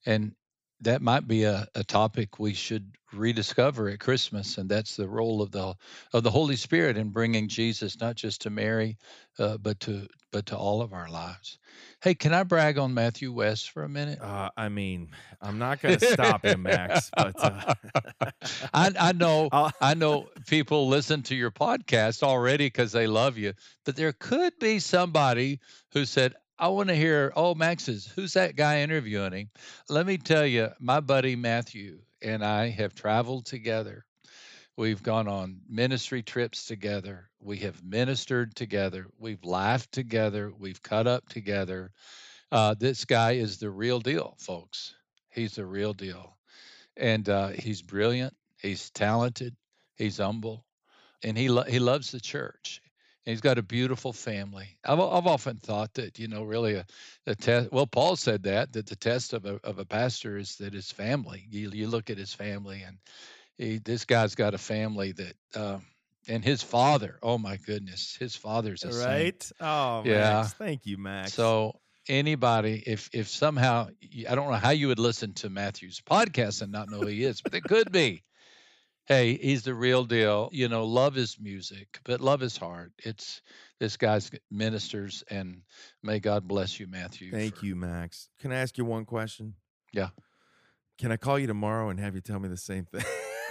And 0.06 0.36
that 0.84 1.02
might 1.02 1.28
be 1.28 1.44
a, 1.44 1.68
a 1.76 1.84
topic 1.84 2.40
we 2.40 2.54
should 2.54 2.92
rediscover 3.14 3.90
at 3.90 4.00
Christmas, 4.00 4.58
and 4.58 4.70
that's 4.70 4.96
the 4.96 5.08
role 5.08 5.42
of 5.42 5.52
the 5.52 5.76
of 6.14 6.24
the 6.24 6.32
Holy 6.32 6.56
Spirit 6.56 6.98
in 6.98 7.10
bringing 7.10 7.48
Jesus 7.48 8.00
not 8.00 8.16
just 8.16 8.42
to 8.42 8.50
Mary, 8.50 8.98
uh, 9.40 9.58
but 9.58 9.80
to 9.82 10.08
but 10.32 10.48
to 10.48 10.58
all 10.58 10.82
of 10.82 10.94
our 10.94 11.10
lives. 11.10 11.58
Hey, 12.02 12.16
can 12.16 12.34
I 12.34 12.44
brag 12.44 12.78
on 12.78 12.94
Matthew 12.94 13.32
West 13.32 13.72
for 13.72 13.84
a 13.84 13.90
minute? 13.90 14.20
Uh, 14.20 14.50
I 14.58 14.70
mean, 14.70 15.12
I'm 15.42 15.58
not 15.58 15.82
going 15.82 15.98
to 15.98 16.06
stop 16.06 16.44
him, 16.44 16.64
Max, 16.64 17.10
but 17.16 17.36
uh, 17.42 17.74
I, 18.74 18.92
I 19.00 19.12
know 19.14 19.50
I 19.82 19.94
know 19.94 20.28
people 20.48 20.88
listen 20.88 21.24
to 21.24 21.36
your 21.36 21.52
podcast 21.52 22.24
already 22.24 22.66
because 22.66 22.92
they 22.92 23.08
love 23.08 23.38
you, 23.38 23.54
but 23.86 23.96
there 23.96 24.12
could 24.12 24.58
be 24.60 24.80
somebody 24.80 25.60
who 25.94 26.06
said, 26.06 26.34
I 26.60 26.68
want 26.68 26.90
to 26.90 26.96
hear, 26.96 27.34
oh, 27.36 27.56
Max 27.56 27.90
is, 27.90 28.06
who's 28.06 28.34
that 28.34 28.56
guy 28.56 28.82
interviewing 28.82 29.34
him? 29.34 29.50
Let 29.90 30.06
me 30.06 30.18
tell 30.18 30.46
you, 30.46 30.70
my 30.80 31.00
buddy 31.00 31.36
Matthew 31.36 32.00
and 32.22 32.46
I 32.46 32.70
have 32.70 32.94
traveled 32.94 33.46
together. 33.46 34.06
We've 34.78 35.02
gone 35.02 35.28
on 35.28 35.62
ministry 35.68 36.24
trips 36.24 36.66
together. 36.66 37.30
We 37.40 37.58
have 37.58 37.84
ministered 37.84 38.56
together. 38.56 39.08
We've 39.18 39.44
laughed 39.44 39.92
together. 39.92 40.52
We've 40.58 40.82
cut 40.82 41.08
up 41.08 41.28
together. 41.28 41.92
Uh, 42.52 42.76
this 42.80 43.06
guy 43.06 43.34
is 43.34 43.58
the 43.58 43.70
real 43.72 44.00
deal, 44.00 44.36
folks. 44.40 44.96
He's 45.32 45.56
the 45.56 45.66
real 45.66 45.94
deal. 45.94 46.38
And 46.96 47.28
uh, 47.30 47.50
he's 47.50 47.82
brilliant. 47.82 48.36
He's 48.62 48.92
talented. 48.92 49.56
He's 49.96 50.18
humble. 50.18 50.66
And 51.24 51.36
he, 51.38 51.50
lo- 51.50 51.64
he 51.64 51.80
loves 51.80 52.12
the 52.12 52.20
church. 52.20 52.82
And 53.26 53.32
he's 53.32 53.42
got 53.42 53.58
a 53.58 53.64
beautiful 53.64 54.12
family. 54.12 54.68
I've, 54.84 55.00
I've 55.00 55.28
often 55.28 55.58
thought 55.58 55.94
that, 55.94 56.20
you 56.20 56.28
know, 56.28 56.44
really 56.44 56.76
a, 56.76 56.86
a 57.26 57.36
test. 57.36 57.72
Well, 57.72 57.88
Paul 57.88 58.16
said 58.16 58.44
that, 58.44 58.74
that 58.74 58.88
the 58.88 58.96
test 58.96 59.34
of 59.34 59.46
a, 59.46 59.60
of 59.64 59.80
a 59.80 59.86
pastor 59.86 60.38
is 60.38 60.58
that 60.58 60.74
his 60.74 60.92
family. 60.92 61.46
You, 61.50 61.70
you 61.72 61.88
look 61.88 62.10
at 62.10 62.18
his 62.18 62.34
family, 62.34 62.84
and 62.86 62.98
he, 63.58 63.78
this 63.78 64.04
guy's 64.06 64.36
got 64.36 64.54
a 64.54 64.58
family 64.58 65.14
that, 65.14 65.36
um, 65.56 65.86
and 66.28 66.44
his 66.44 66.62
father, 66.62 67.18
oh 67.24 67.38
my 67.38 67.58
goodness, 67.58 68.18
his 68.20 68.36
father's 68.36 68.84
a 68.84 68.92
saint. 68.92 69.06
right? 69.06 69.52
Oh, 69.62 70.04
Yeah. 70.06 70.42
Max. 70.42 70.54
Thank 70.54 70.86
you, 70.86 70.98
Max. 70.98 71.34
So 71.34 71.80
anybody, 72.10 72.84
if 72.86 73.10
if 73.14 73.28
somehow 73.28 73.88
i 74.30 74.36
don't 74.36 74.50
know 74.50 74.58
how 74.58 74.72
you 74.72 74.88
would 74.88 75.00
listen 75.00 75.34
to 75.34 75.50
Matthew's 75.50 76.02
podcast 76.02 76.62
and 76.62 76.72
not 76.72 76.90
know 76.90 77.00
who 77.00 77.08
he 77.08 77.24
is, 77.24 77.42
but 77.42 77.54
it 77.54 77.64
could 77.64 77.92
be. 77.92 78.24
Hey, 79.06 79.36
he's 79.36 79.64
the 79.64 79.74
real 79.74 80.06
deal. 80.06 80.50
You 80.54 80.70
know, 80.70 80.86
love 80.86 81.18
is 81.18 81.38
music, 81.40 82.00
but 82.06 82.22
love 82.22 82.42
is 82.42 82.56
heart. 82.56 82.94
It's 83.00 83.42
this 83.80 83.98
guy's 83.98 84.32
ministers, 84.50 85.24
and 85.30 85.62
may 86.02 86.20
God 86.20 86.48
bless 86.48 86.80
you, 86.80 86.88
Matthew. 86.88 87.32
Thank 87.32 87.58
for- 87.58 87.66
you, 87.66 87.76
Max. 87.76 88.30
Can 88.40 88.54
I 88.54 88.56
ask 88.56 88.78
you 88.78 88.86
one 88.86 89.04
question? 89.04 89.56
Yeah. 89.92 90.10
Can 90.98 91.12
I 91.12 91.18
call 91.18 91.38
you 91.38 91.48
tomorrow 91.48 91.90
and 91.90 92.00
have 92.00 92.16
you 92.16 92.22
tell 92.22 92.40
me 92.40 92.48
the 92.48 92.58
same 92.58 92.86
thing? 92.86 93.04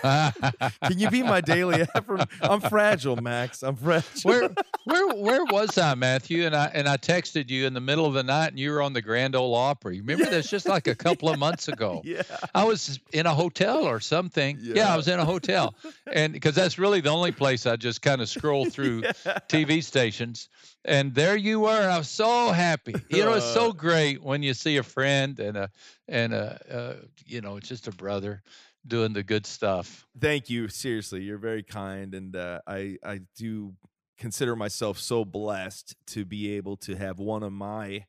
Can 0.82 0.98
you 0.98 1.10
be 1.10 1.22
my 1.22 1.40
daily 1.40 1.82
effort? 1.94 2.28
I'm 2.40 2.60
fragile, 2.60 3.16
Max. 3.16 3.62
I'm 3.62 3.76
fragile. 3.76 4.10
where 4.24 4.50
where 4.84 5.14
where 5.14 5.44
was 5.44 5.78
I, 5.78 5.94
Matthew? 5.94 6.44
And 6.46 6.54
I 6.56 6.66
and 6.74 6.88
I 6.88 6.96
texted 6.96 7.48
you 7.50 7.66
in 7.66 7.74
the 7.74 7.80
middle 7.80 8.06
of 8.06 8.14
the 8.14 8.22
night, 8.22 8.48
and 8.48 8.58
you 8.58 8.70
were 8.72 8.82
on 8.82 8.92
the 8.92 9.02
Grand 9.02 9.36
Ole 9.36 9.54
Opry. 9.54 10.00
Remember 10.00 10.24
that's 10.24 10.50
just 10.50 10.66
like 10.68 10.86
a 10.88 10.94
couple 10.94 11.28
of 11.28 11.38
months 11.38 11.68
ago. 11.68 12.02
yeah. 12.04 12.22
I 12.54 12.64
was 12.64 12.98
in 13.12 13.26
a 13.26 13.34
hotel 13.34 13.84
or 13.84 14.00
something. 14.00 14.58
Yeah, 14.60 14.74
Yeah. 14.76 14.92
I 14.92 14.96
was 14.96 15.08
in 15.08 15.18
a 15.18 15.24
hotel, 15.24 15.74
and 16.12 16.32
because 16.32 16.54
that's 16.54 16.78
really 16.78 17.00
the 17.00 17.10
only 17.10 17.32
place 17.32 17.66
I 17.66 17.76
just 17.76 18.02
kind 18.02 18.20
of 18.20 18.28
scroll 18.28 18.66
through 18.68 19.02
TV 19.48 19.82
stations. 19.82 20.48
And 20.84 21.14
there 21.14 21.36
you 21.36 21.60
were. 21.60 21.88
I 21.88 21.96
was 21.98 22.08
so 22.08 22.50
happy. 22.50 22.94
You 23.08 23.24
know, 23.24 23.34
it's 23.34 23.52
so 23.54 23.68
Uh. 23.68 23.72
great 23.72 24.20
when 24.20 24.42
you 24.42 24.52
see 24.52 24.78
a 24.78 24.82
friend 24.82 25.38
and 25.38 25.56
a 25.56 25.70
and 26.08 26.34
a 26.34 26.60
uh, 27.00 27.06
you 27.24 27.40
know, 27.40 27.56
it's 27.56 27.68
just 27.68 27.86
a 27.86 27.92
brother 27.92 28.42
doing 28.86 29.12
the 29.12 29.22
good 29.22 29.46
stuff. 29.46 30.06
Thank 30.18 30.50
you. 30.50 30.68
Seriously, 30.68 31.22
you're 31.22 31.38
very 31.38 31.62
kind, 31.62 32.14
and 32.14 32.34
uh, 32.36 32.60
I 32.66 32.96
I 33.04 33.20
do 33.36 33.74
consider 34.18 34.54
myself 34.54 34.98
so 34.98 35.24
blessed 35.24 35.96
to 36.06 36.24
be 36.24 36.54
able 36.56 36.76
to 36.76 36.94
have 36.96 37.18
one 37.18 37.42
of 37.42 37.52
my 37.52 38.04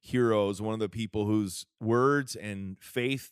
heroes, 0.00 0.62
one 0.62 0.74
of 0.74 0.80
the 0.80 0.88
people 0.88 1.26
whose 1.26 1.66
words 1.80 2.34
and 2.34 2.76
faith 2.80 3.30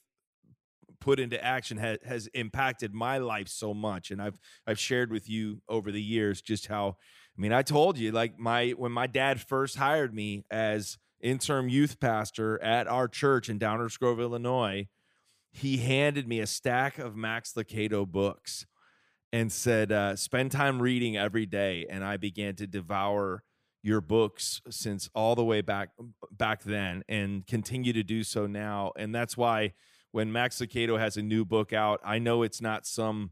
put 1.01 1.21
into 1.21 1.43
action 1.43 1.79
has, 1.79 1.99
has 2.05 2.27
impacted 2.35 2.93
my 2.93 3.19
life 3.19 3.49
so 3.49 3.73
much 3.73 4.11
and 4.11 4.21
I've 4.21 4.39
I've 4.67 4.79
shared 4.79 5.13
with 5.13 5.29
you 5.29 5.63
over 5.69 5.93
the 5.93 6.03
years 6.03 6.43
just 6.43 6.67
how 6.67 6.97
I 7.37 7.41
mean 7.41 7.53
I 7.53 7.63
told 7.63 7.99
you 7.99 8.11
like 8.11 8.39
my 8.39 8.71
when 8.71 8.93
my 8.93 9.07
dad 9.07 9.41
first 9.41 9.77
hired 9.77 10.13
me 10.13 10.45
as 10.51 10.99
interim 11.21 11.69
youth 11.69 12.01
pastor 12.01 12.61
at 12.63 12.89
our 12.89 13.07
church 13.07 13.49
in 13.49 13.59
Downers 13.59 13.99
Grove 13.99 14.21
Illinois 14.21 14.89
he 15.51 15.79
handed 15.79 16.29
me 16.29 16.41
a 16.41 16.47
stack 16.47 16.99
of 16.99 17.17
Max 17.17 17.53
Lucado 17.55 18.07
books 18.07 18.67
and 19.33 19.53
said, 19.53 19.93
uh, 19.93 20.17
spend 20.17 20.53
time 20.53 20.81
reading 20.81 21.17
every 21.17 21.47
day. 21.47 21.87
And 21.89 22.05
I 22.05 22.17
began 22.17 22.55
to 22.57 22.67
devour 22.67 23.43
your 23.83 24.01
books 24.01 24.61
since 24.71 25.09
all 25.15 25.35
the 25.35 25.45
way 25.45 25.61
back 25.61 25.91
back 26.33 26.63
then 26.63 27.03
and 27.09 27.47
continue 27.47 27.93
to 27.93 28.03
do 28.03 28.25
so 28.25 28.47
now. 28.47 28.93
And 28.97 29.15
that's 29.15 29.37
why 29.37 29.75
when 30.13 30.33
Max 30.33 30.61
Lucado 30.61 30.99
has 30.99 31.17
a 31.17 31.23
new 31.23 31.45
book 31.45 31.73
out, 31.73 32.01
I 32.05 32.19
know 32.19 32.43
it's 32.43 32.61
not 32.61 32.87
some 32.87 33.31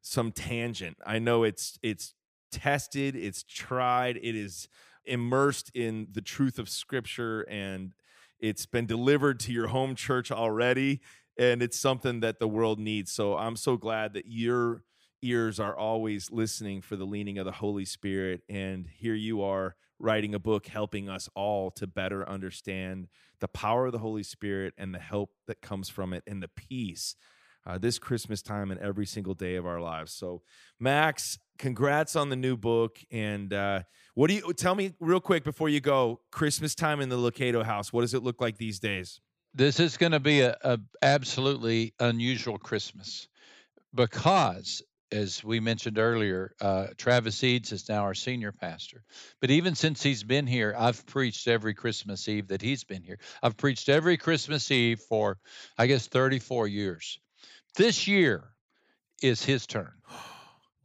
some 0.00 0.32
tangent. 0.32 0.98
I 1.06 1.18
know 1.18 1.44
it's 1.44 1.78
it's 1.82 2.14
tested, 2.50 3.16
it's 3.16 3.42
tried, 3.42 4.16
it 4.16 4.34
is 4.34 4.68
immersed 5.04 5.70
in 5.74 6.08
the 6.12 6.22
truth 6.22 6.58
of 6.58 6.68
scripture 6.68 7.42
and 7.42 7.92
it's 8.40 8.66
been 8.66 8.86
delivered 8.86 9.38
to 9.40 9.52
your 9.52 9.68
home 9.68 9.94
church 9.94 10.32
already 10.32 11.00
and 11.38 11.62
it's 11.62 11.78
something 11.78 12.20
that 12.20 12.38
the 12.38 12.48
world 12.48 12.78
needs. 12.78 13.12
So 13.12 13.36
I'm 13.36 13.56
so 13.56 13.76
glad 13.76 14.14
that 14.14 14.26
your 14.26 14.84
ears 15.22 15.58
are 15.58 15.76
always 15.76 16.30
listening 16.30 16.82
for 16.82 16.96
the 16.96 17.04
leaning 17.04 17.38
of 17.38 17.46
the 17.46 17.52
Holy 17.52 17.84
Spirit. 17.84 18.42
And 18.48 18.86
here 18.98 19.14
you 19.14 19.42
are 19.42 19.76
writing 19.98 20.34
a 20.34 20.38
book 20.38 20.66
helping 20.66 21.08
us 21.08 21.28
all 21.34 21.70
to 21.72 21.86
better 21.86 22.28
understand 22.28 23.08
the 23.40 23.48
power 23.48 23.86
of 23.86 23.92
the 23.92 23.98
Holy 23.98 24.22
Spirit 24.22 24.74
and 24.76 24.94
the 24.94 24.98
help 24.98 25.30
that 25.46 25.62
comes 25.62 25.88
from 25.88 26.12
it 26.12 26.22
and 26.26 26.42
the 26.42 26.48
peace 26.48 27.16
uh, 27.66 27.78
this 27.78 27.98
Christmas 27.98 28.42
time 28.42 28.70
and 28.70 28.80
every 28.80 29.06
single 29.06 29.34
day 29.34 29.56
of 29.56 29.66
our 29.66 29.80
lives. 29.80 30.12
So, 30.12 30.42
Max, 30.78 31.38
congrats 31.58 32.16
on 32.16 32.28
the 32.28 32.36
new 32.36 32.56
book. 32.56 32.98
And 33.10 33.52
uh, 33.52 33.82
what 34.14 34.28
do 34.28 34.34
you 34.34 34.52
tell 34.52 34.74
me 34.74 34.92
real 35.00 35.20
quick 35.20 35.44
before 35.44 35.68
you 35.68 35.80
go? 35.80 36.20
Christmas 36.30 36.74
time 36.74 37.00
in 37.00 37.08
the 37.08 37.16
Lucado 37.16 37.64
house. 37.64 37.92
What 37.92 38.02
does 38.02 38.14
it 38.14 38.22
look 38.22 38.40
like 38.40 38.58
these 38.58 38.78
days? 38.78 39.20
This 39.56 39.78
is 39.78 39.96
going 39.98 40.10
to 40.12 40.20
be 40.20 40.40
a, 40.40 40.56
a 40.62 40.80
absolutely 41.00 41.94
unusual 42.00 42.58
Christmas 42.58 43.28
because, 43.94 44.82
as 45.12 45.44
we 45.44 45.60
mentioned 45.60 45.96
earlier, 45.96 46.56
uh, 46.60 46.88
Travis 46.96 47.44
Eades 47.44 47.70
is 47.70 47.88
now 47.88 48.02
our 48.02 48.14
senior 48.14 48.50
pastor. 48.50 49.04
But 49.40 49.52
even 49.52 49.76
since 49.76 50.02
he's 50.02 50.24
been 50.24 50.48
here, 50.48 50.74
I've 50.76 51.06
preached 51.06 51.46
every 51.46 51.72
Christmas 51.72 52.28
Eve 52.28 52.48
that 52.48 52.62
he's 52.62 52.82
been 52.82 53.04
here. 53.04 53.20
I've 53.44 53.56
preached 53.56 53.88
every 53.88 54.16
Christmas 54.16 54.68
Eve 54.72 54.98
for, 54.98 55.38
I 55.78 55.86
guess, 55.86 56.08
34 56.08 56.66
years. 56.66 57.20
This 57.76 58.08
year 58.08 58.42
is 59.22 59.44
his 59.44 59.66
turn. 59.66 59.92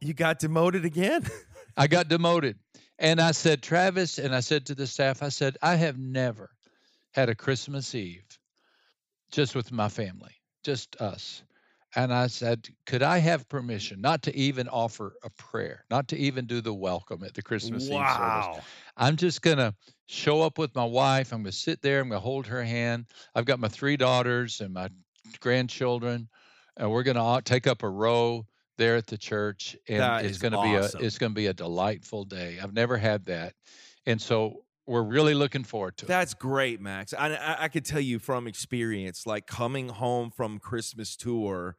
You 0.02 0.14
got 0.14 0.38
demoted 0.38 0.86
again? 0.86 1.26
I 1.76 1.86
got 1.86 2.08
demoted. 2.08 2.56
And 2.98 3.20
I 3.20 3.32
said, 3.32 3.62
Travis, 3.62 4.16
and 4.16 4.34
I 4.34 4.40
said 4.40 4.64
to 4.66 4.74
the 4.74 4.86
staff, 4.86 5.22
I 5.22 5.28
said, 5.28 5.58
I 5.60 5.74
have 5.74 5.98
never 5.98 6.48
had 7.12 7.28
a 7.28 7.34
Christmas 7.34 7.94
Eve 7.94 8.39
just 9.30 9.54
with 9.54 9.72
my 9.72 9.88
family, 9.88 10.32
just 10.64 11.00
us. 11.00 11.42
And 11.96 12.12
I 12.12 12.28
said, 12.28 12.68
could 12.86 13.02
I 13.02 13.18
have 13.18 13.48
permission 13.48 14.00
not 14.00 14.22
to 14.22 14.36
even 14.36 14.68
offer 14.68 15.14
a 15.24 15.30
prayer, 15.30 15.84
not 15.90 16.06
to 16.08 16.16
even 16.16 16.46
do 16.46 16.60
the 16.60 16.72
welcome 16.72 17.24
at 17.24 17.34
the 17.34 17.42
Christmas 17.42 17.90
Eve 17.90 18.08
service? 18.08 18.46
I'm 18.96 19.16
just 19.16 19.42
going 19.42 19.56
to 19.56 19.74
show 20.06 20.42
up 20.42 20.56
with 20.58 20.74
my 20.76 20.84
wife. 20.84 21.32
I'm 21.32 21.42
going 21.42 21.50
to 21.50 21.56
sit 21.56 21.82
there. 21.82 22.00
I'm 22.00 22.08
going 22.08 22.20
to 22.20 22.24
hold 22.24 22.46
her 22.46 22.62
hand. 22.62 23.06
I've 23.34 23.44
got 23.44 23.58
my 23.58 23.68
three 23.68 23.96
daughters 23.96 24.60
and 24.60 24.72
my 24.72 24.88
grandchildren, 25.40 26.28
and 26.76 26.90
we're 26.90 27.02
going 27.02 27.16
to 27.16 27.42
take 27.44 27.66
up 27.66 27.82
a 27.82 27.88
row 27.88 28.46
there 28.76 28.96
at 28.96 29.06
the 29.06 29.18
church, 29.18 29.76
and 29.88 30.00
That 30.00 30.24
it's 30.24 30.38
going 30.38 30.52
to 30.52 30.58
awesome. 30.58 31.00
be 31.00 31.02
a 31.02 31.06
it's 31.06 31.18
going 31.18 31.32
to 31.32 31.34
be 31.34 31.46
a 31.46 31.52
delightful 31.54 32.24
day. 32.24 32.58
I've 32.62 32.72
never 32.72 32.96
had 32.96 33.24
that, 33.26 33.54
and 34.06 34.20
so 34.20 34.64
we're 34.90 35.02
really 35.02 35.34
looking 35.34 35.62
forward 35.62 35.96
to 35.98 36.04
it. 36.04 36.08
That's 36.08 36.34
great, 36.34 36.80
Max. 36.80 37.14
I, 37.14 37.28
I 37.36 37.56
I 37.64 37.68
could 37.68 37.84
tell 37.84 38.00
you 38.00 38.18
from 38.18 38.48
experience, 38.48 39.24
like 39.24 39.46
coming 39.46 39.88
home 39.88 40.32
from 40.32 40.58
Christmas 40.58 41.14
tour 41.14 41.76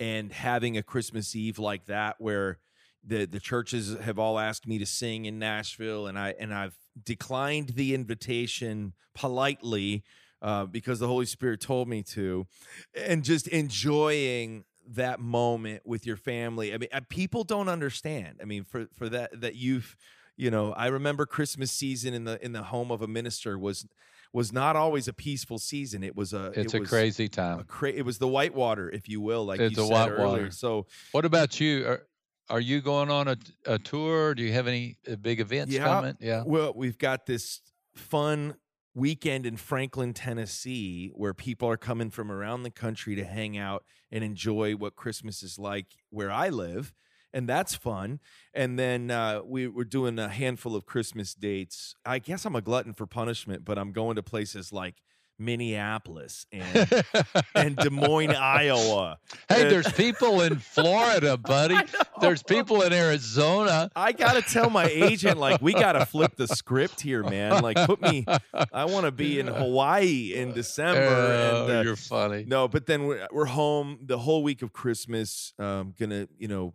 and 0.00 0.32
having 0.32 0.76
a 0.76 0.82
Christmas 0.82 1.36
Eve 1.36 1.60
like 1.60 1.86
that, 1.86 2.16
where 2.18 2.58
the 3.04 3.26
the 3.26 3.38
churches 3.38 3.96
have 4.00 4.18
all 4.18 4.40
asked 4.40 4.66
me 4.66 4.76
to 4.78 4.86
sing 4.86 5.24
in 5.24 5.38
Nashville, 5.38 6.08
and 6.08 6.18
I 6.18 6.34
and 6.40 6.52
I've 6.52 6.76
declined 7.00 7.70
the 7.70 7.94
invitation 7.94 8.94
politely 9.14 10.02
uh, 10.42 10.66
because 10.66 10.98
the 10.98 11.06
Holy 11.06 11.26
Spirit 11.26 11.60
told 11.60 11.86
me 11.86 12.02
to, 12.02 12.48
and 12.96 13.22
just 13.22 13.46
enjoying 13.46 14.64
that 14.88 15.20
moment 15.20 15.82
with 15.84 16.04
your 16.06 16.16
family. 16.16 16.74
I 16.74 16.78
mean, 16.78 16.88
uh, 16.92 17.02
people 17.08 17.44
don't 17.44 17.68
understand. 17.68 18.40
I 18.42 18.46
mean, 18.46 18.64
for 18.64 18.88
for 18.96 19.08
that 19.10 19.40
that 19.40 19.54
you've 19.54 19.96
you 20.38 20.50
know 20.50 20.72
i 20.74 20.86
remember 20.86 21.26
christmas 21.26 21.70
season 21.70 22.14
in 22.14 22.24
the 22.24 22.42
in 22.44 22.52
the 22.52 22.62
home 22.62 22.90
of 22.90 23.02
a 23.02 23.06
minister 23.08 23.58
was 23.58 23.86
was 24.32 24.52
not 24.52 24.76
always 24.76 25.08
a 25.08 25.12
peaceful 25.12 25.58
season 25.58 26.02
it 26.02 26.14
was 26.16 26.32
a 26.32 26.46
It's 26.54 26.72
it 26.72 26.78
a 26.78 26.80
was 26.80 26.88
crazy 26.88 27.24
a 27.24 27.28
time. 27.28 27.64
cra- 27.64 27.90
it 27.92 28.04
was 28.04 28.18
the 28.18 28.28
whitewater 28.28 28.88
if 28.90 29.08
you 29.08 29.20
will 29.20 29.44
like 29.44 29.58
It's 29.60 29.76
you 29.76 29.82
a 29.84 29.86
said 29.86 29.92
whitewater. 29.92 30.22
earlier 30.22 30.50
so 30.50 30.86
What 31.12 31.24
about 31.24 31.58
you? 31.60 31.86
Are, 31.86 32.02
are 32.50 32.60
you 32.60 32.80
going 32.80 33.10
on 33.10 33.28
a, 33.28 33.36
a 33.66 33.78
tour? 33.78 34.34
Do 34.34 34.42
you 34.42 34.52
have 34.54 34.66
any 34.66 34.96
uh, 35.10 35.16
big 35.16 35.38
events 35.40 35.72
Yeah. 35.74 35.84
coming? 35.84 36.16
Yeah. 36.20 36.44
well 36.46 36.72
we've 36.74 36.98
got 36.98 37.26
this 37.26 37.60
fun 37.94 38.54
weekend 38.94 39.46
in 39.46 39.56
franklin 39.56 40.12
tennessee 40.14 41.10
where 41.14 41.32
people 41.34 41.68
are 41.68 41.76
coming 41.76 42.10
from 42.10 42.30
around 42.32 42.62
the 42.64 42.70
country 42.70 43.14
to 43.14 43.24
hang 43.24 43.56
out 43.56 43.84
and 44.10 44.24
enjoy 44.24 44.72
what 44.74 44.94
christmas 44.96 45.42
is 45.42 45.58
like 45.58 45.86
where 46.10 46.30
i 46.30 46.48
live 46.48 46.92
and 47.38 47.48
that's 47.48 47.74
fun. 47.74 48.18
And 48.52 48.78
then 48.78 49.10
uh, 49.10 49.40
we 49.44 49.68
were 49.68 49.84
doing 49.84 50.18
a 50.18 50.28
handful 50.28 50.74
of 50.74 50.84
Christmas 50.86 51.34
dates. 51.34 51.94
I 52.04 52.18
guess 52.18 52.44
I'm 52.44 52.56
a 52.56 52.60
glutton 52.60 52.92
for 52.92 53.06
punishment, 53.06 53.64
but 53.64 53.78
I'm 53.78 53.92
going 53.92 54.16
to 54.16 54.22
places 54.22 54.72
like 54.72 54.96
Minneapolis 55.40 56.46
and 56.52 57.04
and 57.54 57.76
Des 57.76 57.90
Moines, 57.90 58.34
Iowa. 58.34 59.18
Hey, 59.48 59.62
And- 59.62 59.70
there's 59.70 59.90
people 59.92 60.40
in 60.42 60.56
Florida, 60.58 61.36
buddy. 61.54 61.76
There's 62.20 62.42
people 62.42 62.82
in 62.82 62.92
Arizona. 62.92 63.88
I 63.94 64.10
gotta 64.12 64.42
tell 64.42 64.68
my 64.70 64.86
agent, 64.86 65.38
like, 65.38 65.62
we 65.62 65.72
gotta 65.72 66.04
flip 66.06 66.34
the 66.36 66.48
script 66.48 67.00
here, 67.00 67.22
man. 67.22 67.62
Like, 67.62 67.76
put 67.86 68.00
me. 68.02 68.24
I 68.72 68.86
want 68.86 69.06
to 69.06 69.12
be 69.12 69.38
in 69.38 69.46
Hawaii 69.62 70.32
in 70.34 70.52
December. 70.52 71.06
Oh, 71.08 71.62
and, 71.68 71.78
uh, 71.78 71.80
you're 71.82 71.94
funny. 71.96 72.44
no, 72.46 72.66
but 72.68 72.86
then 72.86 73.06
we're, 73.06 73.26
we're 73.30 73.44
home 73.46 73.98
the 74.04 74.18
whole 74.18 74.42
week 74.42 74.62
of 74.62 74.72
Christmas. 74.72 75.52
Um, 75.58 75.94
gonna, 75.98 76.26
you 76.38 76.48
know, 76.48 76.74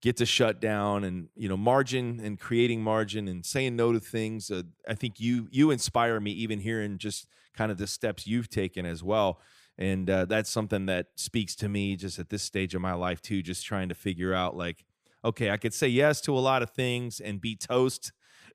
get 0.00 0.16
to 0.16 0.26
shut 0.26 0.60
down 0.60 1.04
and 1.04 1.28
you 1.36 1.48
know 1.48 1.56
margin 1.56 2.20
and 2.22 2.40
creating 2.40 2.82
margin 2.82 3.28
and 3.28 3.44
saying 3.44 3.76
no 3.76 3.92
to 3.92 4.00
things. 4.00 4.50
Uh, 4.50 4.62
I 4.88 4.94
think 4.94 5.20
you 5.20 5.48
you 5.50 5.70
inspire 5.70 6.18
me 6.20 6.30
even 6.32 6.60
hearing 6.60 6.98
just 6.98 7.26
kind 7.54 7.70
of 7.70 7.78
the 7.78 7.86
steps 7.86 8.26
you've 8.26 8.48
taken 8.48 8.86
as 8.86 9.02
well. 9.02 9.40
And 9.78 10.10
uh, 10.10 10.26
that's 10.26 10.50
something 10.50 10.86
that 10.86 11.06
speaks 11.16 11.54
to 11.56 11.68
me 11.68 11.96
just 11.96 12.18
at 12.18 12.28
this 12.28 12.42
stage 12.42 12.74
of 12.74 12.82
my 12.82 12.92
life 12.92 13.22
too. 13.22 13.42
Just 13.42 13.64
trying 13.64 13.88
to 13.88 13.94
figure 13.94 14.34
out 14.34 14.56
like, 14.56 14.84
okay, 15.24 15.50
I 15.50 15.56
could 15.56 15.74
say 15.74 15.88
yes 15.88 16.20
to 16.22 16.36
a 16.36 16.40
lot 16.40 16.62
of 16.62 16.70
things 16.70 17.20
and 17.20 17.40
be 17.40 17.56
toast 17.56 18.12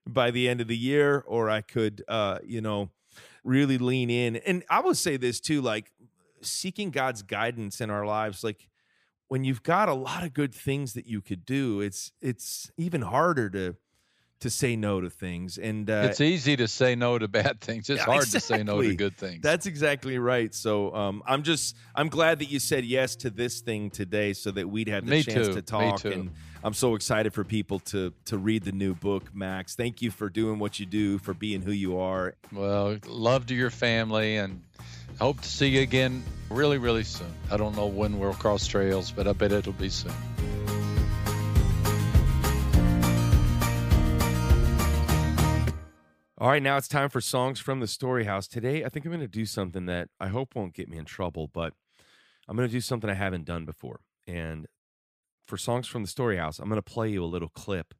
by 0.08 0.30
the 0.30 0.48
end 0.48 0.62
of 0.62 0.68
the 0.68 0.78
year, 0.78 1.24
or 1.26 1.50
I 1.50 1.62
could, 1.62 2.04
uh, 2.08 2.40
you 2.46 2.62
know, 2.62 2.92
really 3.44 3.78
lean 3.80 4.10
in. 4.10 4.36
And 4.38 4.64
I 4.70 4.82
would 4.82 4.98
say 4.98 5.18
this 5.18 5.40
too, 5.40 5.62
like 5.62 5.92
seeking 6.42 6.92
God's 6.92 7.24
guidance 7.24 7.82
in 7.82 7.90
our 7.90 8.06
lives, 8.06 8.44
like 8.44 8.68
when 9.28 9.44
you've 9.44 9.64
got 9.64 9.90
a 9.90 9.94
lot 9.94 10.24
of 10.24 10.34
good 10.34 10.54
things 10.54 10.94
that 10.94 11.08
you 11.08 11.22
could 11.22 11.46
do, 11.46 11.82
it's 11.82 12.12
it's 12.22 12.72
even 12.78 13.02
harder 13.02 13.50
to 13.52 13.76
to 14.42 14.50
say 14.50 14.76
no 14.76 15.02
to 15.02 15.10
things. 15.10 15.58
And 15.58 15.90
uh, 15.90 16.08
it's 16.10 16.22
easy 16.22 16.56
to 16.58 16.68
say 16.68 16.96
no 16.96 17.18
to 17.18 17.28
bad 17.28 17.62
things. 17.62 17.90
It's 17.90 18.00
Yeah, 18.00 18.06
hard 18.06 18.28
to 18.32 18.40
say 18.40 18.64
no 18.64 18.82
to 18.82 18.96
good 18.96 19.16
things. 19.18 19.42
That's 19.42 19.66
exactly 19.66 20.18
right. 20.20 20.54
So 20.54 20.94
um, 20.94 21.24
I'm 21.26 21.44
just 21.44 21.76
I'm 21.96 22.10
glad 22.10 22.40
that 22.40 22.50
you 22.52 22.60
said 22.60 22.86
yes 22.86 23.16
to 23.18 23.30
this 23.30 23.62
thing 23.62 23.90
today, 23.90 24.34
so 24.34 24.52
that 24.52 24.70
we'd 24.70 24.90
have 24.90 25.06
the 25.06 25.12
Me 25.12 25.24
chance 25.24 25.48
too. 25.48 25.54
to 25.54 25.56
Me 25.58 25.62
talk. 25.62 26.00
too. 26.02 26.12
And 26.12 26.32
I'm 26.64 26.74
so 26.74 26.96
excited 26.96 27.34
for 27.34 27.44
people 27.44 27.80
to 27.92 28.14
to 28.26 28.38
read 28.38 28.64
the 28.64 28.72
new 28.72 28.94
book, 28.94 29.34
Max. 29.34 29.76
Thank 29.76 30.02
you 30.02 30.12
for 30.12 30.30
doing 30.30 30.60
what 30.60 30.80
you 30.80 30.86
do, 30.86 31.18
for 31.20 31.34
being 31.34 31.62
who 31.62 31.72
you 31.72 32.00
are. 32.00 32.36
well, 32.52 32.98
love 33.08 33.46
to 33.48 33.56
your 33.56 33.70
family 33.70 34.38
and 34.38 34.62
hope 35.20 35.42
to 35.42 35.48
see 35.48 35.68
you 35.68 35.82
again 35.82 36.24
really, 36.50 36.78
really 36.78 37.04
soon. 37.04 37.32
I 37.50 37.58
don't 37.58 37.76
know 37.76 37.88
when 37.88 38.20
we'll 38.20 38.34
cross 38.34 38.68
trails, 38.68 39.12
but 39.12 39.28
I 39.28 39.34
bet 39.34 39.52
it'll 39.52 39.74
be 39.74 39.90
soon. 39.90 40.12
All 46.46 46.52
right, 46.52 46.62
now 46.62 46.78
it's 46.78 46.88
time 46.88 47.10
for 47.10 47.22
songs 47.22 47.60
from 47.60 47.80
the 47.80 47.88
Story 47.88 48.26
House. 48.26 48.48
Today, 48.48 48.84
I 48.84 48.90
think 48.90 49.04
I'm 49.04 49.12
going 49.12 49.20
to 49.20 49.28
do 49.28 49.48
something 49.48 49.88
that 49.88 50.10
I 50.20 50.28
hope 50.28 50.54
won't 50.54 50.76
get 50.76 50.88
me 50.88 51.00
in 51.00 51.06
trouble, 51.06 51.50
but 51.52 51.74
I'm 52.48 52.56
going 52.56 52.70
to 52.70 52.72
do 52.72 52.82
something 52.82 53.10
I 53.10 53.16
haven't 53.16 53.46
done 53.46 53.66
before. 53.66 54.02
And 54.28 54.68
for 55.48 55.58
songs 55.58 55.88
from 55.88 56.04
the 56.04 56.08
Story 56.08 56.38
House, 56.38 56.60
I'm 56.60 56.70
going 56.70 56.78
to 56.78 56.84
play 56.84 57.10
you 57.10 57.24
a 57.24 57.26
little 57.26 57.50
clip 57.50 57.96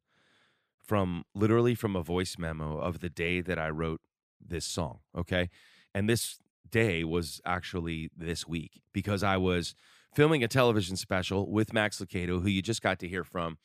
from 0.78 1.24
literally 1.34 1.74
from 1.74 1.96
a 1.96 2.04
voice 2.04 2.38
memo 2.38 2.78
of 2.78 3.00
the 3.00 3.08
day 3.08 3.40
that 3.40 3.58
I 3.58 3.68
wrote 3.68 4.00
this 4.40 4.64
song. 4.64 5.00
Okay. 5.18 5.50
And 5.92 6.08
this 6.08 6.38
day 6.70 7.02
was 7.02 7.40
actually 7.44 8.10
this 8.16 8.46
week 8.46 8.80
because 8.92 9.24
I 9.24 9.38
was 9.38 9.74
filming 10.14 10.44
a 10.44 10.48
television 10.48 10.94
special 10.94 11.50
with 11.50 11.72
Max 11.72 11.98
Lucado, 11.98 12.40
who 12.40 12.48
you 12.48 12.62
just 12.62 12.80
got 12.80 13.00
to 13.00 13.08
hear 13.08 13.24
from. 13.24 13.58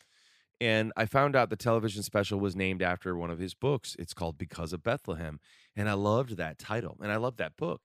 And 0.61 0.93
I 0.95 1.07
found 1.07 1.35
out 1.35 1.49
the 1.49 1.55
television 1.55 2.03
special 2.03 2.39
was 2.39 2.55
named 2.55 2.83
after 2.83 3.17
one 3.17 3.31
of 3.31 3.39
his 3.39 3.55
books. 3.55 3.95
It's 3.97 4.13
called 4.13 4.37
Because 4.37 4.73
of 4.73 4.83
Bethlehem. 4.83 5.39
And 5.75 5.89
I 5.89 5.93
loved 5.93 6.37
that 6.37 6.59
title 6.59 6.97
and 7.01 7.11
I 7.11 7.15
loved 7.15 7.39
that 7.39 7.57
book. 7.57 7.81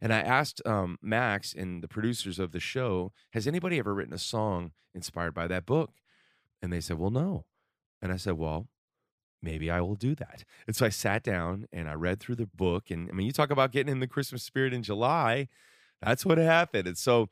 And 0.00 0.10
I 0.10 0.20
asked 0.20 0.66
um, 0.66 0.98
Max 1.02 1.52
and 1.52 1.82
the 1.82 1.88
producers 1.88 2.38
of 2.38 2.52
the 2.52 2.60
show, 2.60 3.12
has 3.34 3.46
anybody 3.46 3.78
ever 3.78 3.92
written 3.92 4.14
a 4.14 4.18
song 4.18 4.72
inspired 4.94 5.34
by 5.34 5.46
that 5.48 5.66
book? 5.66 5.90
And 6.62 6.72
they 6.72 6.80
said, 6.80 6.98
well, 6.98 7.10
no. 7.10 7.44
And 8.00 8.10
I 8.10 8.16
said, 8.16 8.38
well, 8.38 8.68
maybe 9.42 9.70
I 9.70 9.82
will 9.82 9.94
do 9.94 10.14
that. 10.14 10.44
And 10.66 10.74
so 10.74 10.86
I 10.86 10.88
sat 10.88 11.22
down 11.22 11.66
and 11.74 11.90
I 11.90 11.92
read 11.92 12.20
through 12.20 12.36
the 12.36 12.46
book. 12.46 12.90
And 12.90 13.10
I 13.10 13.12
mean, 13.12 13.26
you 13.26 13.32
talk 13.32 13.50
about 13.50 13.70
getting 13.70 13.92
in 13.92 14.00
the 14.00 14.06
Christmas 14.06 14.42
spirit 14.42 14.72
in 14.72 14.82
July. 14.82 15.48
That's 16.00 16.24
what 16.24 16.38
happened. 16.38 16.88
And 16.88 16.96
so 16.96 17.28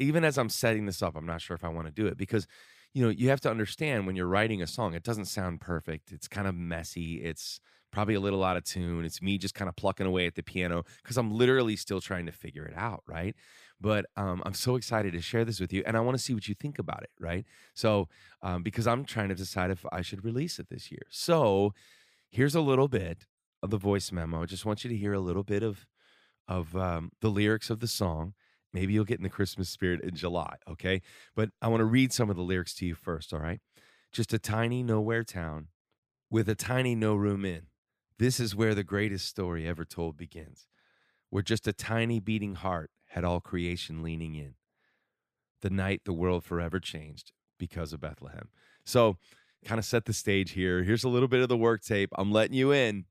even 0.00 0.24
as 0.24 0.36
I'm 0.36 0.48
setting 0.48 0.86
this 0.86 1.00
up, 1.00 1.14
I'm 1.14 1.26
not 1.26 1.40
sure 1.40 1.54
if 1.54 1.62
I 1.62 1.68
want 1.68 1.86
to 1.86 1.92
do 1.92 2.08
it 2.08 2.16
because 2.16 2.48
you 2.94 3.02
know, 3.02 3.10
you 3.10 3.28
have 3.30 3.40
to 3.40 3.50
understand 3.50 4.06
when 4.06 4.16
you're 4.16 4.26
writing 4.26 4.62
a 4.62 4.66
song, 4.66 4.94
it 4.94 5.02
doesn't 5.02 5.24
sound 5.26 5.60
perfect. 5.60 6.12
It's 6.12 6.28
kind 6.28 6.46
of 6.46 6.54
messy. 6.54 7.22
It's 7.22 7.60
probably 7.90 8.14
a 8.14 8.20
little 8.20 8.42
out 8.42 8.56
of 8.56 8.64
tune. 8.64 9.04
It's 9.04 9.22
me 9.22 9.38
just 9.38 9.54
kind 9.54 9.68
of 9.68 9.76
plucking 9.76 10.06
away 10.06 10.26
at 10.26 10.34
the 10.34 10.42
piano 10.42 10.84
because 11.02 11.16
I'm 11.16 11.30
literally 11.30 11.76
still 11.76 12.00
trying 12.00 12.26
to 12.26 12.32
figure 12.32 12.64
it 12.64 12.74
out, 12.76 13.02
right? 13.06 13.34
But 13.80 14.06
um, 14.16 14.42
I'm 14.46 14.54
so 14.54 14.76
excited 14.76 15.12
to 15.12 15.20
share 15.20 15.44
this 15.44 15.60
with 15.60 15.72
you, 15.72 15.82
and 15.86 15.96
I 15.96 16.00
want 16.00 16.16
to 16.16 16.22
see 16.22 16.34
what 16.34 16.48
you 16.48 16.54
think 16.54 16.78
about 16.78 17.02
it, 17.02 17.10
right? 17.18 17.44
So, 17.74 18.08
um, 18.42 18.62
because 18.62 18.86
I'm 18.86 19.04
trying 19.04 19.28
to 19.28 19.34
decide 19.34 19.70
if 19.70 19.84
I 19.90 20.02
should 20.02 20.24
release 20.24 20.58
it 20.58 20.68
this 20.68 20.90
year. 20.90 21.02
So, 21.10 21.74
here's 22.30 22.54
a 22.54 22.60
little 22.60 22.88
bit 22.88 23.26
of 23.62 23.70
the 23.70 23.78
voice 23.78 24.12
memo. 24.12 24.42
I 24.42 24.46
just 24.46 24.64
want 24.64 24.84
you 24.84 24.90
to 24.90 24.96
hear 24.96 25.12
a 25.12 25.20
little 25.20 25.44
bit 25.44 25.62
of 25.62 25.86
of 26.48 26.76
um, 26.76 27.10
the 27.20 27.30
lyrics 27.30 27.70
of 27.70 27.80
the 27.80 27.88
song. 27.88 28.34
Maybe 28.72 28.92
you'll 28.92 29.04
get 29.04 29.18
in 29.18 29.22
the 29.22 29.28
Christmas 29.28 29.68
spirit 29.68 30.00
inn 30.02 30.14
July, 30.14 30.56
okay? 30.68 31.02
But 31.34 31.50
I 31.60 31.68
want 31.68 31.80
to 31.80 31.86
read 31.86 32.12
some 32.12 32.30
of 32.30 32.36
the 32.36 32.42
lyrics 32.42 32.74
to 32.76 32.86
you 32.86 32.94
first, 32.94 33.32
all 33.32 33.40
right? 33.40 33.60
Just 34.12 34.32
a 34.32 34.38
tiny 34.38 34.82
nowhere 34.82 35.24
town 35.24 35.68
with 36.30 36.48
a 36.48 36.54
tiny 36.54 36.94
no 36.94 37.14
room 37.14 37.44
in. 37.44 37.66
This 38.18 38.40
is 38.40 38.56
where 38.56 38.74
the 38.74 38.84
greatest 38.84 39.26
story 39.26 39.66
ever 39.66 39.84
told 39.84 40.16
begins, 40.16 40.66
where 41.28 41.42
just 41.42 41.66
a 41.66 41.72
tiny 41.72 42.20
beating 42.20 42.54
heart 42.54 42.90
had 43.08 43.24
all 43.24 43.40
creation 43.40 44.02
leaning 44.02 44.34
in. 44.34 44.54
The 45.60 45.70
night 45.70 46.02
the 46.04 46.12
world 46.12 46.44
forever 46.44 46.80
changed 46.80 47.32
because 47.58 47.92
of 47.92 48.00
Bethlehem. 48.00 48.48
So, 48.84 49.16
kind 49.64 49.78
of 49.78 49.84
set 49.84 50.06
the 50.06 50.12
stage 50.12 50.52
here. 50.52 50.82
Here's 50.82 51.04
a 51.04 51.08
little 51.08 51.28
bit 51.28 51.40
of 51.40 51.48
the 51.48 51.56
work 51.56 51.82
tape. 51.82 52.10
I'm 52.16 52.32
letting 52.32 52.56
you 52.56 52.72
in. 52.72 53.04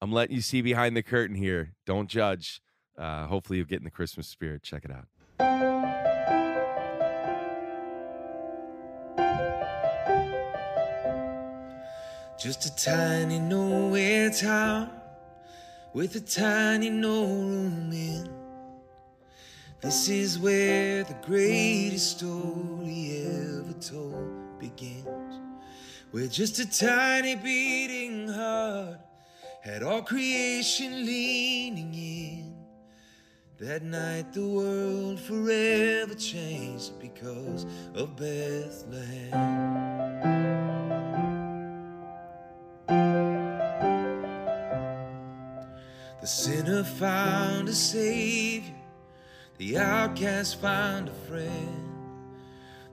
I'm 0.00 0.12
letting 0.12 0.36
you 0.36 0.42
see 0.42 0.62
behind 0.62 0.96
the 0.96 1.02
curtain 1.02 1.36
here. 1.36 1.74
Don't 1.86 2.08
judge. 2.08 2.60
Uh, 2.98 3.26
hopefully, 3.26 3.58
you'll 3.58 3.66
get 3.66 3.78
inn 3.78 3.84
the 3.84 3.90
Christmas 3.90 4.26
spirit. 4.26 4.62
Check 4.62 4.84
it 4.84 4.90
out. 4.90 5.06
Just 12.38 12.66
a 12.66 12.76
tiny 12.76 13.38
nowhere 13.38 14.30
town 14.30 14.90
with 15.92 16.14
a 16.16 16.20
tiny 16.20 16.90
no 16.90 17.24
room 17.24 17.90
in. 17.92 18.28
This 19.80 20.08
is 20.08 20.38
where 20.38 21.04
the 21.04 21.16
greatest 21.24 22.18
story 22.18 23.24
ever 23.26 23.72
told 23.80 24.58
begins. 24.58 25.40
Where 26.10 26.26
just 26.26 26.58
a 26.58 26.70
tiny 26.70 27.36
beating 27.36 28.28
heart 28.28 28.98
had 29.62 29.82
all 29.82 30.02
creation 30.02 31.04
leaning 31.04 31.94
in. 31.94 32.47
That 33.60 33.82
night 33.82 34.32
the 34.32 34.46
world 34.46 35.18
forever 35.18 36.14
changed 36.14 37.00
because 37.00 37.66
of 37.92 38.14
Bethlehem. 38.14 39.32
The 46.20 46.26
sinner 46.26 46.84
found 46.84 47.68
a 47.68 47.72
savior, 47.72 48.76
the 49.56 49.76
outcast 49.78 50.60
found 50.60 51.08
a 51.08 51.14
friend, 51.26 51.90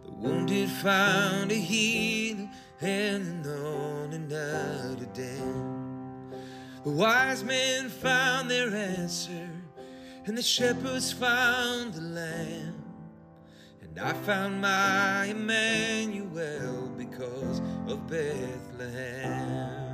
the 0.03 0.13
wounded 0.13 0.69
found 0.69 1.51
a 1.51 1.55
healer, 1.55 2.49
and 2.81 3.43
the 3.43 3.49
known 3.49 4.33
out 4.33 4.99
a 4.99 5.05
den. 5.13 6.33
The 6.83 6.89
wise 6.89 7.43
men 7.43 7.89
found 7.89 8.49
their 8.49 8.73
answer, 8.75 9.47
and 10.25 10.37
the 10.37 10.41
shepherds 10.41 11.13
found 11.13 11.93
the 11.93 12.01
lamb. 12.01 12.83
And 13.81 13.99
I 13.99 14.13
found 14.13 14.59
my 14.59 15.25
Emmanuel 15.25 16.87
because 16.97 17.61
of 17.87 18.07
Bethlehem. 18.09 19.85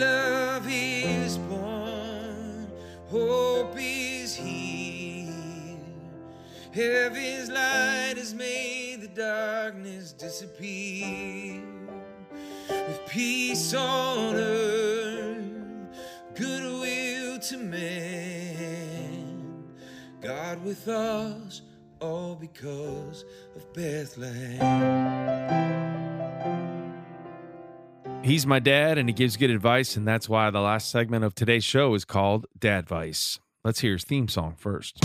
Love 0.00 0.66
is 0.68 1.38
born, 1.38 2.68
hope 3.08 3.76
is 3.78 4.34
here. 4.34 5.32
Heaven's 6.72 7.50
light 7.50 8.14
has 8.16 8.34
made 8.34 9.02
the 9.02 9.08
darkness 9.08 10.12
disappear. 10.12 11.62
With 12.68 13.06
peace 13.06 13.72
on 13.74 14.34
earth, 14.34 15.46
goodwill 16.34 17.38
to 17.38 17.58
men. 17.58 18.13
God 20.24 20.64
with 20.64 20.88
us, 20.88 21.60
all 22.00 22.34
because 22.34 23.26
of 23.54 23.70
Bethlehem. 23.74 24.58
He's 28.22 28.46
my 28.46 28.58
dad, 28.58 28.96
and 28.96 29.06
he 29.06 29.12
gives 29.12 29.36
good 29.36 29.50
advice, 29.50 29.96
and 29.96 30.08
that's 30.08 30.26
why 30.26 30.48
the 30.48 30.62
last 30.62 30.90
segment 30.90 31.24
of 31.24 31.34
today's 31.34 31.62
show 31.62 31.92
is 31.92 32.06
called 32.06 32.46
Dad 32.58 32.88
Vice. 32.88 33.38
Let's 33.64 33.80
hear 33.80 33.92
his 33.92 34.04
theme 34.04 34.28
song 34.28 34.54
first. 34.56 35.04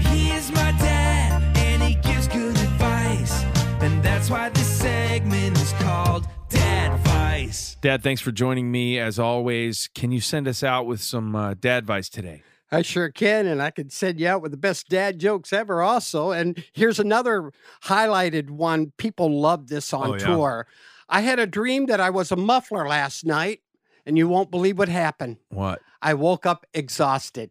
He 0.00 0.32
is 0.32 0.52
my 0.52 0.72
dad, 0.72 1.56
and 1.56 1.82
he 1.82 1.94
gives 1.94 2.28
good 2.28 2.54
advice. 2.54 3.44
And 3.80 4.02
that's 4.02 4.28
why 4.28 4.50
this 4.50 4.68
segment 4.68 5.56
is 5.56 5.72
called 5.78 6.28
Dad 6.50 7.00
Vice. 7.00 7.78
Dad, 7.80 8.02
thanks 8.02 8.20
for 8.20 8.32
joining 8.32 8.70
me 8.70 8.98
as 8.98 9.18
always. 9.18 9.88
Can 9.94 10.12
you 10.12 10.20
send 10.20 10.46
us 10.46 10.62
out 10.62 10.84
with 10.84 11.00
some 11.00 11.34
uh, 11.34 11.54
dad 11.54 11.78
advice 11.78 12.10
today? 12.10 12.42
I 12.72 12.82
sure 12.82 13.10
can, 13.10 13.46
and 13.46 13.60
I 13.62 13.70
could 13.70 13.92
send 13.92 14.18
you 14.18 14.26
out 14.28 14.40
with 14.42 14.50
the 14.50 14.56
best 14.56 14.88
dad 14.88 15.18
jokes 15.20 15.52
ever, 15.52 15.82
also. 15.82 16.30
And 16.30 16.64
here's 16.72 16.98
another 16.98 17.52
highlighted 17.84 18.50
one. 18.50 18.92
People 18.96 19.40
love 19.40 19.68
this 19.68 19.92
on 19.92 20.10
Oh, 20.10 20.14
yeah. 20.14 20.26
tour. 20.26 20.66
I 21.08 21.20
had 21.20 21.38
a 21.38 21.46
dream 21.46 21.86
that 21.86 22.00
I 22.00 22.08
was 22.10 22.32
a 22.32 22.36
muffler 22.36 22.88
last 22.88 23.26
night, 23.26 23.60
and 24.06 24.16
you 24.16 24.26
won't 24.26 24.50
believe 24.50 24.78
what 24.78 24.88
happened. 24.88 25.36
What? 25.50 25.80
I 26.00 26.14
woke 26.14 26.46
up 26.46 26.66
exhausted. 26.72 27.50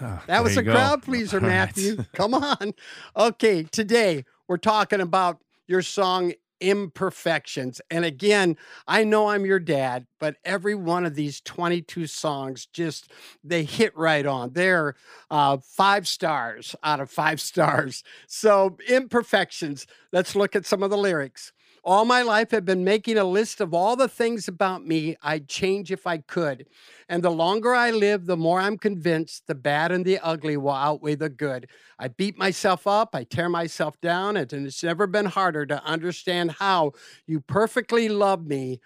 Ah, 0.00 0.22
That 0.28 0.44
was 0.44 0.56
a 0.56 0.62
go. 0.62 0.72
crowd 0.72 1.02
pleaser, 1.02 1.36
All 1.42 1.42
right. 1.42 1.48
Matthew. 1.48 2.04
Come 2.12 2.34
on. 2.34 2.72
Okay, 3.16 3.64
today 3.64 4.24
we're 4.46 4.56
talking 4.56 5.00
about 5.00 5.38
your 5.66 5.82
song 5.82 6.32
Imperfections. 6.60 7.80
And 7.90 8.04
again, 8.04 8.56
I 8.86 9.04
know 9.04 9.28
I'm 9.28 9.46
your 9.46 9.58
dad, 9.58 10.06
but 10.18 10.36
every 10.44 10.74
one 10.74 11.04
of 11.04 11.14
these 11.14 11.40
22 11.40 12.06
songs 12.06 12.66
just 12.66 13.10
they 13.42 13.64
hit 13.64 13.96
right 13.96 14.26
on. 14.26 14.52
They're 14.52 14.94
uh, 15.30 15.58
five 15.58 16.06
stars 16.06 16.76
out 16.82 17.00
of 17.00 17.10
five 17.10 17.40
stars. 17.40 18.04
So, 18.26 18.76
Imperfections. 18.88 19.86
Let's 20.12 20.34
look 20.36 20.54
at 20.56 20.66
some 20.66 20.82
of 20.82 20.90
the 20.90 20.98
lyrics. 20.98 21.52
All 21.82 22.04
my 22.04 22.20
life, 22.22 22.52
I've 22.52 22.66
been 22.66 22.84
making 22.84 23.16
a 23.16 23.24
list 23.24 23.60
of 23.60 23.72
all 23.72 23.96
the 23.96 24.08
things 24.08 24.48
about 24.48 24.86
me 24.86 25.16
I'd 25.22 25.48
change 25.48 25.90
if 25.90 26.06
I 26.06 26.18
could. 26.18 26.66
And 27.08 27.22
the 27.22 27.30
longer 27.30 27.74
I 27.74 27.90
live, 27.90 28.26
the 28.26 28.36
more 28.36 28.60
I'm 28.60 28.76
convinced 28.76 29.46
the 29.46 29.54
bad 29.54 29.90
and 29.90 30.04
the 30.04 30.18
ugly 30.18 30.58
will 30.58 30.72
outweigh 30.72 31.14
the 31.14 31.30
good. 31.30 31.68
I 31.98 32.08
beat 32.08 32.36
myself 32.36 32.86
up, 32.86 33.14
I 33.14 33.24
tear 33.24 33.48
myself 33.48 33.98
down, 34.00 34.36
and 34.36 34.52
it's 34.52 34.84
never 34.84 35.06
been 35.06 35.24
harder 35.24 35.64
to 35.66 35.82
understand 35.82 36.52
how 36.52 36.92
you 37.26 37.40
perfectly 37.40 38.08
love 38.10 38.46
me 38.46 38.80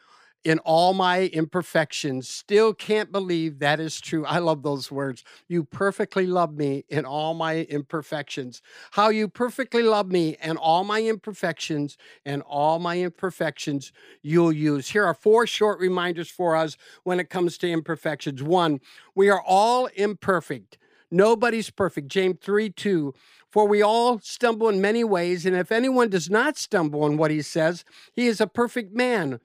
in 0.45 0.59
all 0.61 0.93
my 0.93 1.27
imperfections. 1.29 2.29
Still 2.29 2.75
can't 2.75 3.11
believe 3.11 3.59
that 3.59 3.81
is 3.81 4.01
true. 4.01 4.27
I 4.27 4.39
love 4.39 4.63
those 4.63 4.93
words. 4.93 5.25
You 5.49 5.65
perfectly 5.65 6.27
love 6.27 6.55
me 6.55 6.85
in 6.89 7.07
all 7.07 7.35
my 7.35 7.63
imperfections. 7.63 8.61
How 8.93 9.09
you 9.09 9.27
perfectly 9.27 9.83
love 9.83 10.11
me 10.11 10.37
and 10.41 10.59
all 10.59 10.85
my 10.85 11.03
imperfections 11.03 11.97
and 12.27 12.43
all 12.43 12.79
my 12.79 12.99
imperfections 12.99 13.91
you'll 14.23 14.53
use. 14.53 14.91
Here 14.91 15.05
are 15.05 15.15
four 15.15 15.47
short 15.47 15.81
reminders 15.81 16.31
for 16.31 16.55
us 16.55 16.77
when 17.05 17.19
it 17.19 17.31
comes 17.31 17.57
to 17.59 17.71
imperfections. 17.71 18.43
One, 18.43 18.81
we 19.15 19.31
are 19.31 19.43
all 19.43 19.87
imperfect. 19.95 20.79
Nobody's 21.11 21.71
perfect. 21.71 22.09
James 22.09 22.39
3 22.43 22.71
2. 22.71 23.15
For 23.55 23.69
we 23.69 23.83
all 23.83 24.19
stumble 24.19 24.69
in 24.69 24.81
many 24.81 25.05
ways, 25.05 25.47
and 25.47 25.55
if 25.55 25.71
anyone 25.71 26.09
does 26.09 26.29
not 26.29 26.57
stumble 26.57 27.07
in 27.07 27.17
what 27.17 27.31
he 27.31 27.41
says, 27.41 27.85
he 28.13 28.27
is 28.27 28.41
a 28.41 28.49
perfect 28.49 28.93
man, 28.93 29.39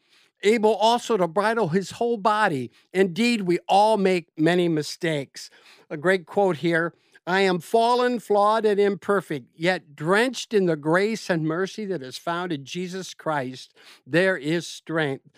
able 0.44 0.76
also 0.76 1.18
to 1.18 1.28
bridle 1.28 1.70
his 1.70 1.92
whole 1.92 2.18
body. 2.18 2.72
Indeed, 2.94 3.42
we 3.42 3.60
all 3.68 3.98
make 3.98 4.28
many 4.38 4.68
mistakes. 4.68 5.50
A 5.90 5.98
great 5.98 6.26
quote 6.26 6.58
here 6.58 6.94
I 7.28 7.42
am 7.42 7.60
fallen, 7.60 8.20
flawed, 8.20 8.66
and 8.66 8.80
imperfect, 8.80 9.48
yet 9.56 9.96
drenched 9.96 10.52
in 10.52 10.66
the 10.66 10.76
grace 10.76 11.30
and 11.30 11.44
mercy 11.44 11.86
that 11.86 12.02
is 12.02 12.18
found 12.18 12.52
in 12.52 12.66
Jesus 12.66 13.14
Christ, 13.14 13.72
there 14.08 14.36
is 14.36 14.66
strength. 14.66 15.30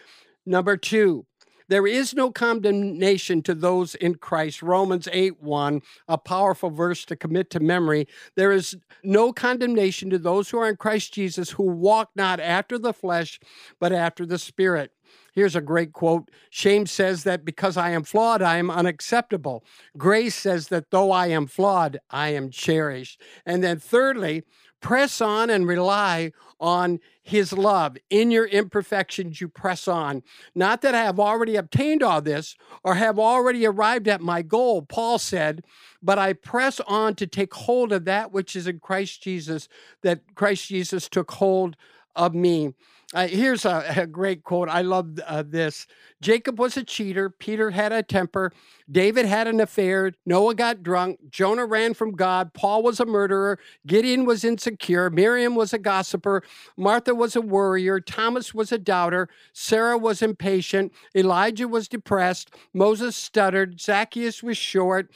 Number 0.46 0.78
two, 0.78 1.26
there 1.72 1.88
is 1.88 2.14
no 2.14 2.32
condemnation 2.32 3.42
to 3.44 3.56
those 3.56 3.96
in 3.96 4.16
Christ. 4.16 4.62
Romans 4.62 5.08
8 5.10 5.42
1, 5.42 5.82
a 6.10 6.18
powerful 6.18 6.70
verse 6.70 7.06
to 7.06 7.16
commit 7.16 7.50
to 7.52 7.62
memory. 7.62 8.10
There 8.36 8.52
is 8.52 8.76
no 9.06 9.32
condemnation 9.32 10.10
to 10.10 10.18
those 10.18 10.50
who 10.50 10.58
are 10.58 10.68
in 10.68 10.76
Christ 10.76 11.14
Jesus 11.14 11.52
who 11.52 11.64
walk 11.64 12.10
not 12.14 12.42
after 12.42 12.78
the 12.78 12.92
flesh, 12.92 13.40
but 13.80 13.94
after 13.94 14.26
the 14.26 14.38
Spirit. 14.38 14.92
Here's 15.34 15.56
a 15.56 15.62
great 15.62 15.94
quote. 15.94 16.30
Shame 16.50 16.86
says 16.86 17.24
that 17.24 17.46
because 17.46 17.78
I 17.78 17.92
am 17.92 18.04
flawed, 18.04 18.42
I 18.42 18.58
am 18.58 18.70
unacceptable. 18.70 19.64
Grace 19.98 20.36
says 20.36 20.68
that 20.68 20.92
though 20.92 21.12
I 21.12 21.28
am 21.28 21.48
flawed, 21.48 22.00
I 22.10 22.30
am 22.30 22.50
cherished. 22.50 23.22
And 23.46 23.64
then, 23.64 23.80
thirdly, 23.80 24.44
press 24.82 25.22
on 25.22 25.50
and 25.50 25.68
rely 25.68 26.32
on 26.60 27.00
his 27.24 27.54
love. 27.54 27.98
In 28.10 28.32
your 28.32 28.46
imperfections, 28.46 29.40
you 29.40 29.48
press 29.48 29.88
on. 29.88 30.24
Not 30.54 30.82
that 30.82 30.96
I 30.96 31.04
have 31.04 31.20
already 31.20 31.56
obtained 31.56 32.04
all 32.04 32.22
this 32.22 32.56
or 32.84 32.96
have 32.96 33.18
already 33.18 33.66
arrived 33.66 34.08
at 34.08 34.22
my 34.22 34.42
goal, 34.42 34.82
Paul 34.82 35.18
said, 35.18 35.64
but 36.04 36.20
I 36.20 36.34
press 36.34 36.80
on 36.82 37.16
to 37.16 37.28
take 37.28 37.54
hold 37.54 37.92
of 37.92 38.06
that 38.06 38.32
which 38.32 38.56
is 38.56 38.68
in 38.68 38.80
Christ 38.80 39.22
Jesus, 39.24 39.68
that 40.02 40.22
Christ 40.36 40.68
Jesus 40.68 41.08
took 41.08 41.32
hold 41.32 41.76
of 42.16 42.34
me. 42.34 42.74
Uh, 43.14 43.28
here's 43.28 43.66
a, 43.66 43.84
a 43.98 44.08
great 44.08 44.44
quote. 44.44 44.70
I 44.70 44.84
love 44.84 45.20
uh, 45.28 45.44
this. 45.46 45.86
Jacob 46.22 46.58
was 46.60 46.78
a 46.78 46.84
cheater. 46.84 47.30
Peter 47.30 47.72
had 47.72 47.92
a 47.92 48.02
temper. 48.04 48.54
David 48.90 49.26
had 49.26 49.48
an 49.48 49.60
affair. 49.60 50.14
Noah 50.26 50.56
got 50.56 50.82
drunk. 50.82 51.20
Jonah 51.30 51.66
ran 51.66 51.94
from 51.94 52.14
God. 52.14 52.54
Paul 52.54 52.84
was 52.84 53.02
a 53.02 53.06
murderer. 53.06 53.60
Gideon 53.86 54.24
was 54.26 54.46
insecure. 54.46 55.10
Miriam 55.10 55.56
was 55.56 55.74
a 55.74 55.78
gossiper. 55.78 56.42
Martha 56.78 57.14
was 57.14 57.36
a 57.36 57.42
worrier. 57.42 58.00
Thomas 58.00 58.54
was 58.54 58.72
a 58.72 58.78
doubter. 58.78 59.28
Sarah 59.52 59.98
was 59.98 60.22
impatient. 60.22 60.94
Elijah 61.14 61.68
was 61.68 61.90
depressed. 61.90 62.52
Moses 62.74 63.18
stuttered. 63.18 63.82
Zacchaeus 63.82 64.42
was 64.42 64.58
short. 64.58 65.12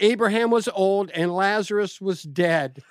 Abraham 0.00 0.50
was 0.50 0.68
old 0.68 1.10
and 1.10 1.34
Lazarus 1.34 2.00
was 2.00 2.22
dead. 2.22 2.82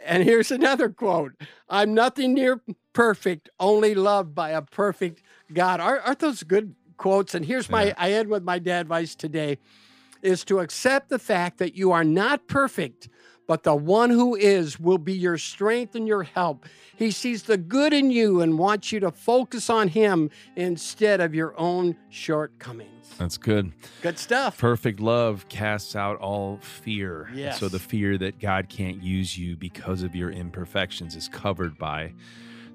and 0.00 0.22
here's 0.22 0.50
another 0.50 0.88
quote 0.88 1.32
I'm 1.68 1.94
nothing 1.94 2.34
near 2.34 2.60
perfect, 2.92 3.48
only 3.58 3.94
loved 3.94 4.34
by 4.34 4.50
a 4.50 4.62
perfect 4.62 5.22
God. 5.52 5.80
Aren't, 5.80 6.06
aren't 6.06 6.18
those 6.20 6.42
good 6.42 6.74
quotes? 6.96 7.34
And 7.34 7.44
here's 7.44 7.70
my, 7.70 7.94
I 7.96 8.12
end 8.12 8.28
with 8.28 8.42
my 8.42 8.58
dad 8.58 8.82
advice 8.82 9.14
today 9.14 9.58
is 10.22 10.44
to 10.44 10.58
accept 10.58 11.08
the 11.08 11.18
fact 11.18 11.58
that 11.58 11.74
you 11.74 11.92
are 11.92 12.04
not 12.04 12.46
perfect, 12.46 13.08
but 13.50 13.64
the 13.64 13.74
one 13.74 14.10
who 14.10 14.36
is 14.36 14.78
will 14.78 14.96
be 14.96 15.12
your 15.12 15.36
strength 15.36 15.96
and 15.96 16.06
your 16.06 16.22
help. 16.22 16.66
He 16.94 17.10
sees 17.10 17.42
the 17.42 17.56
good 17.56 17.92
in 17.92 18.12
you 18.12 18.42
and 18.42 18.56
wants 18.56 18.92
you 18.92 19.00
to 19.00 19.10
focus 19.10 19.68
on 19.68 19.88
him 19.88 20.30
instead 20.54 21.20
of 21.20 21.34
your 21.34 21.58
own 21.58 21.96
shortcomings. 22.10 23.08
That's 23.18 23.36
good. 23.36 23.72
Good 24.02 24.20
stuff. 24.20 24.56
Perfect 24.56 25.00
love 25.00 25.48
casts 25.48 25.96
out 25.96 26.16
all 26.18 26.58
fear. 26.58 27.28
Yes. 27.34 27.58
So 27.58 27.68
the 27.68 27.80
fear 27.80 28.16
that 28.18 28.38
God 28.38 28.68
can't 28.68 29.02
use 29.02 29.36
you 29.36 29.56
because 29.56 30.04
of 30.04 30.14
your 30.14 30.30
imperfections 30.30 31.16
is 31.16 31.28
covered 31.28 31.76
by 31.76 32.12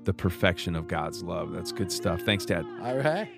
the 0.04 0.14
perfection 0.14 0.76
of 0.76 0.90
God's 0.90 1.24
love. 1.24 1.54
That's 1.54 1.72
good 1.72 1.90
stuff. 1.90 2.24
Thanks, 2.24 2.44
Dad. 2.44 2.66
All 2.82 2.98
right. 2.98 3.30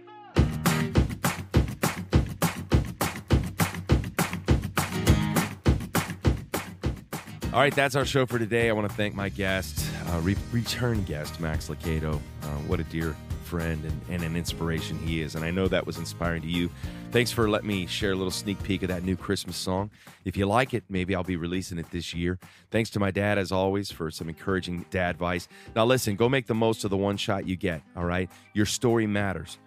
All 7.57 7.63
right, 7.63 7.73
that's 7.73 7.95
our 7.95 8.05
show 8.05 8.27
for 8.27 8.37
today. 8.37 8.69
I 8.69 8.73
want 8.73 8.87
to 8.87 8.95
thank 8.95 9.15
my 9.15 9.29
guest, 9.29 9.83
uh, 10.09 10.19
re- 10.19 10.35
return 10.51 11.03
guest, 11.05 11.39
Max 11.39 11.69
Lucado. 11.69 12.21
Uh, 12.43 12.47
what 12.67 12.79
a 12.79 12.83
dear 12.83 13.15
friend 13.45 13.83
and, 13.83 13.99
and 14.09 14.21
an 14.21 14.35
inspiration 14.35 14.99
he 14.99 15.23
is. 15.23 15.33
And 15.33 15.43
I 15.43 15.49
know 15.49 15.67
that 15.67 15.83
was 15.83 15.97
inspiring 15.97 16.43
to 16.43 16.47
you. 16.47 16.69
Thanks 17.09 17.31
for 17.31 17.49
letting 17.49 17.67
me 17.67 17.87
share 17.87 18.11
a 18.11 18.15
little 18.15 18.29
sneak 18.29 18.61
peek 18.61 18.83
of 18.83 18.89
that 18.89 19.01
new 19.01 19.15
Christmas 19.15 19.57
song. 19.57 19.89
If 20.23 20.37
you 20.37 20.45
like 20.45 20.75
it, 20.75 20.83
maybe 20.87 21.15
I'll 21.15 21.23
be 21.23 21.35
releasing 21.35 21.79
it 21.79 21.89
this 21.89 22.13
year. 22.13 22.37
Thanks 22.69 22.91
to 22.91 22.99
my 22.99 23.09
dad, 23.09 23.39
as 23.39 23.51
always, 23.51 23.89
for 23.91 24.11
some 24.11 24.29
encouraging 24.29 24.85
dad 24.91 25.15
advice. 25.15 25.47
Now, 25.75 25.85
listen, 25.85 26.15
go 26.15 26.29
make 26.29 26.45
the 26.45 26.53
most 26.53 26.83
of 26.83 26.91
the 26.91 26.97
one 26.97 27.17
shot 27.17 27.47
you 27.47 27.55
get, 27.55 27.81
all 27.95 28.05
right? 28.05 28.29
Your 28.53 28.67
story 28.67 29.07
matters. 29.07 29.57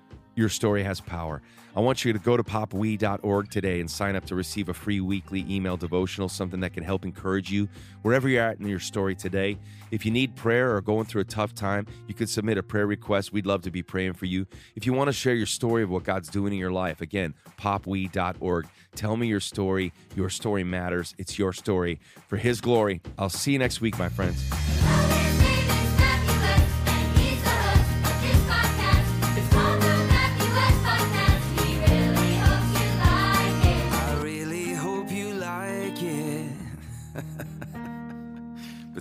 Your 0.41 0.49
story 0.49 0.83
has 0.85 1.03
power. 1.03 1.43
I 1.77 1.81
want 1.81 2.03
you 2.03 2.15
to 2.15 2.19
go 2.19 2.35
to 2.35 2.43
popwe.org 2.43 3.51
today 3.51 3.79
and 3.79 3.91
sign 3.91 4.17
up 4.17 4.25
to 4.25 4.35
receive 4.35 4.71
a 4.71 4.75
free 4.75 4.99
weekly 5.03 5.45
email 5.51 5.77
devotional, 5.77 6.31
something 6.31 6.61
that 6.61 6.73
can 6.73 6.83
help 6.83 7.05
encourage 7.05 7.53
you 7.53 7.69
wherever 8.01 8.27
you're 8.27 8.43
at 8.43 8.59
in 8.59 8.67
your 8.67 8.79
story 8.79 9.15
today. 9.15 9.59
If 9.91 10.07
you 10.07 10.11
need 10.11 10.35
prayer 10.37 10.75
or 10.75 10.81
going 10.81 11.05
through 11.05 11.21
a 11.21 11.25
tough 11.25 11.55
time, 11.55 11.87
you 12.09 12.15
could 12.15 12.31
submit 12.31 12.57
a 12.57 12.63
prayer 12.63 12.87
request. 12.87 13.35
We'd 13.35 13.45
love 13.45 13.61
to 13.65 13.71
be 13.71 13.83
praying 13.83 14.15
for 14.15 14.25
you. 14.25 14.47
If 14.77 14.87
you 14.87 14.95
want 14.95 15.09
to 15.09 15.13
share 15.13 15.35
your 15.35 15.45
story 15.45 15.83
of 15.83 15.91
what 15.91 16.05
God's 16.05 16.31
doing 16.31 16.55
in 16.55 16.59
your 16.59 16.73
life, 16.73 17.03
again, 17.03 17.35
popwe.org. 17.59 18.67
Tell 18.95 19.19
me 19.19 19.27
your 19.27 19.41
story. 19.41 19.93
Your 20.17 20.31
story 20.31 20.65
matters. 20.65 21.15
It's 21.19 21.39
your 21.39 21.53
story 21.53 22.01
for 22.29 22.39
His 22.39 22.63
glory. 22.63 23.03
I'll 23.19 23.29
see 23.29 23.53
you 23.53 23.59
next 23.59 23.83
week, 23.83 23.99
my 23.99 24.09
friends. 24.09 24.43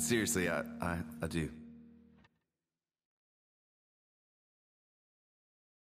Seriously, 0.10 0.50
I, 0.50 0.64
I, 0.82 0.98
I 1.22 1.28
do. 1.28 1.50